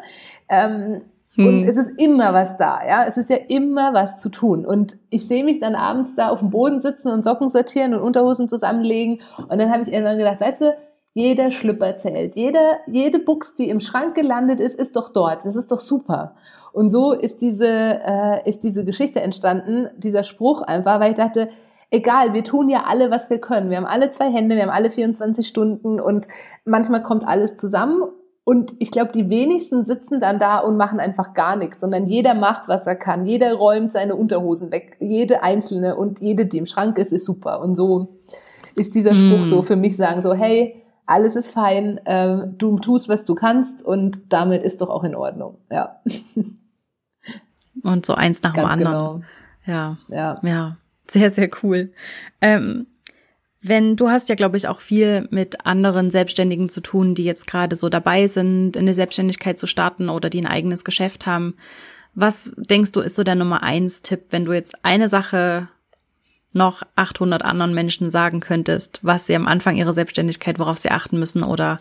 Ähm, 0.48 1.02
hm. 1.34 1.46
Und 1.46 1.64
es 1.64 1.76
ist 1.76 2.00
immer 2.00 2.32
was 2.32 2.56
da, 2.56 2.80
ja. 2.86 3.04
Es 3.06 3.16
ist 3.16 3.28
ja 3.28 3.36
immer 3.48 3.92
was 3.92 4.18
zu 4.18 4.28
tun. 4.28 4.64
Und 4.64 4.96
ich 5.10 5.26
sehe 5.26 5.44
mich 5.44 5.60
dann 5.60 5.74
abends 5.74 6.14
da 6.14 6.28
auf 6.28 6.38
dem 6.38 6.50
Boden 6.50 6.80
sitzen 6.80 7.08
und 7.08 7.24
Socken 7.24 7.48
sortieren 7.48 7.94
und 7.94 8.00
Unterhosen 8.00 8.48
zusammenlegen. 8.48 9.20
Und 9.48 9.58
dann 9.58 9.70
habe 9.70 9.82
ich 9.82 9.92
irgendwann 9.92 10.18
gedacht, 10.18 10.40
weißt 10.40 10.60
du, 10.60 10.76
jeder 11.12 11.50
Schlüpper 11.50 11.96
zählt. 11.96 12.34
Jede, 12.34 12.58
jede 12.86 13.20
Buchs, 13.20 13.54
die 13.54 13.68
im 13.68 13.80
Schrank 13.80 14.14
gelandet 14.14 14.60
ist, 14.60 14.78
ist 14.78 14.96
doch 14.96 15.12
dort. 15.12 15.44
Das 15.44 15.56
ist 15.56 15.70
doch 15.70 15.80
super. 15.80 16.34
Und 16.72 16.90
so 16.90 17.12
ist 17.12 17.40
diese, 17.40 17.68
äh, 17.68 18.48
ist 18.48 18.64
diese 18.64 18.84
Geschichte 18.84 19.20
entstanden, 19.20 19.88
dieser 19.96 20.24
Spruch 20.24 20.62
einfach, 20.62 20.98
weil 20.98 21.10
ich 21.10 21.16
dachte, 21.16 21.50
egal, 21.94 22.34
wir 22.34 22.44
tun 22.44 22.68
ja 22.68 22.84
alle, 22.84 23.10
was 23.10 23.30
wir 23.30 23.38
können. 23.38 23.70
Wir 23.70 23.76
haben 23.76 23.86
alle 23.86 24.10
zwei 24.10 24.30
Hände, 24.30 24.56
wir 24.56 24.62
haben 24.62 24.70
alle 24.70 24.90
24 24.90 25.46
Stunden 25.46 26.00
und 26.00 26.26
manchmal 26.64 27.02
kommt 27.02 27.26
alles 27.26 27.56
zusammen. 27.56 28.02
Und 28.42 28.74
ich 28.78 28.90
glaube, 28.90 29.12
die 29.12 29.30
wenigsten 29.30 29.86
sitzen 29.86 30.20
dann 30.20 30.38
da 30.38 30.58
und 30.58 30.76
machen 30.76 31.00
einfach 31.00 31.32
gar 31.32 31.56
nichts, 31.56 31.80
sondern 31.80 32.06
jeder 32.06 32.34
macht, 32.34 32.68
was 32.68 32.86
er 32.86 32.96
kann. 32.96 33.24
Jeder 33.24 33.54
räumt 33.54 33.92
seine 33.92 34.16
Unterhosen 34.16 34.70
weg. 34.70 34.98
Jede 35.00 35.42
einzelne 35.42 35.96
und 35.96 36.20
jede, 36.20 36.44
die 36.44 36.58
im 36.58 36.66
Schrank 36.66 36.98
ist, 36.98 37.12
ist 37.12 37.24
super. 37.24 37.60
Und 37.60 37.74
so 37.74 38.18
ist 38.76 38.94
dieser 38.94 39.14
Spruch 39.14 39.42
mm. 39.42 39.46
so 39.46 39.62
für 39.62 39.76
mich 39.76 39.96
sagen 39.96 40.20
so, 40.20 40.34
hey, 40.34 40.82
alles 41.06 41.36
ist 41.36 41.50
fein, 41.50 42.00
ähm, 42.04 42.56
du 42.58 42.78
tust, 42.78 43.08
was 43.08 43.24
du 43.24 43.34
kannst 43.34 43.82
und 43.84 44.32
damit 44.32 44.62
ist 44.62 44.80
doch 44.80 44.90
auch 44.90 45.04
in 45.04 45.14
Ordnung. 45.14 45.58
Ja. 45.70 46.00
Und 47.82 48.06
so 48.06 48.14
eins 48.14 48.42
nach 48.42 48.54
Ganz 48.54 48.66
dem 48.66 48.72
anderen. 48.72 49.22
Genau. 49.66 49.66
Ja. 49.66 49.98
Ja. 50.08 50.40
Ja. 50.42 50.76
Sehr, 51.14 51.30
sehr 51.30 51.48
cool. 51.62 51.92
Ähm, 52.40 52.88
wenn 53.62 53.94
du 53.94 54.08
hast 54.08 54.28
ja, 54.28 54.34
glaube 54.34 54.56
ich, 54.56 54.66
auch 54.66 54.80
viel 54.80 55.28
mit 55.30 55.64
anderen 55.64 56.10
Selbstständigen 56.10 56.68
zu 56.68 56.80
tun, 56.80 57.14
die 57.14 57.24
jetzt 57.24 57.46
gerade 57.46 57.76
so 57.76 57.88
dabei 57.88 58.26
sind, 58.26 58.76
in 58.76 58.86
der 58.86 58.96
Selbstständigkeit 58.96 59.60
zu 59.60 59.68
starten 59.68 60.08
oder 60.08 60.28
die 60.28 60.40
ein 60.40 60.46
eigenes 60.46 60.84
Geschäft 60.84 61.26
haben. 61.26 61.54
Was 62.14 62.52
denkst 62.56 62.90
du, 62.92 63.00
ist 63.00 63.14
so 63.14 63.22
der 63.22 63.36
Nummer 63.36 63.62
eins 63.62 64.02
Tipp, 64.02 64.26
wenn 64.30 64.44
du 64.44 64.52
jetzt 64.52 64.84
eine 64.84 65.08
Sache 65.08 65.68
noch 66.52 66.82
800 66.96 67.42
anderen 67.44 67.74
Menschen 67.74 68.10
sagen 68.10 68.40
könntest, 68.40 68.98
was 69.02 69.26
sie 69.26 69.36
am 69.36 69.46
Anfang 69.46 69.76
ihrer 69.76 69.94
Selbstständigkeit, 69.94 70.58
worauf 70.58 70.78
sie 70.78 70.90
achten 70.90 71.18
müssen 71.18 71.44
oder 71.44 71.78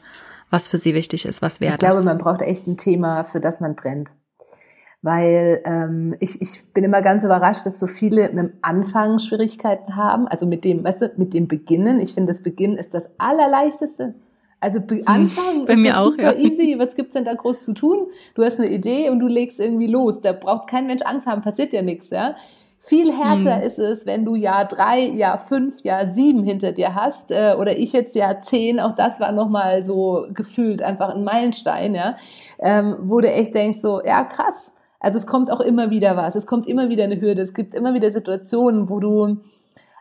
was 0.51 0.69
für 0.69 0.77
sie 0.77 0.93
wichtig 0.93 1.25
ist, 1.25 1.41
was 1.41 1.59
wäre 1.59 1.77
das? 1.77 1.81
Ich 1.83 1.89
glaube, 1.89 2.05
man 2.05 2.17
braucht 2.19 2.43
echt 2.43 2.67
ein 2.67 2.77
Thema, 2.77 3.23
für 3.23 3.39
das 3.39 3.59
man 3.59 3.75
brennt 3.75 4.11
weil 5.03 5.61
ähm, 5.65 6.15
ich, 6.19 6.41
ich 6.41 6.65
bin 6.73 6.85
immer 6.85 7.01
ganz 7.01 7.23
überrascht, 7.25 7.65
dass 7.65 7.79
so 7.79 7.87
viele 7.87 8.23
mit 8.29 8.37
dem 8.37 8.53
Anfang 8.61 9.19
Schwierigkeiten 9.19 9.95
haben, 9.97 10.27
also 10.29 10.47
mit 10.47 10.63
dem, 10.63 10.83
weißt 10.83 11.01
du, 11.01 11.11
mit 11.17 11.33
dem 11.33 11.47
Beginnen. 11.47 11.99
Ich 11.99 12.13
finde, 12.13 12.31
das 12.31 12.41
Beginnen 12.41 12.77
ist 12.77 12.93
das 12.93 13.09
Allerleichteste. 13.19 14.15
Also 14.61 14.79
hm, 14.79 15.03
Anfangen 15.05 15.65
Bei 15.65 15.73
ist 15.73 15.79
mir 15.79 15.99
auch, 15.99 16.05
super 16.05 16.23
ja. 16.23 16.33
easy. 16.37 16.75
Was 16.79 16.95
gibt's 16.95 17.13
denn 17.13 17.25
da 17.25 17.33
groß 17.33 17.65
zu 17.65 17.73
tun? 17.73 18.07
Du 18.33 18.43
hast 18.43 18.59
eine 18.59 18.69
Idee 18.69 19.09
und 19.09 19.19
du 19.19 19.27
legst 19.27 19.59
irgendwie 19.59 19.87
los. 19.87 20.21
Da 20.21 20.31
braucht 20.31 20.69
kein 20.69 20.87
Mensch 20.87 21.01
Angst 21.03 21.27
haben, 21.27 21.41
passiert 21.41 21.73
ja 21.73 21.81
nichts, 21.81 22.09
ja. 22.09 22.35
Viel 22.79 23.13
härter 23.13 23.57
mhm. 23.57 23.63
ist 23.63 23.79
es, 23.79 24.05
wenn 24.05 24.25
du 24.25 24.35
Jahr 24.35 24.65
drei, 24.65 25.01
Jahr 25.01 25.37
fünf, 25.37 25.81
Jahr 25.83 26.07
sieben 26.07 26.43
hinter 26.43 26.73
dir 26.73 26.95
hast 26.95 27.31
äh, 27.31 27.55
oder 27.57 27.77
ich 27.77 27.93
jetzt 27.93 28.15
Jahr 28.15 28.41
zehn. 28.41 28.79
Auch 28.79 28.95
das 28.95 29.19
war 29.19 29.33
nochmal 29.33 29.83
so 29.83 30.27
gefühlt 30.33 30.81
einfach 30.81 31.09
ein 31.09 31.23
Meilenstein, 31.25 31.95
ja, 31.95 32.17
ähm, 32.59 32.97
wo 33.01 33.19
du 33.19 33.29
echt 33.29 33.55
denkst 33.55 33.79
so, 33.79 34.01
ja 34.03 34.23
krass. 34.23 34.72
Also 35.03 35.19
es 35.19 35.27
kommt 35.27 35.51
auch 35.51 35.59
immer 35.59 35.91
wieder 35.91 36.15
was, 36.15 36.35
es 36.35 36.47
kommt 36.47 36.65
immer 36.65 36.89
wieder 36.89 37.03
eine 37.03 37.19
Hürde, 37.19 37.41
es 37.41 37.53
gibt 37.53 37.75
immer 37.75 37.93
wieder 37.93 38.09
Situationen, 38.09 38.89
wo 38.89 38.99
du 38.99 39.41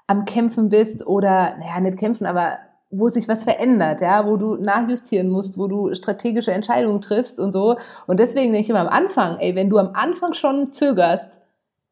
am 0.07 0.25
Kämpfen 0.25 0.69
bist 0.69 1.07
oder, 1.07 1.57
naja, 1.59 1.81
nicht 1.81 1.99
kämpfen, 1.99 2.25
aber 2.25 2.59
wo 2.91 3.09
sich 3.09 3.27
was 3.27 3.43
verändert, 3.43 4.01
ja, 4.01 4.27
wo 4.27 4.37
du 4.37 4.57
nachjustieren 4.57 5.29
musst, 5.29 5.59
wo 5.59 5.67
du 5.67 5.93
strategische 5.95 6.53
Entscheidungen 6.53 7.01
triffst 7.01 7.41
und 7.41 7.51
so. 7.51 7.77
Und 8.07 8.21
deswegen 8.21 8.53
denke 8.53 8.65
ich 8.65 8.71
immer 8.71 8.81
am 8.81 8.89
Anfang, 8.89 9.39
ey, 9.39 9.57
wenn 9.57 9.71
du 9.71 9.79
am 9.79 9.91
Anfang 9.95 10.35
schon 10.35 10.73
zögerst, 10.73 11.41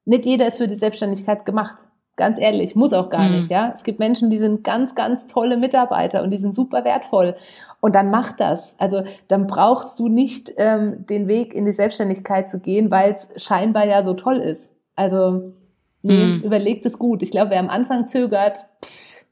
nicht 0.04 0.24
jeder 0.24 0.46
ist 0.46 0.58
für 0.58 0.68
die 0.68 0.76
Selbstständigkeit 0.76 1.44
gemacht. 1.44 1.76
Ganz 2.16 2.38
ehrlich, 2.38 2.76
muss 2.76 2.92
auch 2.92 3.08
gar 3.08 3.28
mhm. 3.28 3.38
nicht, 3.38 3.50
ja. 3.50 3.72
Es 3.74 3.82
gibt 3.82 3.98
Menschen, 3.98 4.28
die 4.28 4.38
sind 4.38 4.62
ganz, 4.62 4.94
ganz 4.94 5.26
tolle 5.26 5.56
Mitarbeiter 5.56 6.22
und 6.22 6.30
die 6.30 6.38
sind 6.38 6.54
super 6.54 6.84
wertvoll. 6.84 7.34
Und 7.80 7.94
dann 7.94 8.10
mach 8.10 8.32
das. 8.32 8.74
Also 8.78 9.02
dann 9.28 9.46
brauchst 9.46 9.98
du 9.98 10.08
nicht 10.08 10.52
ähm, 10.58 11.06
den 11.06 11.28
Weg 11.28 11.54
in 11.54 11.64
die 11.64 11.72
Selbstständigkeit 11.72 12.50
zu 12.50 12.60
gehen, 12.60 12.90
weil 12.90 13.12
es 13.12 13.42
scheinbar 13.42 13.86
ja 13.86 14.04
so 14.04 14.14
toll 14.14 14.36
ist. 14.36 14.74
Also 14.96 15.54
nee, 16.02 16.24
mhm. 16.24 16.42
überlegt 16.42 16.84
es 16.84 16.98
gut. 16.98 17.22
Ich 17.22 17.30
glaube, 17.30 17.50
wer 17.50 17.60
am 17.60 17.70
Anfang 17.70 18.08
zögert, 18.08 18.66
pff, 18.84 19.24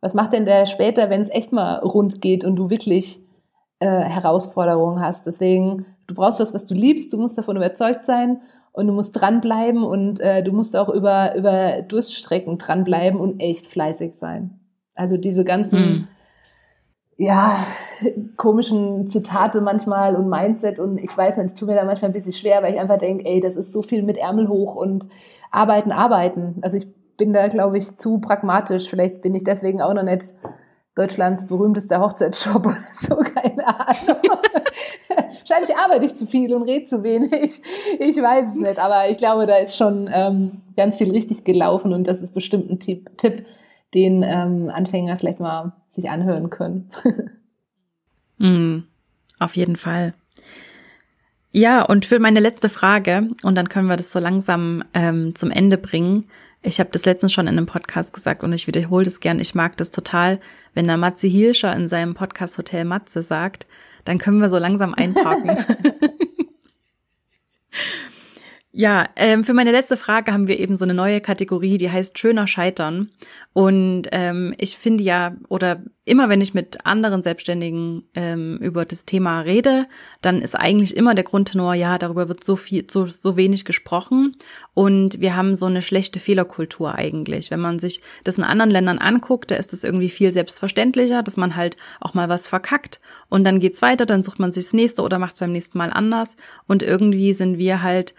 was 0.00 0.14
macht 0.14 0.32
denn 0.32 0.46
der 0.46 0.66
später, 0.66 1.10
wenn 1.10 1.22
es 1.22 1.30
echt 1.30 1.52
mal 1.52 1.76
rund 1.80 2.20
geht 2.20 2.44
und 2.44 2.56
du 2.56 2.70
wirklich 2.70 3.20
äh, 3.80 3.86
Herausforderungen 3.86 5.00
hast? 5.00 5.26
Deswegen, 5.26 5.86
du 6.06 6.14
brauchst 6.14 6.40
was, 6.40 6.54
was 6.54 6.66
du 6.66 6.74
liebst, 6.74 7.12
du 7.12 7.18
musst 7.18 7.36
davon 7.36 7.56
überzeugt 7.56 8.06
sein 8.06 8.40
und 8.72 8.86
du 8.86 8.92
musst 8.92 9.20
dranbleiben 9.20 9.82
und 9.82 10.20
äh, 10.20 10.42
du 10.42 10.52
musst 10.52 10.74
auch 10.76 10.88
über, 10.88 11.34
über 11.36 11.82
Durststrecken 11.82 12.56
dranbleiben 12.56 13.20
und 13.20 13.40
echt 13.40 13.66
fleißig 13.66 14.14
sein. 14.14 14.58
Also 14.94 15.16
diese 15.16 15.44
ganzen, 15.44 15.78
mhm. 15.78 16.08
Ja, 17.20 17.66
komischen 18.36 19.10
Zitate 19.10 19.60
manchmal 19.60 20.16
und 20.16 20.30
Mindset 20.30 20.78
und 20.78 20.96
ich 20.96 21.14
weiß 21.14 21.36
nicht, 21.36 21.48
es 21.48 21.54
tut 21.54 21.68
mir 21.68 21.74
da 21.74 21.84
manchmal 21.84 22.10
ein 22.10 22.14
bisschen 22.14 22.32
schwer, 22.32 22.62
weil 22.62 22.72
ich 22.72 22.80
einfach 22.80 22.96
denke, 22.96 23.26
ey, 23.26 23.40
das 23.40 23.56
ist 23.56 23.74
so 23.74 23.82
viel 23.82 24.02
mit 24.02 24.16
Ärmel 24.16 24.48
hoch 24.48 24.74
und 24.74 25.06
arbeiten, 25.50 25.92
arbeiten. 25.92 26.56
Also 26.62 26.78
ich 26.78 26.86
bin 27.18 27.34
da, 27.34 27.48
glaube 27.48 27.76
ich, 27.76 27.94
zu 27.98 28.20
pragmatisch. 28.20 28.88
Vielleicht 28.88 29.20
bin 29.20 29.34
ich 29.34 29.44
deswegen 29.44 29.82
auch 29.82 29.92
noch 29.92 30.02
nicht 30.02 30.34
Deutschlands 30.94 31.46
berühmtester 31.46 32.00
Hochzeitsshop 32.00 32.64
oder 32.66 32.78
so, 32.94 33.16
keine 33.16 33.66
Ahnung. 33.66 34.16
Wahrscheinlich 35.40 35.76
arbeite 35.76 36.06
ich 36.06 36.14
zu 36.14 36.24
viel 36.24 36.54
und 36.54 36.62
rede 36.62 36.86
zu 36.86 37.02
wenig. 37.02 37.60
Ich 37.98 38.16
weiß 38.16 38.48
es 38.48 38.56
nicht, 38.56 38.78
aber 38.78 39.10
ich 39.10 39.18
glaube, 39.18 39.46
da 39.46 39.56
ist 39.56 39.76
schon 39.76 40.08
ähm, 40.10 40.62
ganz 40.74 40.96
viel 40.96 41.10
richtig 41.10 41.44
gelaufen 41.44 41.92
und 41.92 42.06
das 42.06 42.22
ist 42.22 42.32
bestimmt 42.32 42.70
ein 42.70 42.80
Tipp, 42.80 43.10
Tipp 43.18 43.44
den 43.92 44.22
ähm, 44.22 44.70
Anfänger 44.72 45.18
vielleicht 45.18 45.40
mal 45.40 45.74
sich 45.90 46.08
anhören 46.10 46.50
können. 46.50 46.90
mm, 48.38 48.84
auf 49.38 49.56
jeden 49.56 49.76
Fall. 49.76 50.14
Ja, 51.52 51.82
und 51.82 52.06
für 52.06 52.20
meine 52.20 52.40
letzte 52.40 52.68
Frage, 52.68 53.28
und 53.42 53.56
dann 53.56 53.68
können 53.68 53.88
wir 53.88 53.96
das 53.96 54.12
so 54.12 54.20
langsam 54.20 54.84
ähm, 54.94 55.34
zum 55.34 55.50
Ende 55.50 55.78
bringen, 55.78 56.28
ich 56.62 56.78
habe 56.78 56.90
das 56.92 57.06
letztens 57.06 57.32
schon 57.32 57.46
in 57.46 57.56
einem 57.56 57.66
Podcast 57.66 58.12
gesagt 58.12 58.44
und 58.44 58.52
ich 58.52 58.66
wiederhole 58.66 59.04
das 59.04 59.20
gern. 59.20 59.40
Ich 59.40 59.54
mag 59.54 59.78
das 59.78 59.90
total, 59.90 60.40
wenn 60.74 60.86
der 60.86 60.98
Matze 60.98 61.26
Hilscher 61.26 61.74
in 61.74 61.88
seinem 61.88 62.14
Podcast 62.14 62.58
Hotel 62.58 62.84
Matze 62.84 63.22
sagt, 63.22 63.66
dann 64.04 64.18
können 64.18 64.40
wir 64.40 64.50
so 64.50 64.58
langsam 64.58 64.92
einparken. 64.92 65.56
Ja, 68.72 69.08
ähm, 69.16 69.42
für 69.42 69.52
meine 69.52 69.72
letzte 69.72 69.96
Frage 69.96 70.32
haben 70.32 70.46
wir 70.46 70.60
eben 70.60 70.76
so 70.76 70.84
eine 70.84 70.94
neue 70.94 71.20
Kategorie, 71.20 71.76
die 71.76 71.90
heißt 71.90 72.16
schöner 72.16 72.46
Scheitern. 72.46 73.10
Und 73.52 74.02
ähm, 74.12 74.54
ich 74.58 74.78
finde 74.78 75.02
ja, 75.02 75.34
oder 75.48 75.82
immer 76.04 76.28
wenn 76.28 76.40
ich 76.40 76.54
mit 76.54 76.86
anderen 76.86 77.24
Selbstständigen 77.24 78.04
ähm, 78.14 78.58
über 78.58 78.84
das 78.84 79.06
Thema 79.06 79.40
rede, 79.40 79.86
dann 80.22 80.40
ist 80.40 80.54
eigentlich 80.54 80.96
immer 80.96 81.16
der 81.16 81.24
Grundtenor, 81.24 81.74
ja, 81.74 81.98
darüber 81.98 82.28
wird 82.28 82.44
so 82.44 82.54
viel, 82.54 82.88
so, 82.88 83.06
so 83.06 83.36
wenig 83.36 83.64
gesprochen. 83.64 84.36
Und 84.72 85.20
wir 85.20 85.34
haben 85.34 85.56
so 85.56 85.66
eine 85.66 85.82
schlechte 85.82 86.20
Fehlerkultur 86.20 86.94
eigentlich. 86.94 87.50
Wenn 87.50 87.60
man 87.60 87.80
sich 87.80 88.02
das 88.22 88.38
in 88.38 88.44
anderen 88.44 88.70
Ländern 88.70 88.98
anguckt, 88.98 89.50
da 89.50 89.56
ist 89.56 89.72
es 89.72 89.82
irgendwie 89.82 90.10
viel 90.10 90.30
selbstverständlicher, 90.30 91.24
dass 91.24 91.36
man 91.36 91.56
halt 91.56 91.76
auch 92.00 92.14
mal 92.14 92.28
was 92.28 92.46
verkackt. 92.46 93.00
Und 93.28 93.42
dann 93.42 93.58
geht's 93.58 93.82
weiter, 93.82 94.06
dann 94.06 94.22
sucht 94.22 94.38
man 94.38 94.52
sich 94.52 94.66
das 94.66 94.74
nächste 94.74 95.02
oder 95.02 95.18
macht 95.18 95.34
es 95.34 95.40
beim 95.40 95.50
nächsten 95.50 95.76
Mal 95.76 95.92
anders. 95.92 96.36
Und 96.68 96.84
irgendwie 96.84 97.32
sind 97.32 97.58
wir 97.58 97.82
halt 97.82 98.14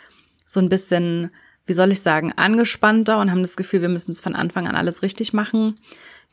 so 0.52 0.60
ein 0.60 0.70
bisschen, 0.70 1.32
wie 1.66 1.74
soll 1.74 1.91
ich 1.91 2.02
sagen, 2.02 2.34
angespannter 2.36 3.20
und 3.20 3.32
haben 3.32 3.41
das 3.41 3.56
Gefühl, 3.56 3.82
wir 3.82 3.89
müssen 3.89 4.12
es 4.12 4.22
von 4.22 4.36
Anfang 4.36 4.68
an 4.68 4.76
alles 4.76 5.02
richtig 5.02 5.32
machen. 5.32 5.80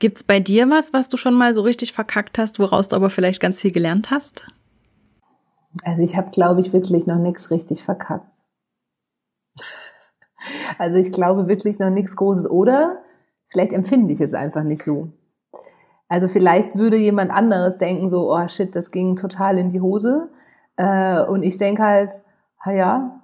Gibt's 0.01 0.25
bei 0.25 0.41
dir 0.41 0.69
was, 0.71 0.93
was 0.93 1.09
du 1.09 1.17
schon 1.17 1.35
mal 1.35 1.55
so 1.55 1.63
richtig 1.63 1.93
verkackt 1.93 2.39
hast, 2.39 2.59
woraus 2.59 2.89
du 2.89 2.97
aber 2.97 3.11
vielleicht 3.11 3.41
ganz 3.41 3.61
viel 3.61 3.73
gelernt 3.73 4.11
hast? 4.11 4.47
Also 5.85 6.03
ich 6.03 6.17
habe, 6.17 6.31
glaube 6.31 6.61
ich, 6.61 6.73
wirklich 6.73 7.07
noch 7.07 7.19
nichts 7.19 7.51
richtig 7.51 7.83
verkackt. 7.83 8.27
Also 10.79 10.97
ich 10.97 11.11
glaube 11.11 11.49
wirklich 11.49 11.81
noch 11.81 11.91
nichts 11.91 12.15
Großes 12.15 12.49
oder 12.49 13.03
vielleicht 13.49 13.73
empfinde 13.73 14.13
ich 14.13 14.21
es 14.21 14.35
einfach 14.35 14.63
nicht 14.63 14.85
so. 14.85 15.13
Also 16.09 16.29
vielleicht 16.29 16.77
würde 16.77 16.97
jemand 16.97 17.33
anderes 17.33 17.77
denken 17.77 18.09
so, 18.09 18.33
oh 18.33 18.49
shit, 18.49 18.75
das 18.75 18.93
ging 18.93 19.17
total 19.17 19.59
in 19.59 19.69
die 19.71 19.81
Hose. 19.81 20.31
Äh, 20.77 21.25
und 21.25 21.43
ich 21.43 21.59
denke 21.59 21.83
halt, 21.83 22.23
ha 22.65 22.71
ja, 22.71 23.21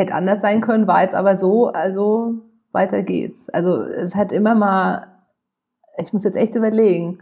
hätte 0.00 0.14
anders 0.14 0.40
sein 0.40 0.60
können, 0.60 0.86
war 0.86 1.02
jetzt 1.02 1.14
aber 1.14 1.36
so, 1.36 1.68
also 1.68 2.34
weiter 2.72 3.02
geht's. 3.02 3.48
Also 3.50 3.80
es 3.82 4.14
hat 4.14 4.32
immer 4.32 4.54
mal, 4.54 5.06
ich 5.98 6.12
muss 6.12 6.24
jetzt 6.24 6.36
echt 6.36 6.54
überlegen, 6.54 7.20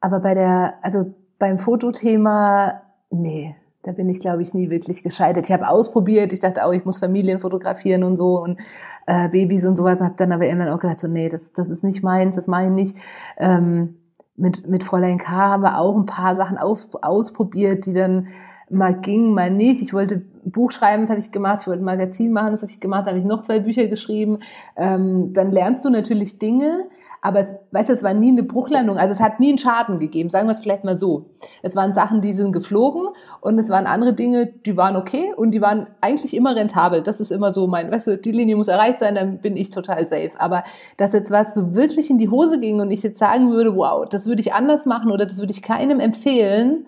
aber 0.00 0.20
bei 0.20 0.34
der, 0.34 0.74
also 0.82 1.14
beim 1.38 1.58
Fotothema, 1.58 2.82
nee, 3.10 3.54
da 3.82 3.92
bin 3.92 4.08
ich, 4.08 4.20
glaube 4.20 4.42
ich, 4.42 4.54
nie 4.54 4.70
wirklich 4.70 5.02
gescheitert. 5.02 5.46
Ich 5.46 5.52
habe 5.52 5.68
ausprobiert, 5.68 6.32
ich 6.32 6.40
dachte 6.40 6.64
auch, 6.64 6.72
ich 6.72 6.84
muss 6.84 6.98
Familien 6.98 7.38
fotografieren 7.38 8.04
und 8.04 8.16
so 8.16 8.40
und 8.40 8.60
äh, 9.06 9.28
Babys 9.28 9.64
und 9.64 9.76
sowas, 9.76 10.00
habe 10.00 10.14
dann 10.16 10.32
aber 10.32 10.44
irgendwann 10.44 10.68
auch 10.68 10.80
gedacht, 10.80 11.00
so, 11.00 11.08
nee, 11.08 11.28
das, 11.28 11.52
das 11.52 11.70
ist 11.70 11.84
nicht 11.84 12.02
meins, 12.02 12.34
das 12.34 12.48
mache 12.48 12.64
ich 12.64 12.70
nicht. 12.70 12.96
Ähm, 13.38 13.96
mit, 14.36 14.68
mit 14.68 14.84
Fräulein 14.84 15.18
K. 15.18 15.32
haben 15.32 15.62
wir 15.62 15.78
auch 15.78 15.96
ein 15.96 16.06
paar 16.06 16.36
Sachen 16.36 16.58
aus, 16.58 16.88
ausprobiert, 17.02 17.86
die 17.86 17.92
dann 17.92 18.28
mal 18.70 18.94
ging, 18.94 19.32
mal 19.32 19.50
nicht. 19.50 19.82
Ich 19.82 19.92
wollte 19.92 20.22
Buch 20.44 20.70
schreiben, 20.70 21.02
das 21.02 21.10
habe 21.10 21.20
ich 21.20 21.32
gemacht. 21.32 21.60
Ich 21.62 21.66
wollte 21.68 21.82
ein 21.82 21.86
Magazin 21.86 22.32
machen, 22.32 22.52
das 22.52 22.62
habe 22.62 22.72
ich 22.72 22.80
gemacht. 22.80 23.06
Da 23.06 23.10
habe 23.10 23.18
ich 23.18 23.24
noch 23.24 23.42
zwei 23.42 23.58
Bücher 23.58 23.86
geschrieben. 23.86 24.38
Ähm, 24.76 25.32
dann 25.32 25.52
lernst 25.52 25.84
du 25.84 25.90
natürlich 25.90 26.38
Dinge, 26.38 26.88
aber 27.20 27.40
es, 27.40 27.56
weißt 27.72 27.88
du, 27.88 27.92
es 27.92 28.02
war 28.02 28.14
nie 28.14 28.30
eine 28.30 28.44
Bruchlandung. 28.44 28.96
Also 28.96 29.14
es 29.14 29.20
hat 29.20 29.40
nie 29.40 29.48
einen 29.48 29.58
Schaden 29.58 29.98
gegeben. 29.98 30.30
Sagen 30.30 30.46
wir 30.46 30.52
es 30.52 30.60
vielleicht 30.60 30.84
mal 30.84 30.96
so. 30.96 31.26
Es 31.62 31.74
waren 31.74 31.92
Sachen, 31.92 32.22
die 32.22 32.32
sind 32.32 32.52
geflogen 32.52 33.08
und 33.40 33.58
es 33.58 33.70
waren 33.70 33.86
andere 33.86 34.12
Dinge, 34.12 34.46
die 34.46 34.76
waren 34.76 34.96
okay 34.96 35.32
und 35.36 35.50
die 35.50 35.60
waren 35.60 35.88
eigentlich 36.00 36.34
immer 36.34 36.54
rentabel. 36.54 37.02
Das 37.02 37.20
ist 37.20 37.32
immer 37.32 37.50
so 37.50 37.66
mein, 37.66 37.90
weißt 37.90 38.06
du, 38.06 38.18
die 38.18 38.32
Linie 38.32 38.56
muss 38.56 38.68
erreicht 38.68 39.00
sein, 39.00 39.16
dann 39.16 39.38
bin 39.38 39.56
ich 39.56 39.70
total 39.70 40.06
safe. 40.06 40.32
Aber 40.38 40.62
dass 40.96 41.12
jetzt 41.12 41.30
was 41.30 41.54
so 41.54 41.74
wirklich 41.74 42.08
in 42.10 42.18
die 42.18 42.28
Hose 42.30 42.60
ging 42.60 42.80
und 42.80 42.90
ich 42.90 43.02
jetzt 43.02 43.18
sagen 43.18 43.50
würde, 43.50 43.76
wow, 43.76 44.06
das 44.08 44.26
würde 44.26 44.40
ich 44.40 44.52
anders 44.52 44.86
machen 44.86 45.10
oder 45.10 45.26
das 45.26 45.38
würde 45.38 45.52
ich 45.52 45.62
keinem 45.62 45.98
empfehlen, 45.98 46.86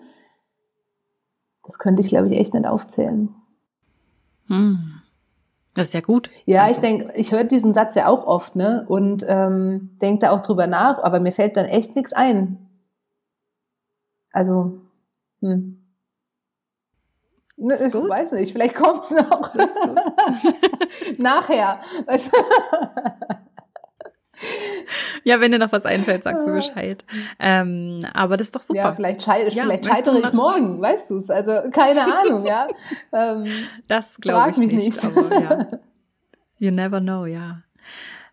das 1.71 1.79
könnte 1.79 2.01
ich, 2.01 2.09
glaube 2.09 2.27
ich, 2.27 2.33
echt 2.33 2.53
nicht 2.53 2.67
aufzählen. 2.67 3.29
Hm. 4.47 4.99
Das 5.73 5.87
ist 5.87 5.93
ja 5.93 6.01
gut. 6.01 6.29
Ja, 6.45 6.63
also. 6.63 6.75
ich 6.75 6.81
denke, 6.81 7.13
ich 7.15 7.31
höre 7.31 7.45
diesen 7.45 7.73
Satz 7.73 7.95
ja 7.95 8.07
auch 8.07 8.27
oft, 8.27 8.57
ne? 8.57 8.83
Und 8.89 9.23
ähm, 9.25 9.97
denke 10.01 10.19
da 10.19 10.31
auch 10.31 10.41
drüber 10.41 10.67
nach, 10.67 11.01
aber 11.01 11.21
mir 11.21 11.31
fällt 11.31 11.55
dann 11.55 11.67
echt 11.67 11.95
nichts 11.95 12.11
ein. 12.11 12.57
Also, 14.33 14.81
hm. 15.39 15.81
Ne, 17.55 17.75
ich 17.85 17.93
gut. 17.93 18.09
weiß 18.09 18.33
nicht, 18.33 18.51
vielleicht 18.51 18.75
kommt 18.75 19.05
es 19.05 19.11
noch. 19.11 19.53
Nachher. 21.17 21.79
Ja, 25.23 25.39
wenn 25.39 25.51
dir 25.51 25.59
noch 25.59 25.71
was 25.71 25.85
einfällt, 25.85 26.23
sagst 26.23 26.47
du 26.47 26.51
Bescheid. 26.51 27.03
Ähm, 27.39 28.05
aber 28.13 28.37
das 28.37 28.47
ist 28.47 28.55
doch 28.55 28.61
super. 28.61 28.79
Ja, 28.79 28.93
vielleicht, 28.93 29.21
schei 29.23 29.43
ja, 29.47 29.63
vielleicht 29.63 29.85
scheitere 29.85 30.19
ich 30.19 30.33
morgen, 30.33 30.81
weißt 30.81 31.11
du 31.11 31.17
es? 31.17 31.29
Also 31.29 31.51
keine 31.71 32.01
Ahnung, 32.01 32.45
ja. 32.45 32.67
Ähm, 33.13 33.45
das 33.87 34.17
glaube 34.17 34.51
ich 34.51 34.57
nicht, 34.57 34.73
nicht. 34.73 35.05
Aber, 35.05 35.39
ja. 35.39 35.67
You 36.59 36.71
never 36.71 36.99
know, 36.99 37.25
ja. 37.25 37.61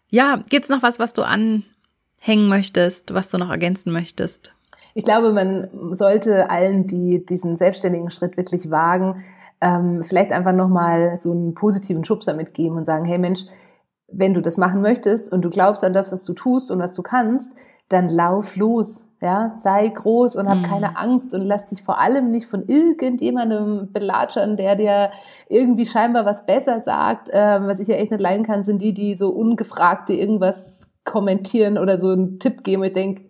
Ja, 0.08 0.40
gibt's 0.48 0.68
noch 0.68 0.82
was, 0.82 0.98
was 0.98 1.12
du 1.12 1.22
anhängen 1.22 2.48
möchtest, 2.48 3.12
was 3.14 3.30
du 3.30 3.38
noch 3.38 3.50
ergänzen 3.50 3.92
möchtest? 3.92 4.54
Ich 4.94 5.04
glaube, 5.04 5.32
man 5.32 5.94
sollte 5.94 6.50
allen, 6.50 6.86
die 6.86 7.24
diesen 7.24 7.56
selbstständigen 7.56 8.10
Schritt 8.10 8.36
wirklich 8.36 8.70
wagen, 8.70 9.24
ähm, 9.60 10.04
vielleicht 10.04 10.32
einfach 10.32 10.52
nochmal 10.52 11.16
so 11.16 11.32
einen 11.32 11.54
positiven 11.54 12.04
Schubs 12.04 12.26
damit 12.26 12.54
geben 12.54 12.76
und 12.76 12.84
sagen, 12.84 13.04
hey 13.04 13.18
Mensch, 13.18 13.44
wenn 14.10 14.34
du 14.34 14.40
das 14.40 14.56
machen 14.56 14.82
möchtest 14.82 15.32
und 15.32 15.42
du 15.42 15.50
glaubst 15.50 15.84
an 15.84 15.92
das, 15.92 16.12
was 16.12 16.24
du 16.24 16.32
tust 16.32 16.70
und 16.70 16.78
was 16.78 16.94
du 16.94 17.02
kannst, 17.02 17.52
dann 17.88 18.08
lauf 18.08 18.56
los. 18.56 19.06
Ja, 19.20 19.56
sei 19.58 19.88
groß 19.88 20.36
und 20.36 20.48
hab 20.48 20.58
mhm. 20.58 20.62
keine 20.62 20.96
Angst 20.96 21.34
und 21.34 21.42
lass 21.42 21.66
dich 21.66 21.82
vor 21.82 21.98
allem 21.98 22.30
nicht 22.30 22.46
von 22.46 22.68
irgendjemandem 22.68 23.88
belatschern, 23.92 24.56
der 24.56 24.76
dir 24.76 25.10
irgendwie 25.48 25.86
scheinbar 25.86 26.24
was 26.24 26.46
besser 26.46 26.80
sagt. 26.80 27.28
Ähm, 27.32 27.66
was 27.66 27.80
ich 27.80 27.88
ja 27.88 27.96
echt 27.96 28.12
nicht 28.12 28.20
leiden 28.20 28.44
kann, 28.44 28.62
sind 28.62 28.80
die, 28.80 28.94
die 28.94 29.16
so 29.16 29.30
ungefragte 29.30 30.12
irgendwas 30.12 30.82
kommentieren 31.04 31.78
oder 31.78 31.98
so 31.98 32.10
einen 32.10 32.38
Tipp 32.38 32.62
geben. 32.62 32.84
Ich 32.84 32.92
denke, 32.92 33.24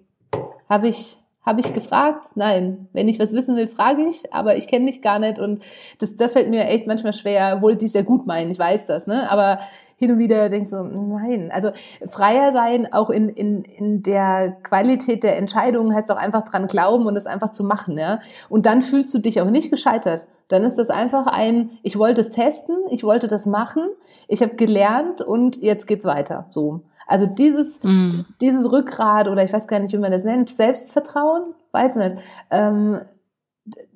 habe 0.68 0.88
ich 0.88 1.18
habe 1.48 1.60
ich 1.60 1.72
gefragt? 1.72 2.26
Nein. 2.34 2.88
Wenn 2.92 3.08
ich 3.08 3.18
was 3.18 3.32
wissen 3.32 3.56
will, 3.56 3.68
frage 3.68 4.06
ich, 4.06 4.34
aber 4.34 4.58
ich 4.58 4.68
kenne 4.68 4.84
dich 4.84 5.00
gar 5.00 5.18
nicht 5.18 5.38
und 5.38 5.62
das, 5.98 6.14
das 6.14 6.32
fällt 6.32 6.50
mir 6.50 6.66
echt 6.66 6.86
manchmal 6.86 7.14
schwer, 7.14 7.62
wohl 7.62 7.74
die 7.74 7.88
sehr 7.88 8.02
gut 8.02 8.26
meinen, 8.26 8.50
ich 8.50 8.58
weiß 8.58 8.84
das, 8.84 9.06
ne? 9.06 9.30
Aber 9.30 9.60
hin 9.99 10.12
und 10.12 10.18
wieder 10.18 10.49
denke 10.49 10.64
ich 10.64 10.70
so, 10.70 10.82
nein. 10.82 11.51
Also 11.53 11.72
freier 12.09 12.53
sein, 12.53 12.92
auch 12.92 13.11
in, 13.11 13.28
in, 13.28 13.64
in 13.64 14.03
der 14.03 14.57
Qualität 14.62 15.24
der 15.24 15.36
Entscheidungen, 15.36 15.94
heißt 15.94 16.11
auch 16.12 16.16
einfach 16.16 16.44
dran 16.44 16.68
glauben 16.68 17.07
und 17.07 17.16
es 17.16 17.26
einfach 17.26 17.51
zu 17.51 17.64
machen. 17.64 17.99
Ja? 17.99 18.20
Und 18.49 18.64
dann 18.64 18.80
fühlst 18.80 19.12
du 19.12 19.18
dich 19.18 19.40
auch 19.40 19.51
nicht 19.51 19.70
gescheitert. 19.70 20.28
Dann 20.46 20.62
ist 20.62 20.76
das 20.76 20.88
einfach 20.88 21.26
ein, 21.26 21.70
ich 21.82 21.99
wollte 21.99 22.20
es 22.20 22.30
testen, 22.30 22.76
ich 22.90 23.03
wollte 23.03 23.26
das 23.26 23.44
machen, 23.44 23.82
ich 24.28 24.40
habe 24.40 24.55
gelernt 24.55 25.20
und 25.20 25.57
jetzt 25.57 25.86
geht's 25.86 26.07
weiter. 26.07 26.46
So. 26.51 26.82
Also 27.07 27.26
dieses, 27.26 27.82
mm. 27.82 28.20
dieses 28.40 28.70
Rückgrat 28.70 29.28
oder 29.28 29.42
ich 29.42 29.53
weiß 29.53 29.66
gar 29.66 29.80
nicht, 29.80 29.92
wie 29.92 29.99
man 29.99 30.12
das 30.12 30.24
nennt, 30.24 30.49
Selbstvertrauen, 30.49 31.55
weiß 31.72 31.96
nicht. 31.96 32.16
Ähm, 32.51 33.01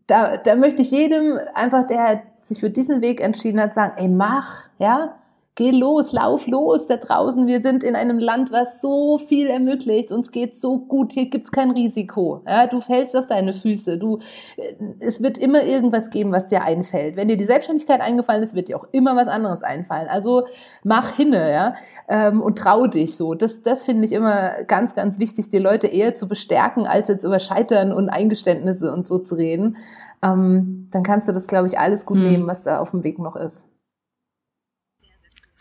da, 0.09 0.37
da 0.37 0.57
möchte 0.57 0.83
ich 0.83 0.91
jedem 0.91 1.39
einfach, 1.55 1.87
der 1.87 2.23
sich 2.43 2.59
für 2.59 2.71
diesen 2.71 3.01
Weg 3.03 3.21
entschieden 3.21 3.61
hat, 3.61 3.73
sagen, 3.73 3.95
ey, 3.97 4.09
mach, 4.09 4.69
ja, 4.79 5.15
Geh 5.55 5.71
los, 5.71 6.13
lauf 6.13 6.47
los 6.47 6.87
da 6.87 6.97
draußen. 6.97 7.47
Wir 7.47 7.61
sind 7.61 7.85
in 7.85 7.95
einem 7.95 8.19
Land, 8.19 8.51
was 8.53 8.81
so 8.81 9.19
viel 9.19 9.49
ermöglicht. 9.49 10.11
Uns 10.11 10.31
geht 10.31 10.59
so 10.59 10.79
gut. 10.79 11.13
Hier 11.13 11.29
gibt's 11.29 11.53
kein 11.53 11.73
Risiko. 11.73 12.43
Ja, 12.49 12.67
du 12.67 12.81
fällst 12.81 13.15
auf 13.15 13.27
deine 13.27 13.53
Füße. 13.53 13.99
Du, 13.99 14.21
äh, 14.57 14.75
es 15.01 15.23
wird 15.23 15.37
immer 15.37 15.63
irgendwas 15.63 16.09
geben, 16.09 16.33
was 16.33 16.47
dir 16.47 16.63
einfällt. 16.63 17.17
Wenn 17.17 17.29
dir 17.29 17.37
die 17.37 17.45
Selbstständigkeit 17.45 18.01
eingefallen 18.01 18.43
ist, 18.43 18.55
wird 18.55 18.69
dir 18.69 18.79
auch 18.79 18.87
immer 18.93 19.15
was 19.15 19.29
anderes 19.29 19.63
einfallen. 19.63 20.09
Also 20.09 20.47
mach 20.85 21.17
hinne, 21.17 21.53
ja, 21.53 21.75
ähm, 22.09 22.41
und 22.41 22.57
trau 22.57 22.87
dich 22.87 23.19
so. 23.19 23.35
Das, 23.35 23.63
das 23.63 23.83
finde 23.83 24.07
ich 24.07 24.13
immer 24.13 24.65
ganz, 24.65 24.95
ganz 24.95 25.19
wichtig, 25.19 25.51
die 25.51 25.59
Leute 25.59 25.87
eher 25.87 26.15
zu 26.15 26.29
bestärken, 26.29 26.87
als 26.87 27.09
jetzt 27.09 27.25
über 27.25 27.41
Scheitern 27.41 27.93
und 27.93 28.09
Eingeständnisse 28.09 28.91
und 28.91 29.07
so 29.07 29.19
zu 29.19 29.35
reden. 29.35 29.77
Ähm, 30.23 30.89
dann 30.93 31.03
kannst 31.03 31.29
du 31.29 31.33
das, 31.33 31.47
glaube 31.47 31.67
ich, 31.67 31.79
alles 31.79 32.07
gut 32.07 32.17
mhm. 32.17 32.25
nehmen, 32.25 32.47
was 32.47 32.63
da 32.63 32.79
auf 32.79 32.93
dem 32.93 33.05
Weg 33.05 33.19
noch 33.19 33.37
ist. 33.37 33.67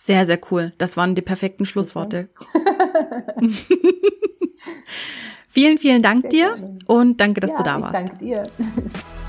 Sehr, 0.03 0.25
sehr 0.25 0.39
cool. 0.49 0.73
Das 0.79 0.97
waren 0.97 1.13
die 1.13 1.21
perfekten 1.21 1.67
Schlussworte. 1.67 2.29
vielen, 5.47 5.77
vielen 5.77 6.01
Dank 6.01 6.23
sehr 6.23 6.29
dir 6.31 6.55
gerne. 6.55 6.79
und 6.87 7.21
danke, 7.21 7.39
dass 7.39 7.51
ja, 7.51 7.57
du 7.57 7.63
da 7.63 7.81
warst. 7.81 7.93
Danke 7.93 8.15
dir. 8.17 8.43